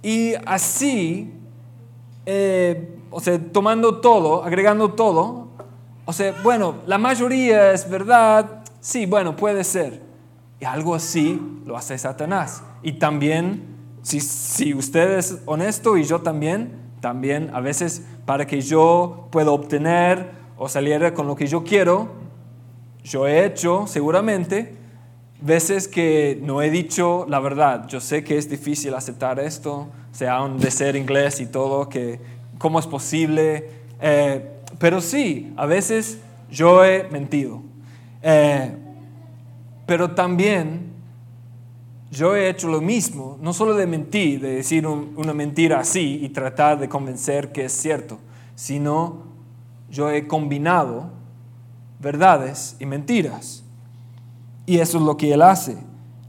Y 0.00 0.34
así, 0.46 1.32
eh, 2.24 2.96
o 3.10 3.20
sea, 3.20 3.38
tomando 3.52 4.00
todo, 4.00 4.44
agregando 4.44 4.92
todo, 4.92 5.48
O 6.06 6.12
sea, 6.12 6.34
bueno, 6.42 6.82
la 6.86 6.98
mayoría 6.98 7.72
es 7.72 7.88
verdad, 7.88 8.62
sí, 8.78 9.06
bueno, 9.06 9.34
puede 9.34 9.64
ser. 9.64 10.02
Y 10.60 10.66
algo 10.66 10.94
así 10.94 11.40
lo 11.64 11.78
hace 11.78 11.96
Satanás. 11.96 12.62
Y 12.82 12.92
también, 12.92 13.73
si, 14.04 14.20
si 14.20 14.74
usted 14.74 15.18
es 15.18 15.38
honesto 15.46 15.96
y 15.96 16.04
yo 16.04 16.20
también, 16.20 16.72
también 17.00 17.50
a 17.54 17.60
veces 17.60 18.02
para 18.26 18.46
que 18.46 18.60
yo 18.60 19.28
pueda 19.32 19.50
obtener 19.50 20.30
o 20.58 20.68
salir 20.68 21.14
con 21.14 21.26
lo 21.26 21.34
que 21.34 21.46
yo 21.46 21.64
quiero, 21.64 22.12
yo 23.02 23.26
he 23.26 23.46
hecho 23.46 23.86
seguramente 23.86 24.76
veces 25.40 25.88
que 25.88 26.38
no 26.42 26.62
he 26.62 26.70
dicho 26.70 27.26
la 27.28 27.40
verdad. 27.40 27.86
Yo 27.88 28.00
sé 28.00 28.22
que 28.22 28.38
es 28.38 28.48
difícil 28.48 28.94
aceptar 28.94 29.40
esto, 29.40 29.88
sea 30.12 30.42
un 30.42 30.58
de 30.58 30.70
ser 30.70 30.96
inglés 30.96 31.40
y 31.40 31.46
todo, 31.46 31.88
que 31.88 32.20
cómo 32.58 32.78
es 32.78 32.86
posible. 32.86 33.68
Eh, 34.00 34.50
pero 34.78 35.00
sí, 35.00 35.52
a 35.56 35.66
veces 35.66 36.18
yo 36.50 36.84
he 36.84 37.04
mentido. 37.10 37.62
Eh, 38.22 38.74
pero 39.86 40.12
también 40.12 40.93
yo 42.14 42.36
he 42.36 42.48
hecho 42.48 42.68
lo 42.68 42.80
mismo, 42.80 43.38
no 43.40 43.52
solo 43.52 43.74
de 43.74 43.86
mentir, 43.86 44.40
de 44.40 44.56
decir 44.56 44.86
una 44.86 45.34
mentira 45.34 45.80
así 45.80 46.20
y 46.22 46.28
tratar 46.28 46.78
de 46.78 46.88
convencer 46.88 47.50
que 47.50 47.64
es 47.64 47.72
cierto, 47.72 48.18
sino 48.54 49.24
yo 49.90 50.10
he 50.10 50.26
combinado 50.26 51.10
verdades 51.98 52.76
y 52.78 52.86
mentiras. 52.86 53.64
Y 54.66 54.78
eso 54.78 54.98
es 54.98 55.04
lo 55.04 55.16
que 55.16 55.32
él 55.32 55.42
hace. 55.42 55.76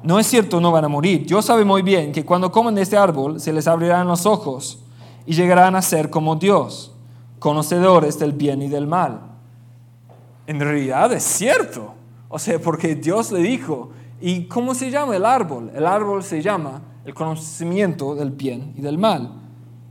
No 0.02 0.19
es 0.19 0.28
cierto, 0.28 0.60
no 0.60 0.71
van 0.71 0.86
a 0.86 0.89
morir. 0.89 1.26
Dios 1.26 1.45
sabe 1.45 1.63
muy 1.63 1.82
bien 1.82 2.12
que 2.12 2.26
cuando 2.26 2.52
comen 2.52 2.76
de 2.76 2.82
este 2.82 2.98
árbol 2.98 3.39
se 3.39 3.54
les 3.54 3.67
abrirán 3.67 4.08
los 4.08 4.26
ojos 4.26 4.84
y 5.26 5.34
llegarán 5.34 5.76
a 5.76 5.82
ser 5.82 6.10
como 6.10 6.36
Dios, 6.36 6.93
conocedores 7.39 8.17
del 8.19 8.34
bien 8.34 8.62
y 8.62 8.67
del 8.67 8.88
mal. 8.88 9.21
En 10.48 10.60
realidad 10.60 11.13
es 11.13 11.24
cierto. 11.24 11.93
O 12.28 12.39
sea, 12.39 12.60
porque 12.60 12.95
Dios 12.95 13.32
le 13.32 13.39
dijo, 13.39 13.91
¿y 14.21 14.45
cómo 14.45 14.73
se 14.75 14.91
llama 14.91 15.15
el 15.15 15.25
árbol? 15.25 15.71
El 15.75 15.86
árbol 15.86 16.23
se 16.23 16.41
llama 16.41 16.82
el 17.06 17.13
conocimiento 17.13 18.15
del 18.15 18.32
bien 18.32 18.73
y 18.75 18.82
del 18.82 18.97
mal. 18.97 19.32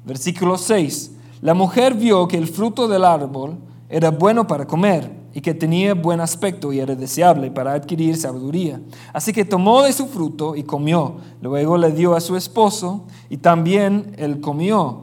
Versículo 0.04 0.58
6. 0.58 1.12
La 1.40 1.54
mujer 1.54 1.94
vio 1.94 2.26
que 2.26 2.36
el 2.36 2.48
fruto 2.48 2.88
del 2.88 3.04
árbol 3.04 3.58
era 3.88 4.10
bueno 4.10 4.46
para 4.46 4.66
comer 4.66 5.10
y 5.32 5.40
que 5.40 5.52
tenía 5.52 5.94
buen 5.94 6.20
aspecto 6.20 6.72
y 6.72 6.78
era 6.80 6.94
deseable 6.94 7.50
para 7.50 7.72
adquirir 7.72 8.16
sabiduría. 8.16 8.80
Así 9.12 9.32
que 9.32 9.44
tomó 9.44 9.82
de 9.82 9.92
su 9.92 10.06
fruto 10.06 10.54
y 10.54 10.62
comió. 10.62 11.16
Luego 11.42 11.76
le 11.76 11.90
dio 11.92 12.14
a 12.14 12.20
su 12.20 12.36
esposo 12.36 13.04
y 13.28 13.38
también 13.38 14.14
él 14.16 14.40
comió. 14.40 15.02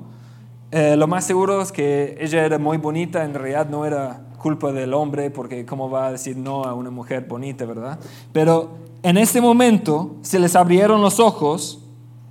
Eh, 0.72 0.96
lo 0.96 1.06
más 1.08 1.26
seguro 1.26 1.62
es 1.62 1.72
que 1.72 2.18
ella 2.20 2.46
era 2.46 2.58
muy 2.58 2.78
bonita, 2.78 3.26
en 3.26 3.34
realidad 3.34 3.70
no 3.70 3.86
era 3.86 4.22
culpa 4.38 4.72
del 4.72 4.94
hombre, 4.94 5.30
porque 5.30 5.66
cómo 5.66 5.90
va 5.90 6.08
a 6.08 6.12
decir 6.14 6.38
no 6.38 6.64
a 6.64 6.74
una 6.74 6.90
mujer 6.90 7.26
bonita, 7.28 7.66
¿verdad? 7.66 8.00
Pero 8.32 8.72
en 9.04 9.18
ese 9.18 9.42
momento 9.42 10.16
se 10.22 10.40
les 10.40 10.56
abrieron 10.56 11.02
los 11.02 11.20
ojos 11.20 11.80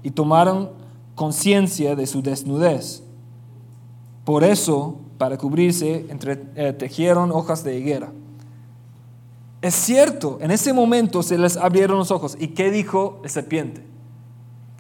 y 0.03 0.11
tomaron 0.11 0.71
conciencia 1.15 1.97
de 1.97 2.07
su 2.07 2.23
desnudez. 2.23 3.03
Por 4.25 4.45
eso 4.45 4.97
para 5.19 5.37
cubrirse, 5.37 6.07
entre, 6.09 6.45
eh, 6.55 6.73
tejieron 6.73 7.31
hojas 7.31 7.63
de 7.63 7.79
higuera. 7.79 8.11
Es 9.61 9.75
cierto, 9.75 10.39
en 10.41 10.51
ese 10.51 10.73
momento 10.73 11.23
se 11.23 11.37
les 11.37 11.59
abrieron 11.59 11.99
los 11.99 12.11
ojos. 12.11 12.39
¿Y 12.41 12.49
qué 12.49 12.71
dijo 12.71 13.21
el 13.23 13.29
serpiente? 13.29 13.85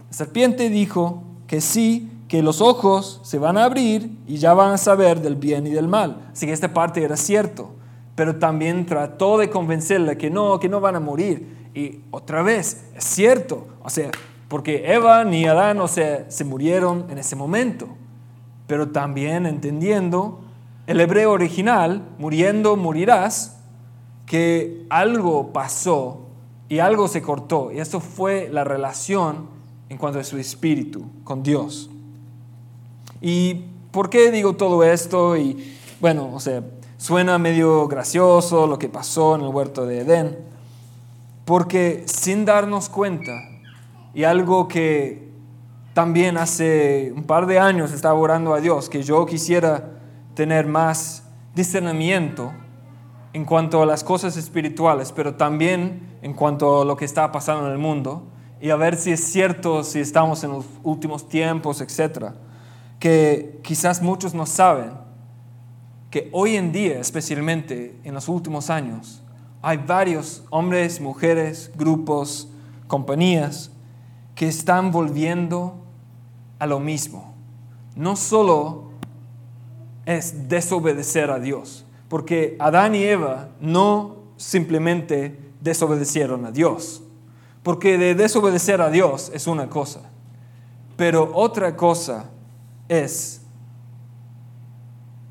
El 0.08 0.14
serpiente 0.14 0.70
dijo 0.70 1.22
que 1.46 1.60
sí, 1.60 2.10
que 2.26 2.42
los 2.42 2.62
ojos 2.62 3.20
se 3.22 3.38
van 3.38 3.58
a 3.58 3.64
abrir 3.64 4.16
y 4.26 4.38
ya 4.38 4.54
van 4.54 4.72
a 4.72 4.78
saber 4.78 5.20
del 5.20 5.34
bien 5.34 5.66
y 5.66 5.70
del 5.70 5.88
mal. 5.88 6.30
Así 6.32 6.46
que 6.46 6.52
esta 6.52 6.72
parte 6.72 7.02
era 7.02 7.18
cierto, 7.18 7.72
pero 8.20 8.36
también 8.36 8.84
trató 8.84 9.38
de 9.38 9.48
convencerle 9.48 10.18
que 10.18 10.28
no, 10.28 10.60
que 10.60 10.68
no 10.68 10.78
van 10.78 10.94
a 10.94 11.00
morir. 11.00 11.70
Y 11.74 12.00
otra 12.10 12.42
vez, 12.42 12.84
es 12.94 13.04
cierto, 13.04 13.66
o 13.82 13.88
sea, 13.88 14.10
porque 14.46 14.92
Eva 14.92 15.24
ni 15.24 15.46
Adán, 15.46 15.80
o 15.80 15.88
sea, 15.88 16.30
se 16.30 16.44
murieron 16.44 17.06
en 17.08 17.16
ese 17.16 17.34
momento 17.34 17.88
pero 18.66 18.90
también 18.90 19.46
entendiendo 19.46 20.42
el 20.86 21.00
hebreo 21.00 21.32
original, 21.32 22.06
muriendo 22.18 22.76
morirás, 22.76 23.56
que 24.26 24.86
algo 24.90 25.52
pasó 25.52 26.28
y 26.68 26.78
algo 26.78 27.08
se 27.08 27.20
cortó. 27.20 27.72
Y 27.72 27.80
esto 27.80 27.98
fue 27.98 28.48
la 28.48 28.62
relación 28.62 29.48
en 29.88 29.98
cuanto 29.98 30.20
a 30.20 30.24
su 30.24 30.38
espíritu 30.38 31.04
con 31.24 31.42
Dios. 31.42 31.90
¿Y 33.20 33.64
por 33.90 34.08
qué 34.08 34.30
digo 34.30 34.54
todo 34.54 34.84
esto? 34.84 35.36
Y 35.36 35.74
bueno, 36.00 36.30
o 36.32 36.38
sea, 36.38 36.62
suena 37.00 37.38
medio 37.38 37.88
gracioso 37.88 38.66
lo 38.66 38.78
que 38.78 38.90
pasó 38.90 39.34
en 39.34 39.40
el 39.40 39.48
huerto 39.48 39.86
de 39.86 40.00
Edén, 40.00 40.38
porque 41.46 42.04
sin 42.04 42.44
darnos 42.44 42.90
cuenta, 42.90 43.32
y 44.12 44.24
algo 44.24 44.68
que 44.68 45.30
también 45.94 46.36
hace 46.36 47.10
un 47.16 47.24
par 47.24 47.46
de 47.46 47.58
años 47.58 47.92
estaba 47.92 48.18
orando 48.20 48.52
a 48.52 48.60
Dios 48.60 48.90
que 48.90 49.02
yo 49.02 49.24
quisiera 49.24 49.92
tener 50.34 50.66
más 50.66 51.24
discernimiento 51.54 52.52
en 53.32 53.46
cuanto 53.46 53.82
a 53.82 53.86
las 53.86 54.04
cosas 54.04 54.36
espirituales, 54.36 55.10
pero 55.10 55.36
también 55.36 56.18
en 56.20 56.34
cuanto 56.34 56.82
a 56.82 56.84
lo 56.84 56.98
que 56.98 57.06
está 57.06 57.32
pasando 57.32 57.64
en 57.64 57.72
el 57.72 57.78
mundo 57.78 58.24
y 58.60 58.68
a 58.68 58.76
ver 58.76 58.96
si 58.96 59.12
es 59.12 59.24
cierto, 59.24 59.84
si 59.84 60.00
estamos 60.00 60.44
en 60.44 60.50
los 60.50 60.66
últimos 60.82 61.26
tiempos, 61.30 61.80
etc. 61.80 62.34
Que 62.98 63.58
quizás 63.62 64.02
muchos 64.02 64.34
no 64.34 64.44
saben 64.44 65.09
que 66.10 66.28
hoy 66.32 66.56
en 66.56 66.72
día, 66.72 66.98
especialmente 67.00 67.98
en 68.04 68.14
los 68.14 68.28
últimos 68.28 68.68
años, 68.68 69.22
hay 69.62 69.76
varios 69.76 70.42
hombres, 70.50 71.00
mujeres, 71.00 71.70
grupos, 71.76 72.48
compañías 72.88 73.70
que 74.34 74.48
están 74.48 74.90
volviendo 74.90 75.76
a 76.58 76.66
lo 76.66 76.80
mismo. 76.80 77.34
No 77.94 78.16
solo 78.16 78.90
es 80.06 80.48
desobedecer 80.48 81.30
a 81.30 81.38
Dios, 81.38 81.84
porque 82.08 82.56
Adán 82.58 82.94
y 82.94 83.04
Eva 83.04 83.50
no 83.60 84.16
simplemente 84.36 85.38
desobedecieron 85.60 86.46
a 86.46 86.50
Dios, 86.50 87.02
porque 87.62 87.98
de 87.98 88.14
desobedecer 88.14 88.80
a 88.80 88.90
Dios 88.90 89.30
es 89.34 89.46
una 89.46 89.68
cosa, 89.68 90.00
pero 90.96 91.30
otra 91.34 91.76
cosa 91.76 92.30
es 92.88 93.42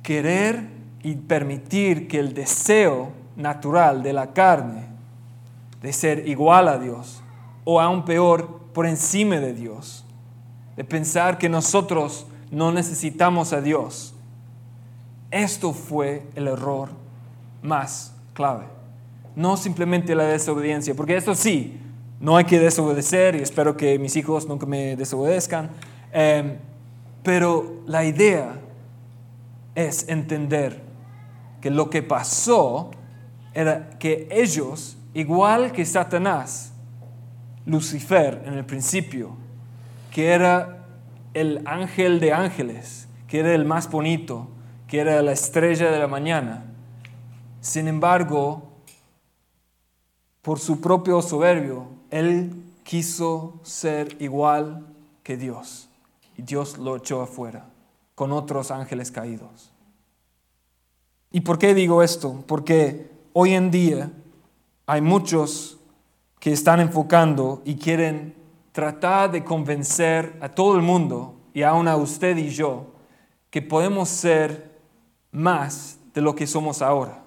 querer 0.09 0.63
y 1.03 1.13
permitir 1.13 2.07
que 2.07 2.17
el 2.17 2.33
deseo 2.33 3.11
natural 3.35 4.01
de 4.01 4.11
la 4.11 4.33
carne 4.33 4.87
de 5.83 5.93
ser 5.93 6.27
igual 6.27 6.67
a 6.67 6.79
Dios, 6.79 7.21
o 7.63 7.79
aún 7.79 8.05
peor, 8.05 8.59
por 8.73 8.87
encima 8.87 9.35
de 9.35 9.53
Dios, 9.53 10.03
de 10.75 10.83
pensar 10.83 11.37
que 11.37 11.47
nosotros 11.47 12.25
no 12.49 12.71
necesitamos 12.71 13.53
a 13.53 13.61
Dios. 13.61 14.15
Esto 15.29 15.73
fue 15.73 16.23
el 16.33 16.47
error 16.47 16.89
más 17.61 18.11
clave. 18.33 18.65
No 19.35 19.57
simplemente 19.57 20.15
la 20.15 20.23
desobediencia, 20.23 20.95
porque 20.95 21.17
esto 21.17 21.35
sí, 21.35 21.79
no 22.19 22.35
hay 22.35 22.45
que 22.45 22.57
desobedecer 22.57 23.35
y 23.35 23.43
espero 23.43 23.77
que 23.77 23.99
mis 23.99 24.15
hijos 24.15 24.47
nunca 24.47 24.65
me 24.65 24.95
desobedezcan, 24.95 25.69
em, 26.11 26.55
pero 27.21 27.83
la 27.85 28.03
idea 28.05 28.59
es 29.87 30.09
entender 30.09 30.81
que 31.61 31.69
lo 31.69 31.89
que 31.89 32.03
pasó 32.03 32.91
era 33.53 33.97
que 33.97 34.27
ellos, 34.29 34.97
igual 35.13 35.71
que 35.71 35.85
Satanás, 35.85 36.73
Lucifer 37.65 38.43
en 38.45 38.55
el 38.55 38.65
principio, 38.65 39.37
que 40.11 40.33
era 40.33 40.85
el 41.33 41.61
ángel 41.65 42.19
de 42.19 42.33
ángeles, 42.33 43.07
que 43.27 43.39
era 43.39 43.53
el 43.53 43.63
más 43.63 43.89
bonito, 43.89 44.49
que 44.87 44.99
era 44.99 45.21
la 45.21 45.31
estrella 45.31 45.91
de 45.91 45.99
la 45.99 46.07
mañana. 46.07 46.65
Sin 47.61 47.87
embargo, 47.87 48.63
por 50.41 50.59
su 50.59 50.81
propio 50.81 51.21
soberbio, 51.21 51.87
él 52.09 52.51
quiso 52.83 53.59
ser 53.63 54.17
igual 54.19 54.85
que 55.23 55.37
Dios. 55.37 55.89
Y 56.37 56.41
Dios 56.41 56.77
lo 56.77 56.97
echó 56.97 57.21
afuera 57.21 57.65
con 58.19 58.33
otros 58.33 58.69
ángeles 58.69 59.13
caídos. 59.13 59.71
¿Y 61.31 61.39
por 61.39 61.57
qué 61.57 61.73
digo 61.73 62.03
esto? 62.03 62.43
Porque 62.47 63.09
hoy 63.31 63.53
en 63.53 63.71
día 63.71 64.11
hay 64.85 64.99
muchos 64.99 65.79
que 66.37 66.51
están 66.51 66.81
enfocando 66.81 67.61
y 67.63 67.75
quieren 67.75 68.35
tratar 68.73 69.31
de 69.31 69.45
convencer 69.45 70.37
a 70.41 70.49
todo 70.49 70.75
el 70.75 70.81
mundo 70.81 71.35
y 71.53 71.63
aún 71.63 71.87
a 71.87 71.95
usted 71.95 72.35
y 72.35 72.49
yo 72.49 72.87
que 73.49 73.61
podemos 73.61 74.09
ser 74.09 74.81
más 75.31 75.97
de 76.13 76.19
lo 76.19 76.35
que 76.35 76.45
somos 76.45 76.81
ahora, 76.81 77.23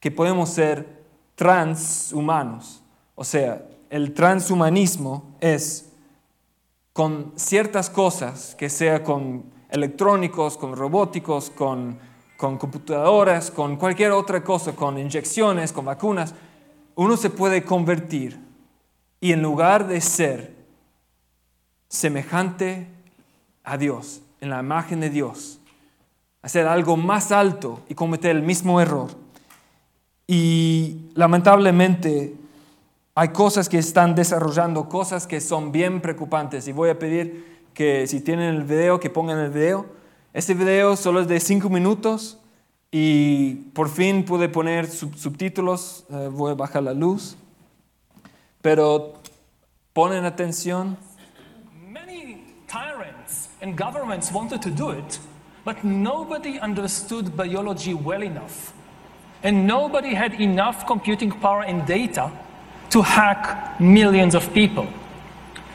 que 0.00 0.10
podemos 0.10 0.50
ser 0.50 1.02
transhumanos. 1.34 2.82
O 3.14 3.24
sea, 3.24 3.66
el 3.88 4.12
transhumanismo 4.12 5.34
es 5.40 5.90
con 6.92 7.32
ciertas 7.36 7.88
cosas, 7.88 8.54
que 8.54 8.68
sea 8.68 9.02
con 9.02 9.58
electrónicos, 9.70 10.56
con 10.56 10.76
robóticos, 10.76 11.50
con 11.50 12.10
con 12.40 12.56
computadoras, 12.56 13.50
con 13.50 13.76
cualquier 13.76 14.12
otra 14.12 14.42
cosa, 14.42 14.74
con 14.74 14.96
inyecciones, 14.96 15.72
con 15.74 15.84
vacunas, 15.84 16.34
uno 16.94 17.18
se 17.18 17.28
puede 17.28 17.64
convertir 17.64 18.40
y 19.20 19.32
en 19.32 19.42
lugar 19.42 19.86
de 19.86 20.00
ser 20.00 20.54
semejante 21.86 22.86
a 23.62 23.76
Dios, 23.76 24.22
en 24.40 24.48
la 24.48 24.60
imagen 24.60 25.00
de 25.00 25.10
Dios, 25.10 25.60
hacer 26.40 26.66
algo 26.66 26.96
más 26.96 27.30
alto 27.30 27.82
y 27.90 27.94
cometer 27.94 28.34
el 28.34 28.42
mismo 28.42 28.80
error. 28.80 29.10
Y 30.26 31.10
lamentablemente 31.12 32.34
hay 33.14 33.28
cosas 33.28 33.68
que 33.68 33.76
están 33.76 34.14
desarrollando, 34.14 34.88
cosas 34.88 35.26
que 35.26 35.42
son 35.42 35.72
bien 35.72 36.00
preocupantes. 36.00 36.66
Y 36.68 36.72
voy 36.72 36.88
a 36.88 36.98
pedir 36.98 37.59
que 37.80 38.06
si 38.06 38.20
tienen 38.20 38.56
el 38.56 38.64
video, 38.64 39.00
que 39.00 39.08
pongan 39.08 39.38
el 39.38 39.50
video. 39.50 39.86
Este 40.34 40.52
video 40.52 40.96
solo 40.96 41.22
es 41.22 41.28
de 41.28 41.40
cinco 41.40 41.70
minutos 41.70 42.36
y 42.90 43.54
por 43.72 43.88
fin 43.88 44.22
pude 44.26 44.50
poner 44.50 44.86
subtítulos. 44.86 46.04
Eh, 46.10 46.28
voy 46.30 46.52
a 46.52 46.54
bajar 46.56 46.82
la 46.82 46.92
luz. 46.92 47.38
Pero 48.60 49.14
ponen 49.94 50.26
atención. 50.26 50.98
Many 51.88 52.44
tyrants 52.66 53.48
and 53.62 53.74
governments 53.74 54.30
wanted 54.30 54.60
to 54.60 54.68
do 54.68 54.90
it, 54.90 55.18
but 55.64 55.82
nobody 55.82 56.58
understood 56.60 57.34
biology 57.34 57.94
well 57.94 58.22
enough. 58.22 58.74
And 59.42 59.66
nobody 59.66 60.14
had 60.14 60.38
enough 60.38 60.84
computing 60.86 61.32
power 61.32 61.62
and 61.62 61.86
data 61.86 62.30
to 62.90 63.00
hack 63.00 63.80
millions 63.80 64.34
of 64.34 64.52
people. 64.52 64.86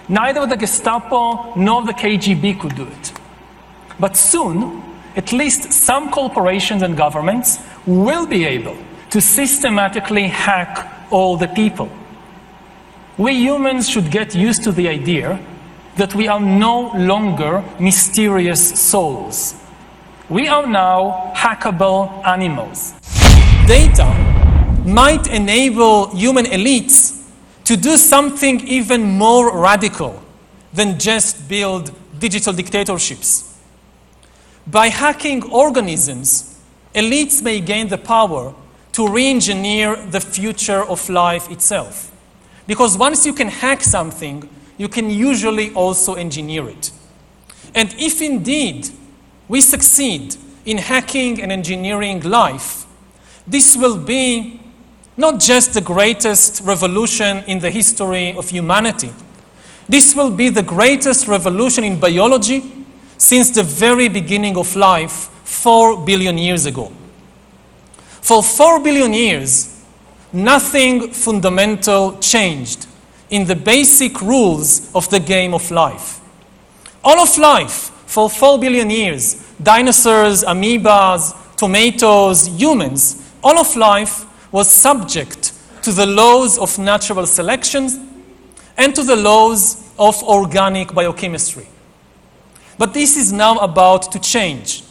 Neither 0.07 0.45
the 0.45 0.55
Gestapo 0.55 1.55
nor 1.55 1.83
the 1.83 1.93
KGB 1.93 2.59
could 2.59 2.75
do 2.75 2.83
it. 2.83 3.13
But 3.99 4.15
soon, 4.15 4.83
at 5.15 5.31
least 5.31 5.71
some 5.71 6.11
corporations 6.11 6.81
and 6.81 6.95
governments 6.95 7.59
will 7.85 8.27
be 8.27 8.45
able 8.45 8.77
to 9.09 9.21
systematically 9.21 10.27
hack 10.27 10.91
all 11.09 11.37
the 11.37 11.47
people. 11.47 11.89
We 13.17 13.33
humans 13.33 13.89
should 13.89 14.11
get 14.11 14.35
used 14.35 14.63
to 14.63 14.71
the 14.71 14.89
idea 14.89 15.39
that 15.95 16.13
we 16.13 16.27
are 16.27 16.39
no 16.39 16.91
longer 16.95 17.63
mysterious 17.79 18.79
souls. 18.79 19.55
We 20.27 20.47
are 20.47 20.67
now 20.67 21.31
hackable 21.35 22.25
animals. 22.25 22.93
Data 23.65 24.05
might 24.85 25.27
enable 25.27 26.13
human 26.15 26.45
elites 26.45 27.24
to 27.65 27.75
do 27.75 27.97
something 27.97 28.67
even 28.67 29.04
more 29.04 29.60
radical 29.60 30.23
than 30.73 30.99
just 30.99 31.47
build 31.49 31.91
digital 32.19 32.54
dictatorships. 32.54 33.60
By 34.67 34.88
hacking 34.89 35.43
organisms, 35.51 36.60
elites 36.93 37.41
may 37.41 37.60
gain 37.60 37.88
the 37.88 37.97
power 37.97 38.54
to 38.93 39.08
re 39.08 39.28
engineer 39.28 39.95
the 39.95 40.21
future 40.21 40.84
of 40.84 41.10
life 41.10 41.51
itself. 41.51 42.12
Because 42.67 42.97
once 42.97 43.25
you 43.25 43.34
can 43.34 43.49
hack 43.49 43.84
something, 43.84 44.49
you 44.78 44.88
can 44.88 45.10
usually 45.10 45.73
also 45.73 46.15
engineer 46.15 46.69
it. 46.69 46.91
And 47.73 47.93
if 47.97 48.21
indeed 48.21 48.89
we 49.47 49.62
succeed 49.62 50.36
in 50.65 50.78
hacking 50.78 51.41
and 51.41 51.51
engineering 51.51 52.21
life, 52.21 52.86
this 53.45 53.78
will 53.78 53.97
be 53.97 54.60
not 55.17 55.39
just 55.39 55.73
the 55.73 55.82
greatest 55.82 56.62
revolution 56.63 57.43
in 57.47 57.60
the 57.60 57.71
history 57.71 58.36
of 58.36 58.49
humanity. 58.49 59.12
This 59.88 60.15
will 60.15 60.32
be 60.32 60.49
the 60.49 60.63
greatest 60.63 61.28
revolution 61.28 61.84
in 61.84 61.99
biology 61.99 62.63
since 63.17 63.51
the 63.51 63.63
very 63.63 64.10
beginning 64.10 64.58
of 64.58 64.75
life, 64.75 65.30
four 65.45 66.04
billion 66.04 66.38
years 66.38 66.65
ago. 66.65 66.91
For 68.21 68.43
four 68.43 68.80
billion 68.82 69.13
years, 69.13 69.84
nothing 70.34 71.12
fundamental 71.12 72.17
changed 72.19 72.88
in 73.30 73.45
the 73.45 73.56
basic 73.56 74.21
rules 74.21 74.93
of 74.93 75.10
the 75.10 75.19
game 75.19 75.54
of 75.54 75.71
life. 75.71 76.19
All 77.04 77.19
of 77.19 77.38
life, 77.38 77.91
for 78.06 78.30
four 78.30 78.60
billion 78.60 78.89
years, 78.89 79.36
dinosaurs, 79.62 80.43
amoebas, 80.43 81.56
tomatoes, 81.56 82.47
humans, 82.47 83.21
all 83.43 83.58
of 83.58 83.75
life 83.75 84.24
was 84.55 84.71
subject 84.71 85.51
to 85.81 85.91
the 85.91 86.05
laws 86.05 86.57
of 86.57 86.79
natural 86.79 87.27
selection 87.27 87.89
and 88.77 88.95
to 88.95 89.03
the 89.03 89.15
laws 89.17 89.91
of 89.99 90.23
organic 90.23 90.93
biochemistry. 90.93 91.67
But 92.77 92.93
this 92.93 93.17
is 93.17 93.33
now 93.33 93.57
about 93.57 94.13
to 94.13 94.19
change. 94.19 94.81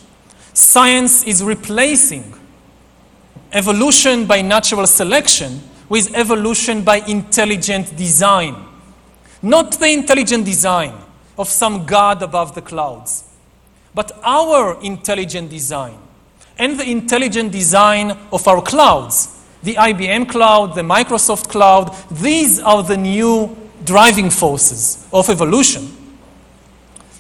Science 0.52 1.24
is 1.24 1.42
replacing 1.42 2.34
evolution 3.52 4.26
by 4.26 4.42
natural 4.42 4.86
selection 4.86 5.62
with 5.88 6.14
evolution 6.14 6.84
by 6.84 6.96
intelligent 6.96 7.96
design. 7.96 8.66
Not 9.40 9.80
the 9.80 9.88
intelligent 9.88 10.44
design 10.44 10.92
of 11.38 11.48
some 11.48 11.86
God 11.86 12.22
above 12.22 12.54
the 12.54 12.60
clouds, 12.60 13.24
but 13.94 14.12
our 14.22 14.78
intelligent 14.82 15.48
design 15.48 15.96
and 16.58 16.78
the 16.78 16.84
intelligent 16.84 17.50
design 17.50 18.10
of 18.30 18.46
our 18.46 18.60
clouds. 18.60 19.40
The 19.64 19.74
IBM 19.74 20.28
cloud, 20.28 20.74
the 20.74 20.82
Microsoft 20.82 21.48
cloud, 21.48 21.96
these 22.10 22.60
are 22.60 22.82
the 22.82 22.96
new 22.96 23.56
driving 23.84 24.30
forces 24.30 25.06
of 25.12 25.28
evolution. 25.30 25.90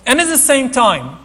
And 0.06 0.20
at 0.20 0.28
the 0.28 0.38
same 0.38 0.70
time, 0.70 1.18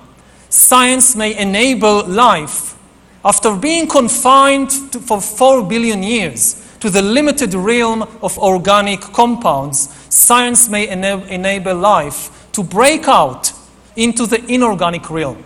science 0.50 1.16
may 1.16 1.38
enable 1.38 2.06
life 2.08 2.78
after 3.24 3.54
being 3.56 3.88
confined 3.88 4.70
to, 4.94 5.00
for 5.00 5.20
four 5.20 5.62
billion 5.64 6.04
years 6.04 6.66
to 6.80 6.90
the 6.90 7.02
limited 7.02 7.54
realm 7.54 8.04
of 8.22 8.38
organic 8.38 9.02
compounds, 9.02 9.90
science 10.10 10.70
may 10.70 10.88
ena- 10.88 11.26
enable 11.26 11.76
life 11.76 12.50
to 12.54 12.64
break 12.64 13.10
out 13.10 13.52
into 13.98 14.26
the 14.26 14.42
inorganic 14.46 15.10
realm. 15.10 15.44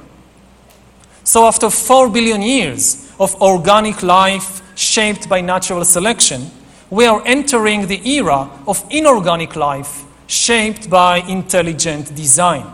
So, 1.24 1.46
after 1.46 1.72
four 1.72 2.10
billion 2.10 2.44
years 2.44 3.12
of 3.20 3.34
organic 3.42 4.04
life 4.04 4.62
shaped 4.76 5.30
by 5.30 5.42
natural 5.42 5.86
selection, 5.86 6.50
we 6.90 7.06
are 7.06 7.22
entering 7.26 7.88
the 7.88 8.08
era 8.08 8.50
of 8.68 8.84
inorganic 8.90 9.56
life 9.56 10.04
shaped 10.28 10.90
by 10.90 11.18
intelligent 11.28 12.16
design. 12.16 12.66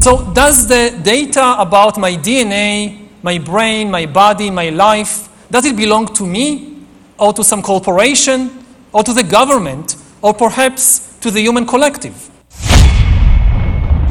So, 0.00 0.30
does 0.34 0.68
the 0.68 1.00
data 1.02 1.56
about 1.58 1.96
my 1.96 2.12
DNA, 2.12 3.08
my 3.22 3.38
brain, 3.38 3.90
my 3.90 4.06
body, 4.06 4.50
my 4.50 4.68
life, 4.68 5.28
does 5.50 5.64
it 5.64 5.76
belong 5.76 6.12
to 6.14 6.26
me 6.26 6.84
or 7.18 7.32
to 7.32 7.42
some 7.42 7.62
corporation 7.62 8.64
or 8.92 9.02
to 9.02 9.12
the 9.14 9.22
government 9.22 9.96
or 10.20 10.34
perhaps 10.34 11.16
to 11.20 11.30
the 11.30 11.40
human 11.40 11.66
collective? 11.66 12.30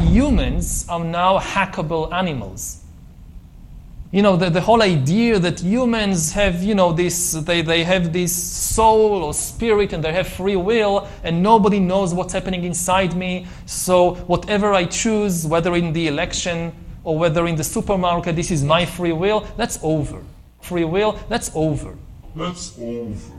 Humans 0.00 0.86
are 0.88 1.04
now 1.04 1.38
hackable 1.38 2.12
animals 2.12 2.83
you 4.14 4.22
know, 4.22 4.36
the, 4.36 4.48
the 4.48 4.60
whole 4.60 4.80
idea 4.80 5.40
that 5.40 5.58
humans 5.58 6.30
have, 6.34 6.62
you 6.62 6.76
know, 6.76 6.92
this, 6.92 7.32
they, 7.32 7.62
they 7.62 7.82
have 7.82 8.12
this 8.12 8.32
soul 8.32 9.24
or 9.24 9.34
spirit 9.34 9.92
and 9.92 10.04
they 10.04 10.12
have 10.12 10.28
free 10.28 10.54
will 10.54 11.08
and 11.24 11.42
nobody 11.42 11.80
knows 11.80 12.14
what's 12.14 12.32
happening 12.32 12.62
inside 12.62 13.16
me. 13.16 13.44
So 13.66 14.14
whatever 14.28 14.72
I 14.72 14.84
choose, 14.84 15.48
whether 15.48 15.74
in 15.74 15.92
the 15.92 16.06
election 16.06 16.72
or 17.02 17.18
whether 17.18 17.48
in 17.48 17.56
the 17.56 17.64
supermarket, 17.64 18.36
this 18.36 18.52
is 18.52 18.62
my 18.62 18.86
free 18.86 19.12
will, 19.12 19.48
that's 19.56 19.80
over. 19.82 20.22
Free 20.60 20.84
will, 20.84 21.18
that's 21.28 21.50
over. 21.52 21.98
That's 22.36 22.78
over. 22.78 23.32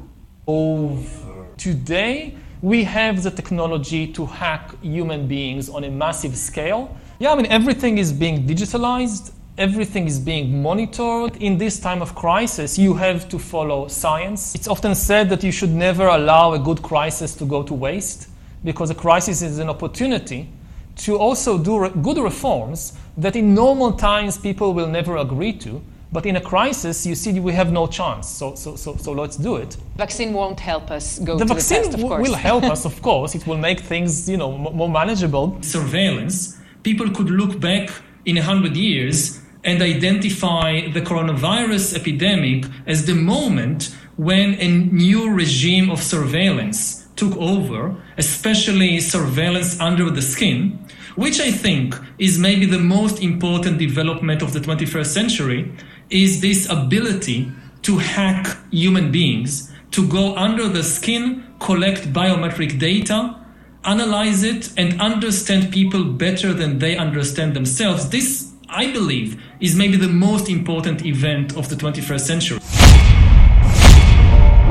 Over. 0.45 1.47
Today, 1.55 2.35
we 2.61 2.83
have 2.83 3.23
the 3.23 3.31
technology 3.31 4.11
to 4.11 4.25
hack 4.25 4.77
human 4.81 5.25
beings 5.25 5.69
on 5.69 5.85
a 5.85 5.89
massive 5.89 6.35
scale. 6.35 6.97
Yeah, 7.17 7.31
I 7.31 7.35
mean, 7.37 7.45
everything 7.45 7.97
is 7.97 8.11
being 8.11 8.45
digitalized 8.45 9.31
everything 9.57 10.05
is 10.07 10.19
being 10.19 10.61
monitored. 10.61 11.37
In 11.37 11.57
this 11.57 11.79
time 11.79 12.01
of 12.01 12.15
crisis, 12.15 12.77
you 12.77 12.93
have 12.95 13.29
to 13.29 13.39
follow 13.39 13.87
science. 13.87 14.53
It's 14.55 14.67
often 14.67 14.95
said 14.95 15.29
that 15.29 15.43
you 15.43 15.51
should 15.51 15.71
never 15.71 16.07
allow 16.07 16.53
a 16.53 16.59
good 16.59 16.81
crisis 16.81 17.35
to 17.35 17.45
go 17.45 17.63
to 17.63 17.73
waste 17.73 18.29
because 18.63 18.89
a 18.89 18.95
crisis 18.95 19.41
is 19.41 19.59
an 19.59 19.69
opportunity 19.69 20.49
to 20.97 21.17
also 21.17 21.57
do 21.57 21.79
re- 21.79 21.91
good 22.01 22.17
reforms 22.17 22.93
that 23.17 23.35
in 23.35 23.53
normal 23.53 23.93
times 23.93 24.37
people 24.37 24.73
will 24.73 24.87
never 24.87 25.17
agree 25.17 25.53
to. 25.53 25.81
But 26.11 26.25
in 26.25 26.37
a 26.37 26.41
crisis, 26.41 27.05
you 27.05 27.13
see, 27.15 27.39
we 27.41 27.51
have 27.53 27.71
no 27.73 27.87
chance. 27.87 28.29
So, 28.29 28.55
so, 28.55 28.75
so, 28.77 28.95
so 28.95 29.11
let's 29.11 29.35
do 29.35 29.57
it. 29.57 29.75
Vaccine 29.97 30.31
won't 30.33 30.59
help 30.59 30.89
us 30.89 31.19
go 31.19 31.37
the 31.37 31.43
to 31.45 31.53
vaccine 31.53 31.81
the 31.83 31.89
test, 31.89 32.01
w- 32.01 32.21
will 32.21 32.35
help 32.35 32.63
us, 32.75 32.85
of 32.85 33.01
course. 33.01 33.35
It 33.35 33.45
will 33.45 33.57
make 33.57 33.81
things, 33.81 34.29
you 34.29 34.37
know, 34.37 34.53
m- 34.53 34.75
more 34.75 34.89
manageable. 34.89 35.57
Surveillance. 35.61 36.57
People 36.83 37.09
could 37.09 37.29
look 37.29 37.59
back 37.59 37.89
in 38.25 38.37
a 38.37 38.43
hundred 38.43 38.77
years 38.77 39.41
and 39.65 39.81
identify 39.81 40.87
the 40.89 41.01
coronavirus 41.01 41.95
epidemic 41.95 42.65
as 42.85 43.05
the 43.05 43.15
moment 43.15 43.95
when 44.15 44.53
a 44.61 44.67
new 44.67 45.29
regime 45.29 45.89
of 45.89 46.01
surveillance 46.01 47.07
took 47.15 47.35
over, 47.37 47.95
especially 48.17 48.99
surveillance 48.99 49.79
under 49.79 50.09
the 50.09 50.21
skin, 50.21 50.79
which 51.15 51.39
I 51.39 51.51
think 51.51 51.95
is 52.19 52.37
maybe 52.37 52.65
the 52.65 52.79
most 52.79 53.21
important 53.21 53.79
development 53.79 54.41
of 54.41 54.53
the 54.53 54.59
21st 54.59 55.05
century, 55.07 55.71
is 56.09 56.41
this 56.41 56.69
ability 56.69 57.51
to 57.83 57.97
hack 57.97 58.57
human 58.71 59.11
beings, 59.11 59.71
to 59.91 60.07
go 60.07 60.35
under 60.35 60.67
the 60.67 60.83
skin, 60.83 61.45
collect 61.59 62.11
biometric 62.13 62.79
data, 62.79 63.39
analyze 63.85 64.43
it, 64.43 64.71
and 64.77 64.99
understand 64.99 65.71
people 65.71 66.03
better 66.03 66.53
than 66.53 66.79
they 66.79 66.97
understand 66.97 67.55
themselves. 67.55 68.09
This, 68.09 68.51
I 68.67 68.91
believe, 68.91 69.41
is 69.59 69.75
maybe 69.75 69.97
the 69.97 70.07
most 70.07 70.49
important 70.49 71.05
event 71.05 71.55
of 71.57 71.69
the 71.69 71.75
21st 71.75 72.19
century. 72.21 72.59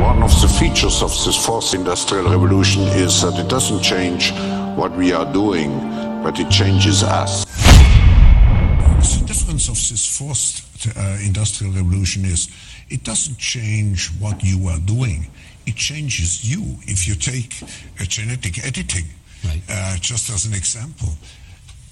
One 0.02 0.22
of 0.22 0.30
the 0.42 0.48
features 0.48 1.02
of 1.02 1.10
this 1.24 1.36
fourth 1.46 1.72
industrial 1.74 2.28
revolution 2.30 2.82
is 2.82 3.22
that 3.22 3.38
it 3.38 3.48
doesn't 3.48 3.82
change 3.82 4.32
what 4.76 4.92
we 4.96 5.12
are 5.12 5.30
doing, 5.32 5.78
but 6.22 6.38
it 6.38 6.50
changes 6.50 7.02
us. 7.02 7.44
The 9.20 9.24
difference 9.26 9.68
of 9.68 9.74
this 9.76 10.18
fourth 10.18 10.96
uh, 10.96 11.18
industrial 11.24 11.72
revolution 11.72 12.24
is 12.24 12.48
it 12.90 13.04
doesn't 13.04 13.38
change 13.38 14.08
what 14.18 14.42
you 14.42 14.68
are 14.68 14.78
doing. 14.80 15.26
It 15.66 15.76
changes 15.76 16.44
you. 16.44 16.76
If 16.82 17.08
you 17.08 17.14
take 17.14 17.54
a 18.00 18.04
genetic 18.04 18.64
editing, 18.66 19.04
Right. 19.44 19.60
uh, 19.68 19.96
just 19.98 20.30
as 20.30 20.46
an 20.46 20.54
example, 20.54 21.08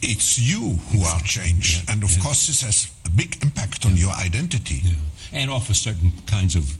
it's 0.02 0.38
you 0.38 0.76
who 0.90 1.04
are 1.04 1.20
changed. 1.20 1.84
Yeah, 1.84 1.94
And 1.94 2.02
of 2.02 2.10
yeah. 2.16 2.22
course, 2.22 2.46
this 2.46 2.62
has 2.62 2.90
a 3.06 3.10
big 3.10 3.42
impact 3.42 3.86
on 3.86 3.96
your 3.96 4.12
identity. 4.12 4.80
Yeah. 4.82 4.94
And 5.32 5.50
offers 5.50 5.78
certain 5.80 6.12
kinds 6.26 6.56
of 6.56 6.76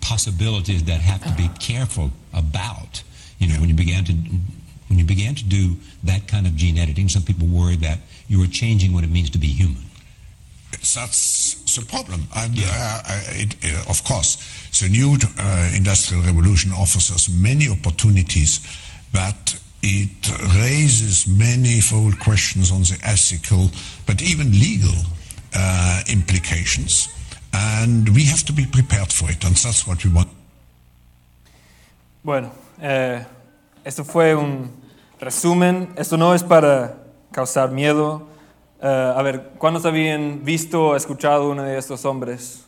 possibilities 0.00 0.82
that 0.84 1.00
have 1.00 1.22
to 1.22 1.32
be 1.40 1.48
careful 1.60 2.10
about. 2.32 3.02
You 3.38 3.48
know, 3.48 3.60
when 3.60 3.68
you 3.68 3.74
began 3.74 4.04
to 4.04 4.12
when 4.88 4.98
you 4.98 5.04
began 5.04 5.34
to 5.36 5.44
do 5.44 5.76
that 6.02 6.26
kind 6.28 6.46
of 6.46 6.56
gene 6.56 6.76
editing, 6.76 7.08
some 7.08 7.22
people 7.22 7.46
worry 7.46 7.76
that 7.76 7.98
you 8.28 8.38
were 8.38 8.46
changing 8.46 8.92
what 8.92 9.04
it 9.04 9.10
means 9.10 9.30
to 9.30 9.38
be 9.38 9.46
human. 9.46 9.82
That's 10.72 11.54
the 11.76 11.84
problem. 11.86 12.22
And 12.36 12.54
uh, 12.58 13.02
it, 13.30 13.56
uh, 13.64 13.90
of 13.90 14.04
course, 14.04 14.36
the 14.80 14.88
new 14.88 15.16
uh, 15.38 15.70
industrial 15.74 16.22
revolution 16.24 16.72
offers 16.72 17.10
us 17.10 17.28
many 17.28 17.68
opportunities, 17.70 18.60
but 19.12 19.58
it 19.84 20.32
raises 20.56 21.26
manifold 21.28 22.18
questions 22.18 22.72
on 22.72 22.82
the 22.82 22.98
ethical, 23.04 23.70
but 24.06 24.22
even 24.22 24.50
legal 24.52 24.96
uh, 25.54 26.00
implications. 26.08 27.08
And 27.52 28.08
we 28.08 28.24
have 28.24 28.44
to 28.44 28.52
be 28.52 28.64
prepared 28.64 29.12
for 29.12 29.30
it, 29.30 29.44
and 29.44 29.54
that's 29.54 29.86
what 29.86 30.02
we 30.04 30.10
want. 30.10 30.28
Bueno, 32.22 32.50
eh, 32.80 33.22
esto 33.84 34.04
fue 34.04 34.34
un 34.34 34.70
resumen. 35.20 35.92
Esto 35.96 36.16
no 36.16 36.32
es 36.34 36.42
para 36.42 36.96
causar 37.30 37.70
miedo. 37.70 38.26
Eh, 38.82 39.14
a 39.16 39.22
ver, 39.22 39.52
¿cuántos 39.58 39.84
habían 39.84 40.44
visto 40.44 40.88
o 40.88 40.96
escuchado 40.96 41.50
uno 41.50 41.62
de 41.62 41.76
estos 41.76 42.06
hombres 42.06 42.64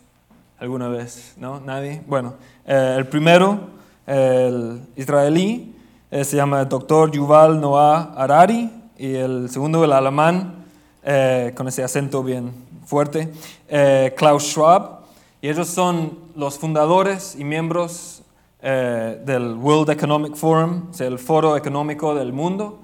alguna 0.58 0.88
vez? 0.88 1.32
¿No? 1.38 1.60
¿Nadie? 1.60 2.02
Bueno, 2.06 2.34
eh, 2.66 2.94
el 2.98 3.06
primero, 3.06 3.70
el 4.06 4.82
israelí, 4.96 5.75
eh, 6.10 6.24
se 6.24 6.36
llama 6.36 6.64
Dr. 6.64 7.10
Yuval 7.10 7.60
Noah 7.60 8.14
Harari 8.16 8.70
y 8.96 9.14
el 9.14 9.50
segundo, 9.50 9.84
el 9.84 9.92
alemán, 9.92 10.64
eh, 11.02 11.52
con 11.56 11.68
ese 11.68 11.82
acento 11.84 12.22
bien 12.22 12.52
fuerte, 12.84 13.32
eh, 13.68 14.14
Klaus 14.16 14.44
Schwab. 14.44 15.00
Y 15.42 15.48
ellos 15.48 15.68
son 15.68 16.18
los 16.34 16.58
fundadores 16.58 17.36
y 17.38 17.44
miembros 17.44 18.22
eh, 18.62 19.20
del 19.24 19.54
World 19.54 19.90
Economic 19.90 20.34
Forum, 20.34 20.88
o 20.90 20.94
sea, 20.94 21.06
el 21.06 21.18
foro 21.18 21.56
económico 21.56 22.14
del 22.14 22.32
mundo. 22.32 22.80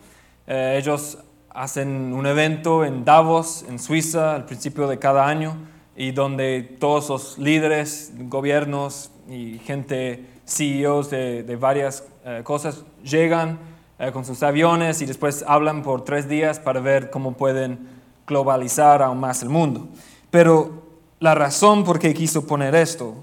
Eh, 0.46 0.78
ellos 0.80 1.18
hacen 1.50 2.12
un 2.12 2.26
evento 2.26 2.84
en 2.84 3.04
Davos, 3.04 3.64
en 3.68 3.78
Suiza, 3.78 4.34
al 4.34 4.44
principio 4.44 4.86
de 4.86 4.98
cada 4.98 5.26
año, 5.26 5.56
y 5.96 6.12
donde 6.12 6.62
todos 6.78 7.08
los 7.08 7.38
líderes, 7.38 8.12
gobiernos 8.28 9.10
y 9.28 9.58
gente, 9.60 10.26
CEOs 10.47 11.11
de, 11.11 11.57
varias 11.61 12.05
eh, 12.24 12.40
cosas, 12.45 12.84
llegan 13.03 13.59
eh, 13.99 14.11
con 14.12 14.24
sus 14.24 14.43
aviones 14.43 15.01
y 15.03 15.07
después 15.07 15.45
hablan 15.47 15.82
por 15.82 16.05
tres 16.05 16.28
días 16.28 16.59
para 16.59 16.80
ver 16.80 17.11
cómo 17.11 17.32
pueden 17.32 17.88
globalizar 18.26 19.03
aún 19.03 19.20
más 19.20 19.43
el 19.43 19.49
mundo. 19.49 19.88
Pero 20.30 20.82
la 21.20 21.34
razón 21.34 21.84
por 21.84 21.99
qué 21.99 22.12
quiso 22.14 22.47
poner 22.47 22.74
esto, 22.74 23.14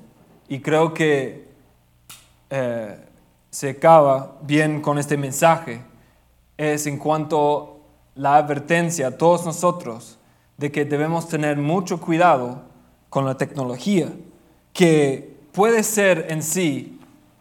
y 0.47 0.59
creo 0.61 0.93
que 0.93 1.47
eh, 2.49 2.97
se 3.49 3.69
acaba 3.69 4.37
bien 4.41 4.81
con 4.81 4.97
este 4.97 5.17
mensaje 5.17 5.81
es 6.57 6.87
en 6.87 6.97
cuanto 6.97 7.79
la 8.15 8.35
advertencia 8.35 9.07
a 9.07 9.17
todos 9.17 9.45
nosotros 9.45 10.17
de 10.57 10.71
que 10.71 10.85
debemos 10.85 11.27
tener 11.27 11.57
mucho 11.57 12.01
cuidado 12.01 12.63
con 13.09 13.25
la 13.25 13.37
tecnología, 13.37 14.11
que 14.73 15.37
puede 15.51 15.83
ser 15.83 16.27
en 16.29 16.43
sí 16.43 16.98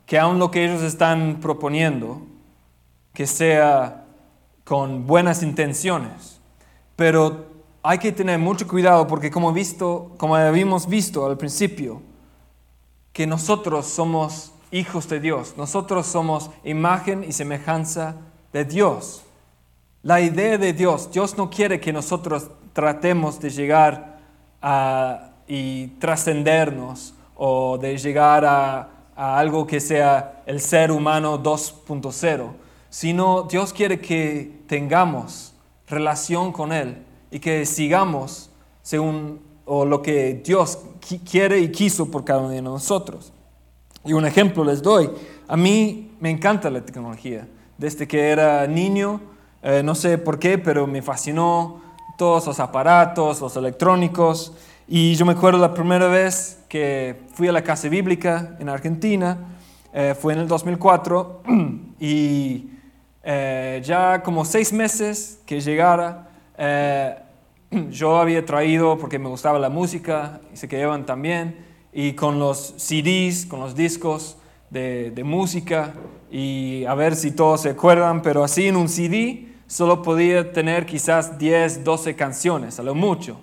que 0.08 0.18
aun 0.18 0.38
lo 0.38 0.50
que 0.50 0.64
ellos 0.64 0.82
están 0.82 1.36
proponiendo, 1.38 2.22
que 3.12 3.26
sea 3.26 4.06
con 4.64 5.06
buenas 5.06 5.42
intenciones, 5.42 6.40
pero 6.96 7.44
hay 7.82 7.98
que 7.98 8.10
tener 8.10 8.38
mucho 8.38 8.66
cuidado 8.66 9.06
porque 9.06 9.30
como, 9.30 9.52
visto, 9.52 10.12
como 10.16 10.34
habíamos 10.34 10.88
visto 10.88 11.26
al 11.26 11.36
principio, 11.36 12.00
que 13.12 13.26
nosotros 13.26 13.84
somos 13.86 14.52
hijos 14.70 15.10
de 15.10 15.20
Dios, 15.20 15.54
nosotros 15.58 16.06
somos 16.06 16.50
imagen 16.64 17.22
y 17.22 17.32
semejanza 17.32 18.16
de 18.54 18.64
Dios. 18.64 19.24
La 20.02 20.22
idea 20.22 20.56
de 20.56 20.72
Dios, 20.72 21.12
Dios 21.12 21.36
no 21.36 21.50
quiere 21.50 21.80
que 21.80 21.92
nosotros 21.92 22.48
tratemos 22.72 23.40
de 23.40 23.50
llegar 23.50 24.20
a, 24.62 25.32
y 25.46 25.88
trascendernos 25.98 27.12
o 27.36 27.76
de 27.76 27.98
llegar 27.98 28.46
a, 28.46 28.97
a 29.18 29.36
algo 29.38 29.66
que 29.66 29.80
sea 29.80 30.42
el 30.46 30.60
ser 30.60 30.92
humano 30.92 31.42
2.0, 31.42 32.52
sino 32.88 33.42
Dios 33.42 33.72
quiere 33.72 34.00
que 34.00 34.60
tengamos 34.68 35.54
relación 35.88 36.52
con 36.52 36.72
Él 36.72 37.02
y 37.30 37.40
que 37.40 37.66
sigamos 37.66 38.50
según 38.82 39.40
o 39.64 39.84
lo 39.84 40.00
que 40.00 40.40
Dios 40.44 40.78
qui- 41.00 41.20
quiere 41.28 41.58
y 41.58 41.70
quiso 41.72 42.10
por 42.10 42.24
cada 42.24 42.40
uno 42.40 42.50
de 42.50 42.62
nosotros. 42.62 43.32
Y 44.04 44.12
un 44.12 44.24
ejemplo 44.24 44.64
les 44.64 44.80
doy. 44.80 45.10
A 45.48 45.56
mí 45.56 46.12
me 46.20 46.30
encanta 46.30 46.70
la 46.70 46.80
tecnología. 46.80 47.46
Desde 47.76 48.06
que 48.06 48.28
era 48.30 48.66
niño, 48.68 49.20
eh, 49.62 49.82
no 49.84 49.94
sé 49.96 50.16
por 50.16 50.38
qué, 50.38 50.56
pero 50.58 50.86
me 50.86 51.02
fascinó 51.02 51.80
todos 52.16 52.46
los 52.46 52.60
aparatos, 52.60 53.40
los 53.40 53.56
electrónicos. 53.56 54.52
Y 54.90 55.16
yo 55.16 55.26
me 55.26 55.32
acuerdo 55.32 55.58
la 55.58 55.74
primera 55.74 56.08
vez 56.08 56.64
que 56.66 57.20
fui 57.34 57.46
a 57.46 57.52
la 57.52 57.62
casa 57.62 57.90
bíblica 57.90 58.56
en 58.58 58.70
Argentina, 58.70 59.36
eh, 59.92 60.14
fue 60.18 60.32
en 60.32 60.38
el 60.38 60.48
2004, 60.48 61.42
y 62.00 62.70
eh, 63.22 63.82
ya 63.84 64.22
como 64.22 64.46
seis 64.46 64.72
meses 64.72 65.42
que 65.44 65.60
llegara, 65.60 66.30
eh, 66.56 67.16
yo 67.90 68.16
había 68.16 68.46
traído, 68.46 68.96
porque 68.96 69.18
me 69.18 69.28
gustaba 69.28 69.58
la 69.58 69.68
música, 69.68 70.40
y 70.54 70.56
se 70.56 70.68
quedaban 70.68 71.04
también, 71.04 71.66
y 71.92 72.14
con 72.14 72.38
los 72.38 72.72
CDs, 72.78 73.44
con 73.44 73.60
los 73.60 73.74
discos 73.74 74.38
de, 74.70 75.10
de 75.10 75.22
música, 75.22 75.92
y 76.30 76.86
a 76.86 76.94
ver 76.94 77.14
si 77.14 77.32
todos 77.32 77.60
se 77.60 77.68
acuerdan, 77.68 78.22
pero 78.22 78.42
así 78.42 78.68
en 78.68 78.76
un 78.76 78.88
CD 78.88 79.48
solo 79.66 80.00
podía 80.00 80.50
tener 80.50 80.86
quizás 80.86 81.38
10, 81.38 81.84
12 81.84 82.16
canciones, 82.16 82.80
a 82.80 82.82
lo 82.82 82.94
mucho. 82.94 83.38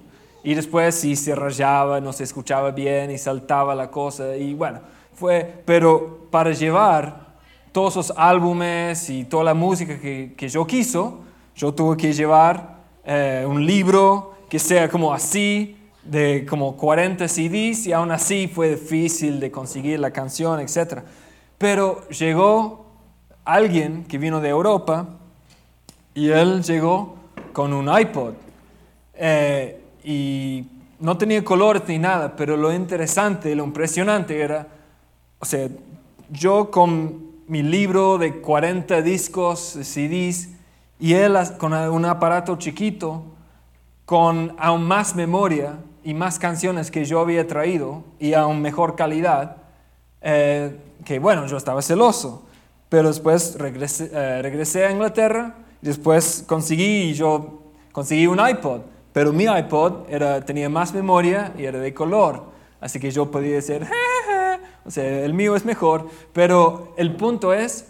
Y 0.45 0.53
después 0.53 0.93
si 0.93 1.15
se 1.15 1.33
rayaba, 1.33 1.99
no 1.99 2.13
se 2.13 2.23
escuchaba 2.23 2.69
bien 2.69 3.09
y 3.09 3.17
saltaba 3.17 3.73
la 3.73 3.89
cosa, 3.89 4.37
y 4.37 4.53
bueno, 4.53 4.79
fue, 5.15 5.63
pero 5.65 6.27
para 6.29 6.51
llevar 6.51 7.33
todos 7.71 7.93
esos 7.93 8.13
álbumes 8.15 9.09
y 9.09 9.23
toda 9.25 9.43
la 9.43 9.55
música 9.55 9.99
que, 9.99 10.35
que 10.37 10.47
yo 10.47 10.67
quiso, 10.67 11.21
yo 11.55 11.73
tuve 11.73 11.97
que 11.97 12.13
llevar 12.13 12.75
eh, 13.03 13.43
un 13.47 13.65
libro 13.65 14.35
que 14.47 14.59
sea 14.59 14.87
como 14.87 15.11
así, 15.11 15.77
de 16.03 16.45
como 16.47 16.77
40 16.77 17.27
CDs, 17.27 17.87
y 17.87 17.93
aún 17.93 18.11
así 18.11 18.47
fue 18.47 18.75
difícil 18.75 19.39
de 19.39 19.49
conseguir 19.49 19.99
la 19.99 20.11
canción, 20.11 20.59
etc. 20.59 20.99
Pero 21.57 22.07
llegó 22.09 22.85
alguien 23.43 24.03
que 24.03 24.19
vino 24.19 24.39
de 24.39 24.49
Europa 24.49 25.07
y 26.13 26.29
él 26.29 26.61
llegó 26.61 27.15
con 27.51 27.73
un 27.73 27.89
iPod. 27.89 28.33
Eh, 29.15 29.81
y 30.05 30.67
no 30.99 31.17
tenía 31.17 31.43
colores 31.43 31.81
ni 31.87 31.97
nada, 31.97 32.35
pero 32.35 32.55
lo 32.55 32.71
interesante, 32.71 33.55
lo 33.55 33.63
impresionante 33.63 34.39
era, 34.39 34.67
o 35.39 35.45
sea, 35.45 35.67
yo 36.29 36.69
con 36.69 37.25
mi 37.47 37.63
libro 37.63 38.19
de 38.19 38.39
40 38.39 39.01
discos, 39.01 39.77
CDs, 39.81 40.49
y 40.99 41.13
él 41.13 41.35
con 41.57 41.73
un 41.73 42.05
aparato 42.05 42.55
chiquito, 42.57 43.23
con 44.05 44.55
aún 44.59 44.83
más 44.83 45.15
memoria 45.15 45.79
y 46.03 46.13
más 46.13 46.37
canciones 46.37 46.91
que 46.91 47.03
yo 47.03 47.19
había 47.19 47.47
traído 47.47 48.03
y 48.19 48.33
aún 48.33 48.61
mejor 48.61 48.95
calidad, 48.95 49.57
eh, 50.21 50.77
que 51.03 51.17
bueno, 51.17 51.47
yo 51.47 51.57
estaba 51.57 51.81
celoso, 51.81 52.43
pero 52.89 53.07
después 53.07 53.55
regresé, 53.57 54.11
eh, 54.13 54.41
regresé 54.43 54.85
a 54.85 54.91
Inglaterra, 54.91 55.55
después 55.81 56.43
conseguí, 56.47 57.13
yo 57.13 57.61
conseguí 57.91 58.27
un 58.27 58.39
iPod, 58.39 58.81
pero 59.15 59.31
mi 59.31 59.45
iPod 59.45 60.09
era, 60.09 60.41
tenía 60.41 60.67
más 60.67 60.93
memoria 60.93 61.53
y 61.57 61.63
era 61.63 61.79
de 61.79 61.93
color, 61.93 62.47
así 62.81 62.99
que 62.99 63.11
yo 63.11 63.31
podía 63.31 63.55
decir, 63.55 63.87
o 64.85 64.91
sea, 64.91 65.23
el 65.23 65.33
mío 65.33 65.55
es 65.55 65.63
mejor, 65.63 66.09
pero 66.33 66.93
el 66.97 67.15
punto 67.15 67.53
es, 67.53 67.87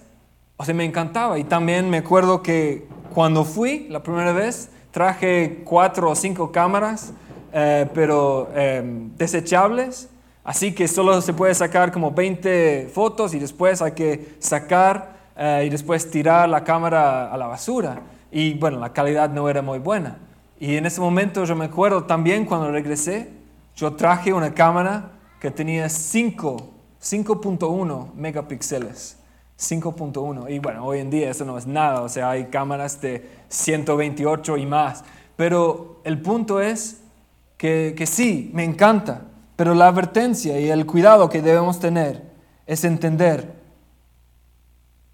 o 0.56 0.64
sea, 0.64 0.76
me 0.76 0.86
encantaba. 0.86 1.40
Y 1.40 1.44
también 1.44 1.90
me 1.90 1.98
acuerdo 1.98 2.44
que 2.44 2.88
cuando 3.12 3.44
fui 3.44 3.88
la 3.90 4.04
primera 4.04 4.34
vez, 4.34 4.70
traje 4.92 5.64
cuatro 5.66 6.12
o 6.12 6.16
cinco 6.16 6.52
cámaras, 6.52 7.12
eh, 7.52 7.90
pero 7.92 8.52
eh, 8.54 8.84
desechables, 9.18 10.10
así 10.44 10.76
que 10.76 10.88
solo 10.88 11.20
se 11.22 11.34
puede 11.34 11.56
sacar 11.56 11.92
como 11.92 12.12
20 12.12 12.92
fotos 12.94 13.34
y 13.34 13.40
después 13.40 13.82
hay 13.82 13.94
que 13.94 14.36
sacar 14.38 15.16
eh, 15.36 15.64
y 15.66 15.70
después 15.70 16.12
tirar 16.12 16.48
la 16.50 16.64
cámara 16.64 17.34
a 17.34 17.38
la 17.38 17.48
basura. 17.48 18.04
Y 18.32 18.54
bueno, 18.54 18.78
la 18.78 18.94
calidad 18.94 19.32
no 19.32 19.50
era 19.50 19.64
muy 19.64 19.80
buena. 19.80 20.20
Y 20.60 20.76
en 20.76 20.86
ese 20.86 21.02
momento 21.02 21.44
yo 21.46 21.56
me 21.56 21.66
acuerdo 21.66 22.04
también 22.06 22.46
cuando 22.46 22.72
regresé, 22.72 23.30
yo 23.76 23.94
traje 23.94 24.34
una 24.34 24.54
cámara 24.54 25.12
que 25.40 25.52
tenía 25.52 25.90
5, 25.90 26.70
5.1 27.02 28.14
megapíxeles. 28.14 29.18
5.1. 29.58 30.54
Y 30.54 30.60
bueno, 30.60 30.86
hoy 30.86 31.00
en 31.00 31.10
día 31.10 31.30
eso 31.30 31.46
no 31.46 31.58
es 31.58 31.66
nada, 31.66 32.02
o 32.02 32.10
sea, 32.10 32.30
hay 32.30 32.46
cámaras 32.46 33.00
de 33.02 33.30
128 33.50 34.58
y 34.58 34.66
más. 34.66 35.04
Pero 35.36 36.02
el 36.04 36.22
punto 36.22 36.62
es 36.62 37.02
que, 37.58 37.94
que 37.98 38.06
sí, 38.06 38.52
me 38.54 38.64
encanta, 38.64 39.22
pero 39.56 39.74
la 39.74 39.88
advertencia 39.88 40.60
y 40.60 40.70
el 40.70 40.86
cuidado 40.86 41.30
que 41.30 41.42
debemos 41.42 41.80
tener 41.80 42.24
es 42.66 42.84
entender 42.84 43.56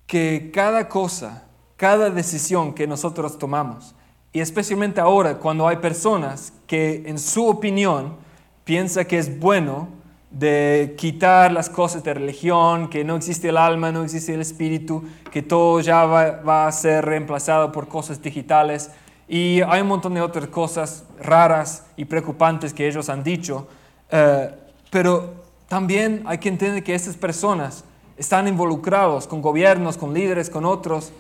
que 0.08 0.52
cada 0.54 0.90
cosa, 0.90 1.46
cada 1.78 2.10
decisión 2.10 2.74
que 2.74 2.88
nosotros 2.88 3.38
tomamos, 3.38 3.96
y 4.34 4.40
especialmente 4.40 5.02
ahora 5.02 5.38
cuando 5.38 5.68
hay 5.68 5.78
personas 5.78 6.54
que 6.68 7.04
en 7.06 7.20
su 7.20 7.48
opinión 7.48 8.16
piensa 8.64 9.06
que 9.06 9.18
es 9.18 9.40
bueno 9.40 9.90
de 10.30 10.96
quitar 10.98 11.52
las 11.52 11.70
cosas 11.70 12.04
de 12.04 12.14
religión, 12.14 12.90
que 12.90 13.04
no 13.04 13.18
existe 13.18 13.50
el 13.50 13.58
alma, 13.58 13.92
no 13.92 14.04
existe 14.04 14.34
el 14.34 14.40
espíritu, 14.40 15.04
que 15.30 15.42
todo 15.42 15.82
ya 15.82 16.06
va, 16.06 16.68
a 16.68 16.72
ser 16.72 17.04
reemplazado 17.04 17.72
por 17.72 17.90
cosas 17.90 18.22
digitales. 18.22 18.92
Y 19.28 19.62
hay 19.62 19.82
un 19.82 19.88
montón 19.88 20.14
de 20.14 20.22
otras 20.22 20.48
cosas 20.48 21.04
raras 21.20 21.86
y 21.98 22.06
preocupantes 22.06 22.74
que 22.74 22.88
ellos 22.88 23.10
han 23.10 23.24
dicho. 23.24 23.68
Eh, 24.10 24.50
pero 24.90 25.34
también 25.68 26.24
hay 26.26 26.38
que 26.38 26.48
entender 26.48 26.82
que 26.84 26.96
estas 26.96 27.18
personas 27.18 27.84
están 28.16 28.48
involucrados 28.48 29.28
con 29.28 29.42
gobiernos, 29.42 29.98
con 29.98 30.14
líderes, 30.14 30.50
con 30.50 30.64
otros, 30.64 31.12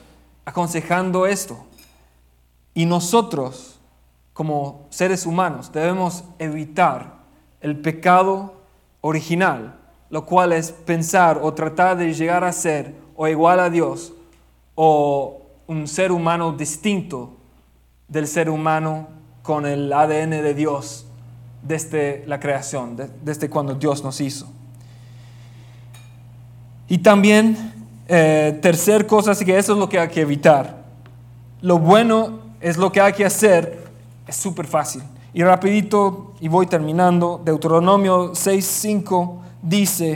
aconsejando 0.45 1.25
esto. 1.25 1.65
Y 2.73 2.85
nosotros, 2.85 3.79
como 4.33 4.87
seres 4.89 5.25
humanos, 5.25 5.71
debemos 5.71 6.23
evitar 6.39 7.15
el 7.61 7.79
pecado 7.79 8.53
original, 9.01 9.75
lo 10.09 10.25
cual 10.25 10.53
es 10.53 10.71
pensar 10.71 11.39
o 11.41 11.53
tratar 11.53 11.97
de 11.97 12.13
llegar 12.13 12.43
a 12.43 12.51
ser 12.51 12.95
o 13.15 13.27
igual 13.27 13.59
a 13.59 13.69
Dios 13.69 14.13
o 14.75 15.41
un 15.67 15.87
ser 15.87 16.11
humano 16.11 16.53
distinto 16.53 17.33
del 18.07 18.27
ser 18.27 18.49
humano 18.49 19.07
con 19.43 19.65
el 19.65 19.91
ADN 19.91 20.41
de 20.41 20.53
Dios 20.53 21.05
desde 21.61 22.23
la 22.27 22.39
creación, 22.39 22.95
de- 22.95 23.09
desde 23.23 23.49
cuando 23.49 23.75
Dios 23.75 24.03
nos 24.03 24.19
hizo. 24.21 24.47
Y 26.87 26.97
también, 26.97 27.73
eh, 28.07 28.59
tercer 28.61 29.07
cosa, 29.07 29.31
así 29.31 29.45
que 29.45 29.57
eso 29.57 29.73
es 29.73 29.79
lo 29.79 29.87
que 29.87 29.99
hay 29.99 30.09
que 30.09 30.21
evitar. 30.21 30.83
Lo 31.61 31.77
bueno 31.79 32.40
es 32.61 32.77
lo 32.77 32.91
que 32.91 33.01
hay 33.01 33.13
que 33.13 33.25
hacer, 33.25 33.91
es 34.27 34.35
súper 34.35 34.67
fácil. 34.67 35.03
Y 35.33 35.43
rapidito, 35.43 36.33
y 36.39 36.47
voy 36.47 36.67
terminando, 36.67 37.41
Deuteronomio 37.43 38.33
6.5 38.33 39.39
dice, 39.61 40.13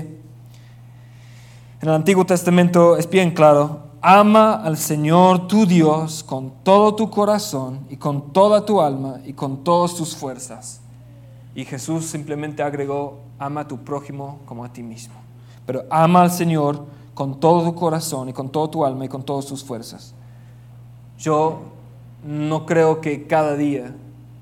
en 1.81 1.89
el 1.89 1.95
Antiguo 1.95 2.25
Testamento 2.25 2.97
es 2.97 3.09
bien 3.09 3.31
claro, 3.31 3.79
ama 4.01 4.55
al 4.55 4.77
Señor 4.77 5.47
tu 5.47 5.65
Dios 5.65 6.23
con 6.23 6.51
todo 6.63 6.95
tu 6.95 7.09
corazón 7.09 7.85
y 7.89 7.97
con 7.97 8.33
toda 8.33 8.65
tu 8.65 8.81
alma 8.81 9.19
y 9.25 9.33
con 9.33 9.63
todas 9.63 9.95
tus 9.95 10.15
fuerzas. 10.15 10.81
Y 11.55 11.63
Jesús 11.65 12.05
simplemente 12.05 12.61
agregó, 12.61 13.19
ama 13.39 13.61
a 13.61 13.67
tu 13.67 13.77
prójimo 13.77 14.39
como 14.45 14.65
a 14.65 14.73
ti 14.73 14.83
mismo. 14.83 15.15
Pero 15.65 15.83
ama 15.89 16.21
al 16.21 16.31
Señor 16.31 16.85
con 17.13 17.39
todo 17.39 17.63
tu 17.63 17.75
corazón 17.75 18.29
y 18.29 18.33
con 18.33 18.49
toda 18.49 18.69
tu 18.69 18.85
alma 18.85 19.05
y 19.05 19.07
con 19.09 19.23
todas 19.23 19.45
tus 19.45 19.63
fuerzas. 19.63 20.13
Yo 21.17 21.74
no 22.25 22.65
creo 22.65 23.01
que 23.01 23.27
cada 23.27 23.55
día 23.55 23.93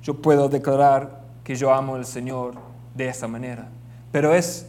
yo 0.02 0.16
puedo 0.22 0.48
declarar 0.48 1.22
que 1.44 1.56
yo 1.56 1.74
amo 1.74 1.96
al 1.96 2.06
Señor 2.06 2.56
de 2.96 3.10
esa 3.10 3.28
manera, 3.28 3.68
pero 4.12 4.34
es, 4.34 4.68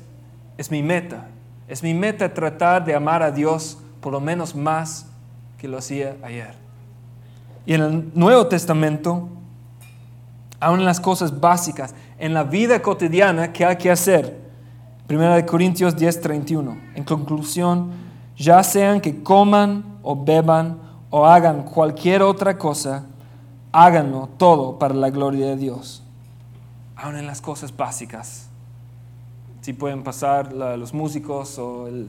es 0.59 0.71
mi 0.71 0.83
meta. 0.83 1.29
Es 1.69 1.83
mi 1.83 1.95
meta 1.95 2.33
tratar 2.35 2.85
de 2.85 2.95
amar 2.95 3.23
a 3.23 3.31
Dios 3.31 3.79
por 4.01 4.13
lo 4.13 4.21
menos 4.21 4.55
más 4.55 5.07
que 5.57 5.67
lo 5.69 5.79
hacía 5.79 6.17
ayer. 6.23 6.55
Y 7.65 7.75
en 7.75 7.83
el 7.83 8.11
Nuevo 8.15 8.47
Testamento, 8.49 9.29
aún 10.61 10.81
en 10.81 10.85
las 10.85 11.01
cosas 11.01 11.41
básicas, 11.41 11.95
en 12.19 12.35
la 12.35 12.45
vida 12.45 12.83
cotidiana, 12.83 13.53
¿qué 13.53 13.65
hay 13.65 13.77
que 13.77 13.91
hacer? 13.91 14.37
Primera 15.07 15.37
de 15.37 15.47
Corintios 15.47 15.97
10:31. 15.97 16.77
En 16.95 17.05
conclusión, 17.05 17.93
ya 18.37 18.63
sean 18.63 19.01
que 19.01 19.23
coman 19.23 19.85
o 20.03 20.23
beban 20.23 20.84
o 21.17 21.27
hagan 21.27 21.63
cualquier 21.63 22.23
otra 22.23 22.59
cosa, 22.59 23.05
háganlo 23.71 24.29
todo 24.37 24.81
para 24.81 24.95
la 24.95 25.11
gloria 25.11 25.47
de 25.47 25.57
Dios. 25.57 26.03
Aún 26.97 27.17
en 27.17 27.25
las 27.25 27.41
cosas 27.41 27.77
básicas. 27.77 28.49
Si 29.61 29.73
pueden 29.75 30.03
pasar 30.03 30.53
los 30.53 30.93
músicos 30.93 31.57
o 31.61 31.87
el 31.87 32.09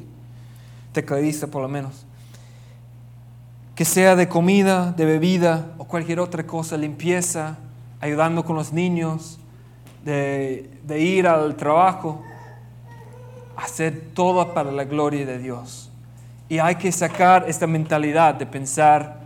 tecladista 0.91 1.45
por 1.45 1.61
lo 1.61 1.67
menos. 1.67 2.07
Que 3.75 3.85
sea 3.85 4.15
de 4.15 4.27
comida, 4.27 4.91
de 4.93 5.05
bebida 5.05 5.67
o 5.77 5.85
cualquier 5.85 6.19
otra 6.19 6.47
cosa, 6.47 6.75
limpieza, 6.75 7.57
ayudando 8.01 8.43
con 8.43 8.55
los 8.55 8.73
niños, 8.73 9.37
de, 10.03 10.79
de 10.83 10.99
ir 10.99 11.27
al 11.27 11.55
trabajo, 11.57 12.23
hacer 13.55 14.09
todo 14.15 14.51
para 14.55 14.71
la 14.71 14.85
gloria 14.85 15.27
de 15.27 15.37
Dios. 15.37 15.91
Y 16.47 16.59
hay 16.59 16.75
que 16.75 16.91
sacar 16.91 17.45
esta 17.47 17.65
mentalidad 17.65 18.35
de 18.35 18.45
pensar 18.45 19.19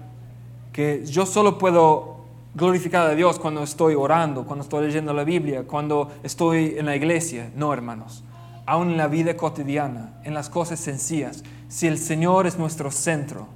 que 0.72 1.06
yo 1.06 1.26
solo 1.26 1.58
puedo 1.58 2.20
glorificar 2.56 3.08
a 3.08 3.16
Dios 3.16 3.40
cuando 3.40 3.64
estoy 3.64 3.96
orando, 3.96 4.46
cuando 4.46 4.64
estoy 4.64 4.88
leyendo 4.88 5.14
la 5.14 5.24
Biblia, 5.24 5.64
cuando 5.64 6.10
estoy 6.24 6.76
en 6.78 6.86
la 6.86 6.96
iglesia. 6.96 7.52
No, 7.56 7.74
hermanos. 7.74 8.24
Aún 8.66 8.92
en 8.92 8.98
la 8.98 9.08
vida 9.08 9.36
cotidiana, 9.36 10.14
en 10.24 10.34
las 10.34 10.50
cosas 10.50 10.80
sencillas, 10.80 11.44
si 11.68 11.88
el 11.88 11.98
Señor 11.98 12.48
es 12.48 12.58
nuestro 12.58 12.92
centro, 12.92 13.48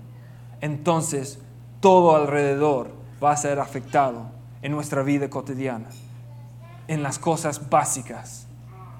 entonces 0.59 1.39
todo 1.80 2.16
alrededor 2.16 2.91
va 3.24 3.32
a 3.32 3.38
ser 3.38 3.59
afectado 3.59 4.26
en 4.61 4.72
nuestra 4.72 5.03
vida 5.03 5.30
cotidiana, 5.30 5.88
en 6.88 7.03
las 7.03 7.20
cosas 7.20 7.70
básicas, 7.70 8.47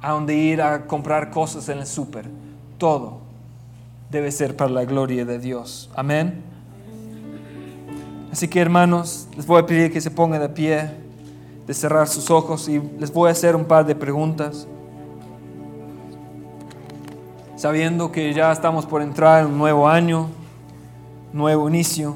a 0.02 0.12
donde 0.12 0.36
ir 0.36 0.62
a 0.62 0.86
comprar 0.86 1.32
cosas 1.32 1.68
en 1.70 1.80
el 1.80 1.88
súper, 1.88 2.30
todo 2.78 3.23
debe 4.14 4.32
ser 4.32 4.56
para 4.56 4.70
la 4.70 4.86
gloria 4.86 5.26
de 5.26 5.40
Dios. 5.40 5.90
Amén. 5.96 6.44
Así 8.32 8.48
que 8.48 8.60
hermanos, 8.60 9.28
les 9.36 9.46
voy 9.48 9.60
a 9.60 9.66
pedir 9.66 9.92
que 9.92 10.00
se 10.00 10.12
pongan 10.12 10.40
de 10.40 10.50
pie, 10.50 10.92
de 11.66 11.74
cerrar 11.74 12.08
sus 12.08 12.30
ojos 12.30 12.70
y 12.70 12.80
les 13.00 13.12
voy 13.12 13.30
a 13.30 13.32
hacer 13.32 13.56
un 13.56 13.66
par 13.66 13.86
de 13.88 13.96
preguntas. 13.96 14.68
Sabiendo 17.56 18.12
que 18.12 18.32
ya 18.34 18.52
estamos 18.52 18.86
por 18.86 19.02
entrar 19.02 19.42
en 19.42 19.52
un 19.52 19.58
nuevo 19.58 19.88
año, 19.90 20.30
nuevo 21.32 21.68
inicio, 21.68 22.16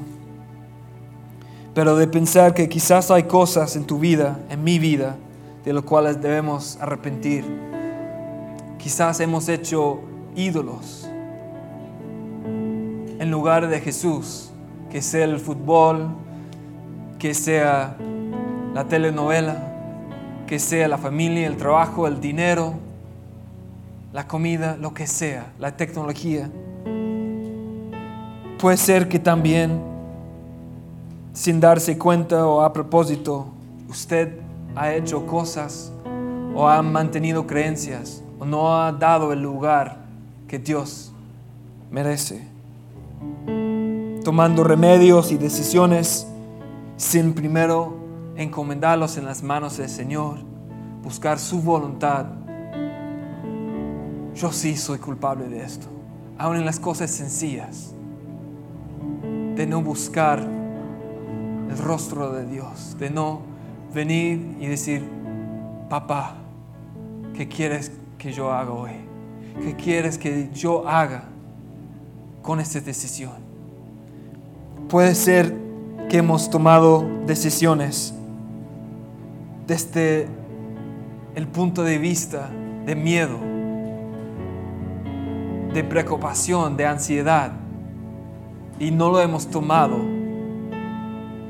pero 1.74 1.96
de 1.96 2.06
pensar 2.06 2.54
que 2.54 2.68
quizás 2.68 3.10
hay 3.10 3.24
cosas 3.24 3.74
en 3.74 3.84
tu 3.84 3.98
vida, 3.98 4.38
en 4.50 4.62
mi 4.62 4.78
vida, 4.78 5.16
de 5.64 5.72
las 5.72 5.82
cuales 5.82 6.22
debemos 6.22 6.78
arrepentir. 6.80 7.44
Quizás 8.78 9.18
hemos 9.18 9.48
hecho 9.48 10.00
ídolos 10.36 11.07
en 13.28 13.32
lugar 13.32 13.68
de 13.68 13.78
Jesús, 13.78 14.50
que 14.90 15.02
sea 15.02 15.26
el 15.26 15.38
fútbol, 15.38 16.08
que 17.18 17.34
sea 17.34 17.94
la 18.72 18.84
telenovela, 18.84 19.70
que 20.46 20.58
sea 20.58 20.88
la 20.88 20.96
familia, 20.96 21.46
el 21.46 21.58
trabajo, 21.58 22.06
el 22.06 22.22
dinero, 22.22 22.72
la 24.14 24.26
comida, 24.26 24.78
lo 24.80 24.94
que 24.94 25.06
sea, 25.06 25.52
la 25.58 25.76
tecnología. 25.76 26.48
Puede 28.58 28.78
ser 28.78 29.08
que 29.10 29.18
también, 29.18 29.78
sin 31.34 31.60
darse 31.60 31.98
cuenta 31.98 32.46
o 32.46 32.62
a 32.62 32.72
propósito, 32.72 33.48
usted 33.90 34.38
ha 34.74 34.94
hecho 34.94 35.26
cosas 35.26 35.92
o 36.54 36.66
ha 36.66 36.80
mantenido 36.80 37.46
creencias 37.46 38.22
o 38.38 38.46
no 38.46 38.74
ha 38.74 38.90
dado 38.90 39.34
el 39.34 39.42
lugar 39.42 39.98
que 40.48 40.58
Dios 40.58 41.12
merece. 41.90 42.56
Tomando 44.24 44.62
remedios 44.62 45.32
y 45.32 45.38
decisiones 45.38 46.26
sin 46.96 47.32
primero 47.32 47.96
encomendarlos 48.36 49.16
en 49.16 49.24
las 49.24 49.42
manos 49.42 49.78
del 49.78 49.88
Señor, 49.88 50.38
buscar 51.02 51.38
su 51.38 51.62
voluntad. 51.62 52.26
Yo 54.34 54.52
sí 54.52 54.76
soy 54.76 54.98
culpable 54.98 55.48
de 55.48 55.64
esto, 55.64 55.86
aun 56.36 56.56
en 56.56 56.66
las 56.66 56.78
cosas 56.78 57.10
sencillas, 57.10 57.94
de 59.56 59.66
no 59.66 59.80
buscar 59.80 60.40
el 60.40 61.78
rostro 61.78 62.30
de 62.32 62.46
Dios, 62.46 62.96
de 62.98 63.10
no 63.10 63.40
venir 63.94 64.56
y 64.60 64.66
decir, 64.66 65.08
papá, 65.88 66.36
¿qué 67.34 67.48
quieres 67.48 67.92
que 68.18 68.32
yo 68.32 68.52
haga 68.52 68.72
hoy? 68.72 68.90
¿Qué 69.62 69.74
quieres 69.74 70.18
que 70.18 70.50
yo 70.52 70.86
haga 70.86 71.24
con 72.48 72.60
esta 72.60 72.80
decisión? 72.80 73.34
Puede 74.88 75.14
ser 75.14 75.54
que 76.08 76.16
hemos 76.16 76.48
tomado 76.48 77.04
decisiones 77.26 78.14
desde 79.66 80.26
el 81.34 81.46
punto 81.46 81.82
de 81.84 81.98
vista 81.98 82.48
de 82.86 82.96
miedo, 82.96 83.36
de 85.74 85.84
preocupación, 85.84 86.78
de 86.78 86.86
ansiedad, 86.86 87.52
y 88.78 88.92
no 88.92 89.10
lo 89.10 89.20
hemos 89.20 89.48
tomado 89.48 89.98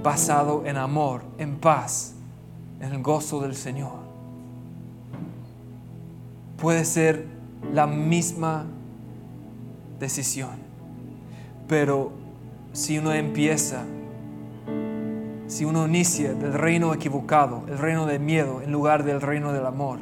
basado 0.03 0.67
en 0.67 0.79
amor, 0.79 1.23
en 1.39 1.59
paz, 1.59 2.15
en 2.81 2.93
el 2.93 3.03
gozo 3.05 3.41
del 3.41 3.55
Señor. 3.55 4.01
Puede 6.61 6.85
ser 6.85 7.25
la 7.73 7.87
misma 7.87 8.65
decisión, 10.01 10.68
pero 11.69 12.11
si 12.73 12.99
uno 12.99 13.13
empieza, 13.13 13.85
si 15.47 15.65
uno 15.65 15.87
inicia 15.87 16.33
del 16.33 16.55
reino 16.55 16.95
equivocado, 16.95 17.63
el 17.69 17.79
reino 17.79 18.07
del 18.07 18.21
miedo, 18.21 18.63
en 18.63 18.73
lugar 18.73 19.05
del 19.05 19.21
reino 19.21 19.53
del 19.53 19.67
amor, 19.67 19.99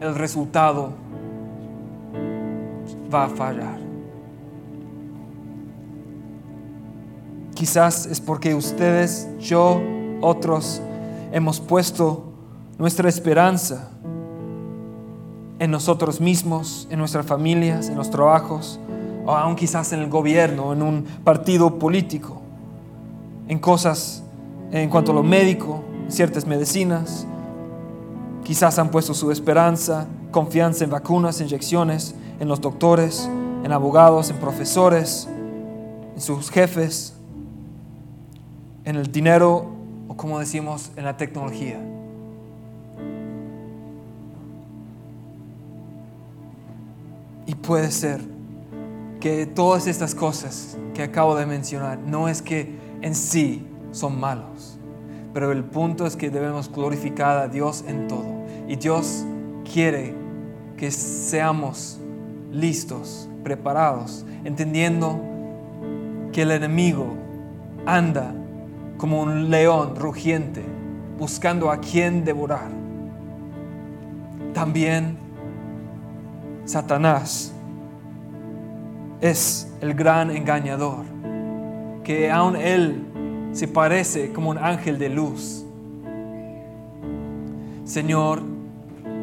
el 0.00 0.14
resultado 0.14 0.92
va 3.12 3.24
a 3.24 3.28
fallar. 3.28 3.78
Quizás 7.54 8.06
es 8.06 8.20
porque 8.20 8.54
ustedes, 8.54 9.28
yo, 9.38 9.82
otros, 10.22 10.80
hemos 11.32 11.60
puesto 11.60 12.32
nuestra 12.78 13.08
esperanza 13.08 13.90
en 15.58 15.70
nosotros 15.70 16.20
mismos, 16.20 16.88
en 16.90 16.98
nuestras 16.98 17.26
familias, 17.26 17.90
en 17.90 17.96
los 17.96 18.10
trabajos, 18.10 18.80
o 19.30 19.36
aún 19.36 19.54
quizás 19.54 19.92
en 19.92 20.00
el 20.00 20.08
gobierno, 20.08 20.72
en 20.72 20.82
un 20.82 21.04
partido 21.22 21.78
político, 21.78 22.42
en 23.46 23.60
cosas 23.60 24.24
en 24.72 24.90
cuanto 24.90 25.12
a 25.12 25.14
lo 25.14 25.22
médico, 25.22 25.84
ciertas 26.08 26.46
medicinas. 26.46 27.26
Quizás 28.42 28.78
han 28.78 28.90
puesto 28.90 29.14
su 29.14 29.30
esperanza, 29.30 30.06
confianza 30.32 30.84
en 30.84 30.90
vacunas, 30.90 31.40
inyecciones, 31.40 32.14
en 32.40 32.48
los 32.48 32.60
doctores, 32.60 33.28
en 33.64 33.70
abogados, 33.70 34.30
en 34.30 34.36
profesores, 34.38 35.28
en 36.14 36.20
sus 36.20 36.50
jefes, 36.50 37.14
en 38.84 38.96
el 38.96 39.12
dinero 39.12 39.66
o 40.08 40.16
como 40.16 40.40
decimos, 40.40 40.90
en 40.96 41.04
la 41.04 41.16
tecnología. 41.16 41.78
Y 47.46 47.54
puede 47.54 47.92
ser 47.92 48.39
que 49.20 49.46
todas 49.46 49.86
estas 49.86 50.14
cosas 50.14 50.78
que 50.94 51.02
acabo 51.02 51.36
de 51.36 51.46
mencionar 51.46 51.98
no 51.98 52.28
es 52.28 52.40
que 52.40 52.74
en 53.02 53.14
sí 53.14 53.66
son 53.92 54.18
malos, 54.18 54.78
pero 55.34 55.52
el 55.52 55.62
punto 55.62 56.06
es 56.06 56.16
que 56.16 56.30
debemos 56.30 56.72
glorificar 56.72 57.36
a 57.36 57.48
Dios 57.48 57.84
en 57.86 58.08
todo. 58.08 58.40
Y 58.66 58.76
Dios 58.76 59.24
quiere 59.70 60.14
que 60.76 60.90
seamos 60.90 62.00
listos, 62.50 63.28
preparados, 63.44 64.24
entendiendo 64.44 65.20
que 66.32 66.42
el 66.42 66.50
enemigo 66.52 67.14
anda 67.86 68.34
como 68.96 69.20
un 69.22 69.50
león 69.50 69.96
rugiente, 69.96 70.64
buscando 71.18 71.70
a 71.70 71.78
quien 71.78 72.24
devorar. 72.24 72.70
También 74.54 75.18
Satanás 76.64 77.52
es 79.20 79.68
el 79.80 79.94
gran 79.94 80.30
engañador, 80.30 81.04
que 82.04 82.30
aun 82.30 82.56
él 82.56 83.04
se 83.52 83.68
parece 83.68 84.32
como 84.32 84.50
un 84.50 84.58
ángel 84.58 84.98
de 84.98 85.08
luz. 85.08 85.64
Señor, 87.84 88.42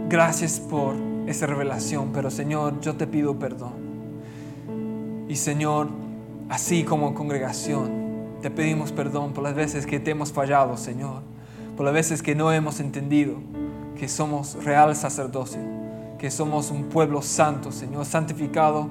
gracias 0.10 0.60
por 0.60 0.96
esa 1.26 1.46
revelación, 1.46 2.12
pero 2.14 2.30
Señor, 2.30 2.80
yo 2.82 2.96
te 2.96 3.08
pido 3.08 3.40
perdón. 3.40 3.74
Y 5.28 5.36
Señor, 5.36 5.90
así 6.50 6.84
como 6.84 7.14
congregación, 7.14 8.08
te 8.42 8.52
pedimos 8.52 8.92
perdón 8.92 9.34
por 9.34 9.44
las 9.44 9.56
veces 9.56 9.86
que 9.86 10.00
te 10.00 10.12
hemos 10.12 10.32
fallado, 10.32 10.78
Señor, 10.78 11.22
por 11.76 11.86
las 11.86 11.94
veces 11.94 12.22
que 12.22 12.36
no 12.36 12.52
hemos 12.52 12.80
entendido 12.80 13.36
que 13.98 14.08
somos 14.08 14.64
real 14.64 14.96
sacerdocio, 14.96 15.60
que 16.20 16.30
somos 16.30 16.70
un 16.72 16.84
pueblo 16.86 17.22
santo, 17.22 17.72
Señor, 17.72 18.06
santificado 18.06 18.90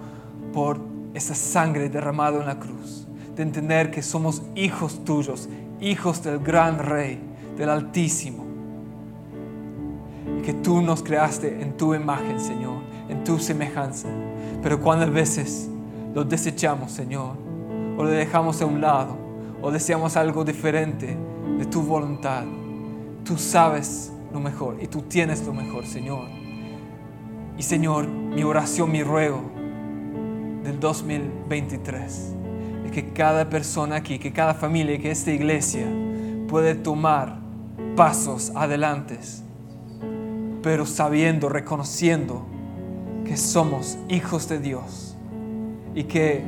por 0.52 0.95
esa 1.16 1.34
sangre 1.34 1.88
derramada 1.88 2.38
en 2.40 2.46
la 2.46 2.58
cruz, 2.58 3.06
de 3.34 3.42
entender 3.42 3.90
que 3.90 4.02
somos 4.02 4.42
hijos 4.54 5.02
tuyos, 5.02 5.48
hijos 5.80 6.22
del 6.22 6.40
gran 6.40 6.78
Rey, 6.78 7.18
del 7.56 7.70
Altísimo, 7.70 8.44
y 10.38 10.42
que 10.42 10.52
tú 10.52 10.82
nos 10.82 11.02
creaste 11.02 11.62
en 11.62 11.74
tu 11.78 11.94
imagen, 11.94 12.38
Señor, 12.38 12.82
en 13.08 13.24
tu 13.24 13.38
semejanza. 13.38 14.08
Pero 14.62 14.78
cuántas 14.82 15.10
veces 15.10 15.70
lo 16.14 16.22
desechamos, 16.22 16.92
Señor, 16.92 17.36
o 17.96 18.04
lo 18.04 18.10
dejamos 18.10 18.60
a 18.60 18.66
un 18.66 18.82
lado, 18.82 19.16
o 19.62 19.70
deseamos 19.70 20.18
algo 20.18 20.44
diferente 20.44 21.16
de 21.58 21.64
tu 21.64 21.80
voluntad. 21.80 22.44
Tú 23.24 23.38
sabes 23.38 24.12
lo 24.34 24.40
mejor 24.40 24.76
y 24.82 24.86
tú 24.86 25.00
tienes 25.00 25.46
lo 25.46 25.54
mejor, 25.54 25.86
Señor. 25.86 26.28
Y 27.56 27.62
Señor, 27.62 28.06
mi 28.06 28.42
oración, 28.42 28.92
mi 28.92 29.02
ruego 29.02 29.55
del 30.66 30.80
2023 30.80 32.34
es 32.84 32.90
que 32.90 33.12
cada 33.12 33.48
persona 33.48 33.96
aquí, 33.96 34.18
que 34.18 34.32
cada 34.32 34.52
familia, 34.52 34.98
que 34.98 35.12
esta 35.12 35.30
iglesia 35.30 35.86
puede 36.48 36.74
tomar 36.74 37.38
pasos 37.94 38.50
adelante, 38.54 39.18
pero 40.62 40.84
sabiendo, 40.84 41.48
reconociendo 41.48 42.44
que 43.24 43.36
somos 43.36 43.96
hijos 44.08 44.48
de 44.48 44.58
Dios 44.58 45.16
y 45.94 46.04
que 46.04 46.42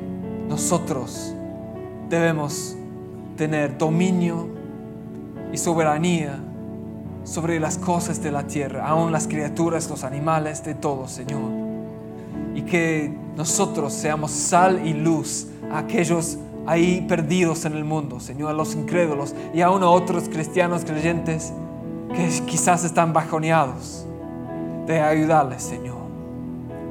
nosotros 0.49 1.33
debemos 2.09 2.77
tener 3.37 3.79
dominio 3.79 4.49
y 5.53 5.59
soberanía 5.59 6.41
sobre 7.23 7.61
las 7.61 7.79
cosas 7.79 8.21
de 8.21 8.33
la 8.33 8.49
tierra, 8.49 8.89
aún 8.89 9.13
las 9.13 9.29
criaturas, 9.29 9.89
los 9.89 10.03
animales, 10.03 10.65
de 10.65 10.75
todo, 10.75 11.07
Señor. 11.07 11.68
Y 12.59 12.63
que 12.63 13.17
nosotros 13.37 13.93
seamos 13.93 14.33
sal 14.33 14.85
y 14.85 14.93
luz 14.93 15.47
a 15.71 15.79
aquellos 15.79 16.39
ahí 16.67 17.07
perdidos 17.09 17.65
en 17.67 17.75
el 17.75 17.85
mundo, 17.85 18.19
Señor, 18.19 18.51
a 18.51 18.53
los 18.53 18.75
incrédulos 18.75 19.33
y 19.55 19.61
aún 19.61 19.85
a 19.85 19.89
otros 19.89 20.29
cristianos 20.29 20.85
creyentes 20.85 21.53
que 22.13 22.29
quizás 22.47 22.83
están 22.83 23.13
bajoneados, 23.13 24.05
de 24.89 25.01
ayudarles, 25.01 25.63
Señor. 25.63 25.99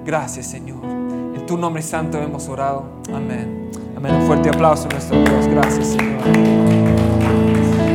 Gracias, 0.06 0.48
Señor. 0.48 0.86
En 0.86 1.46
tu 1.46 1.58
nombre 1.58 1.84
santo 1.84 2.18
hemos 2.18 2.48
orado. 2.48 2.86
Amén. 3.14 3.70
Amén. 3.98 4.16
Un 4.16 4.22
fuerte 4.22 4.48
aplauso 4.48 4.88
a 4.88 4.92
nuestro 4.94 5.22
Dios. 5.22 5.48
Gracias, 5.48 5.88
Señor. 5.88 6.22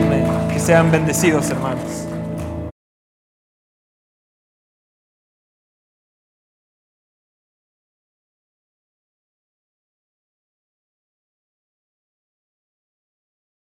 Amén. 0.07 0.27
Que 0.53 0.61
sean 0.61 0.91
bendecidos, 0.91 1.49
hermanos. 1.49 2.07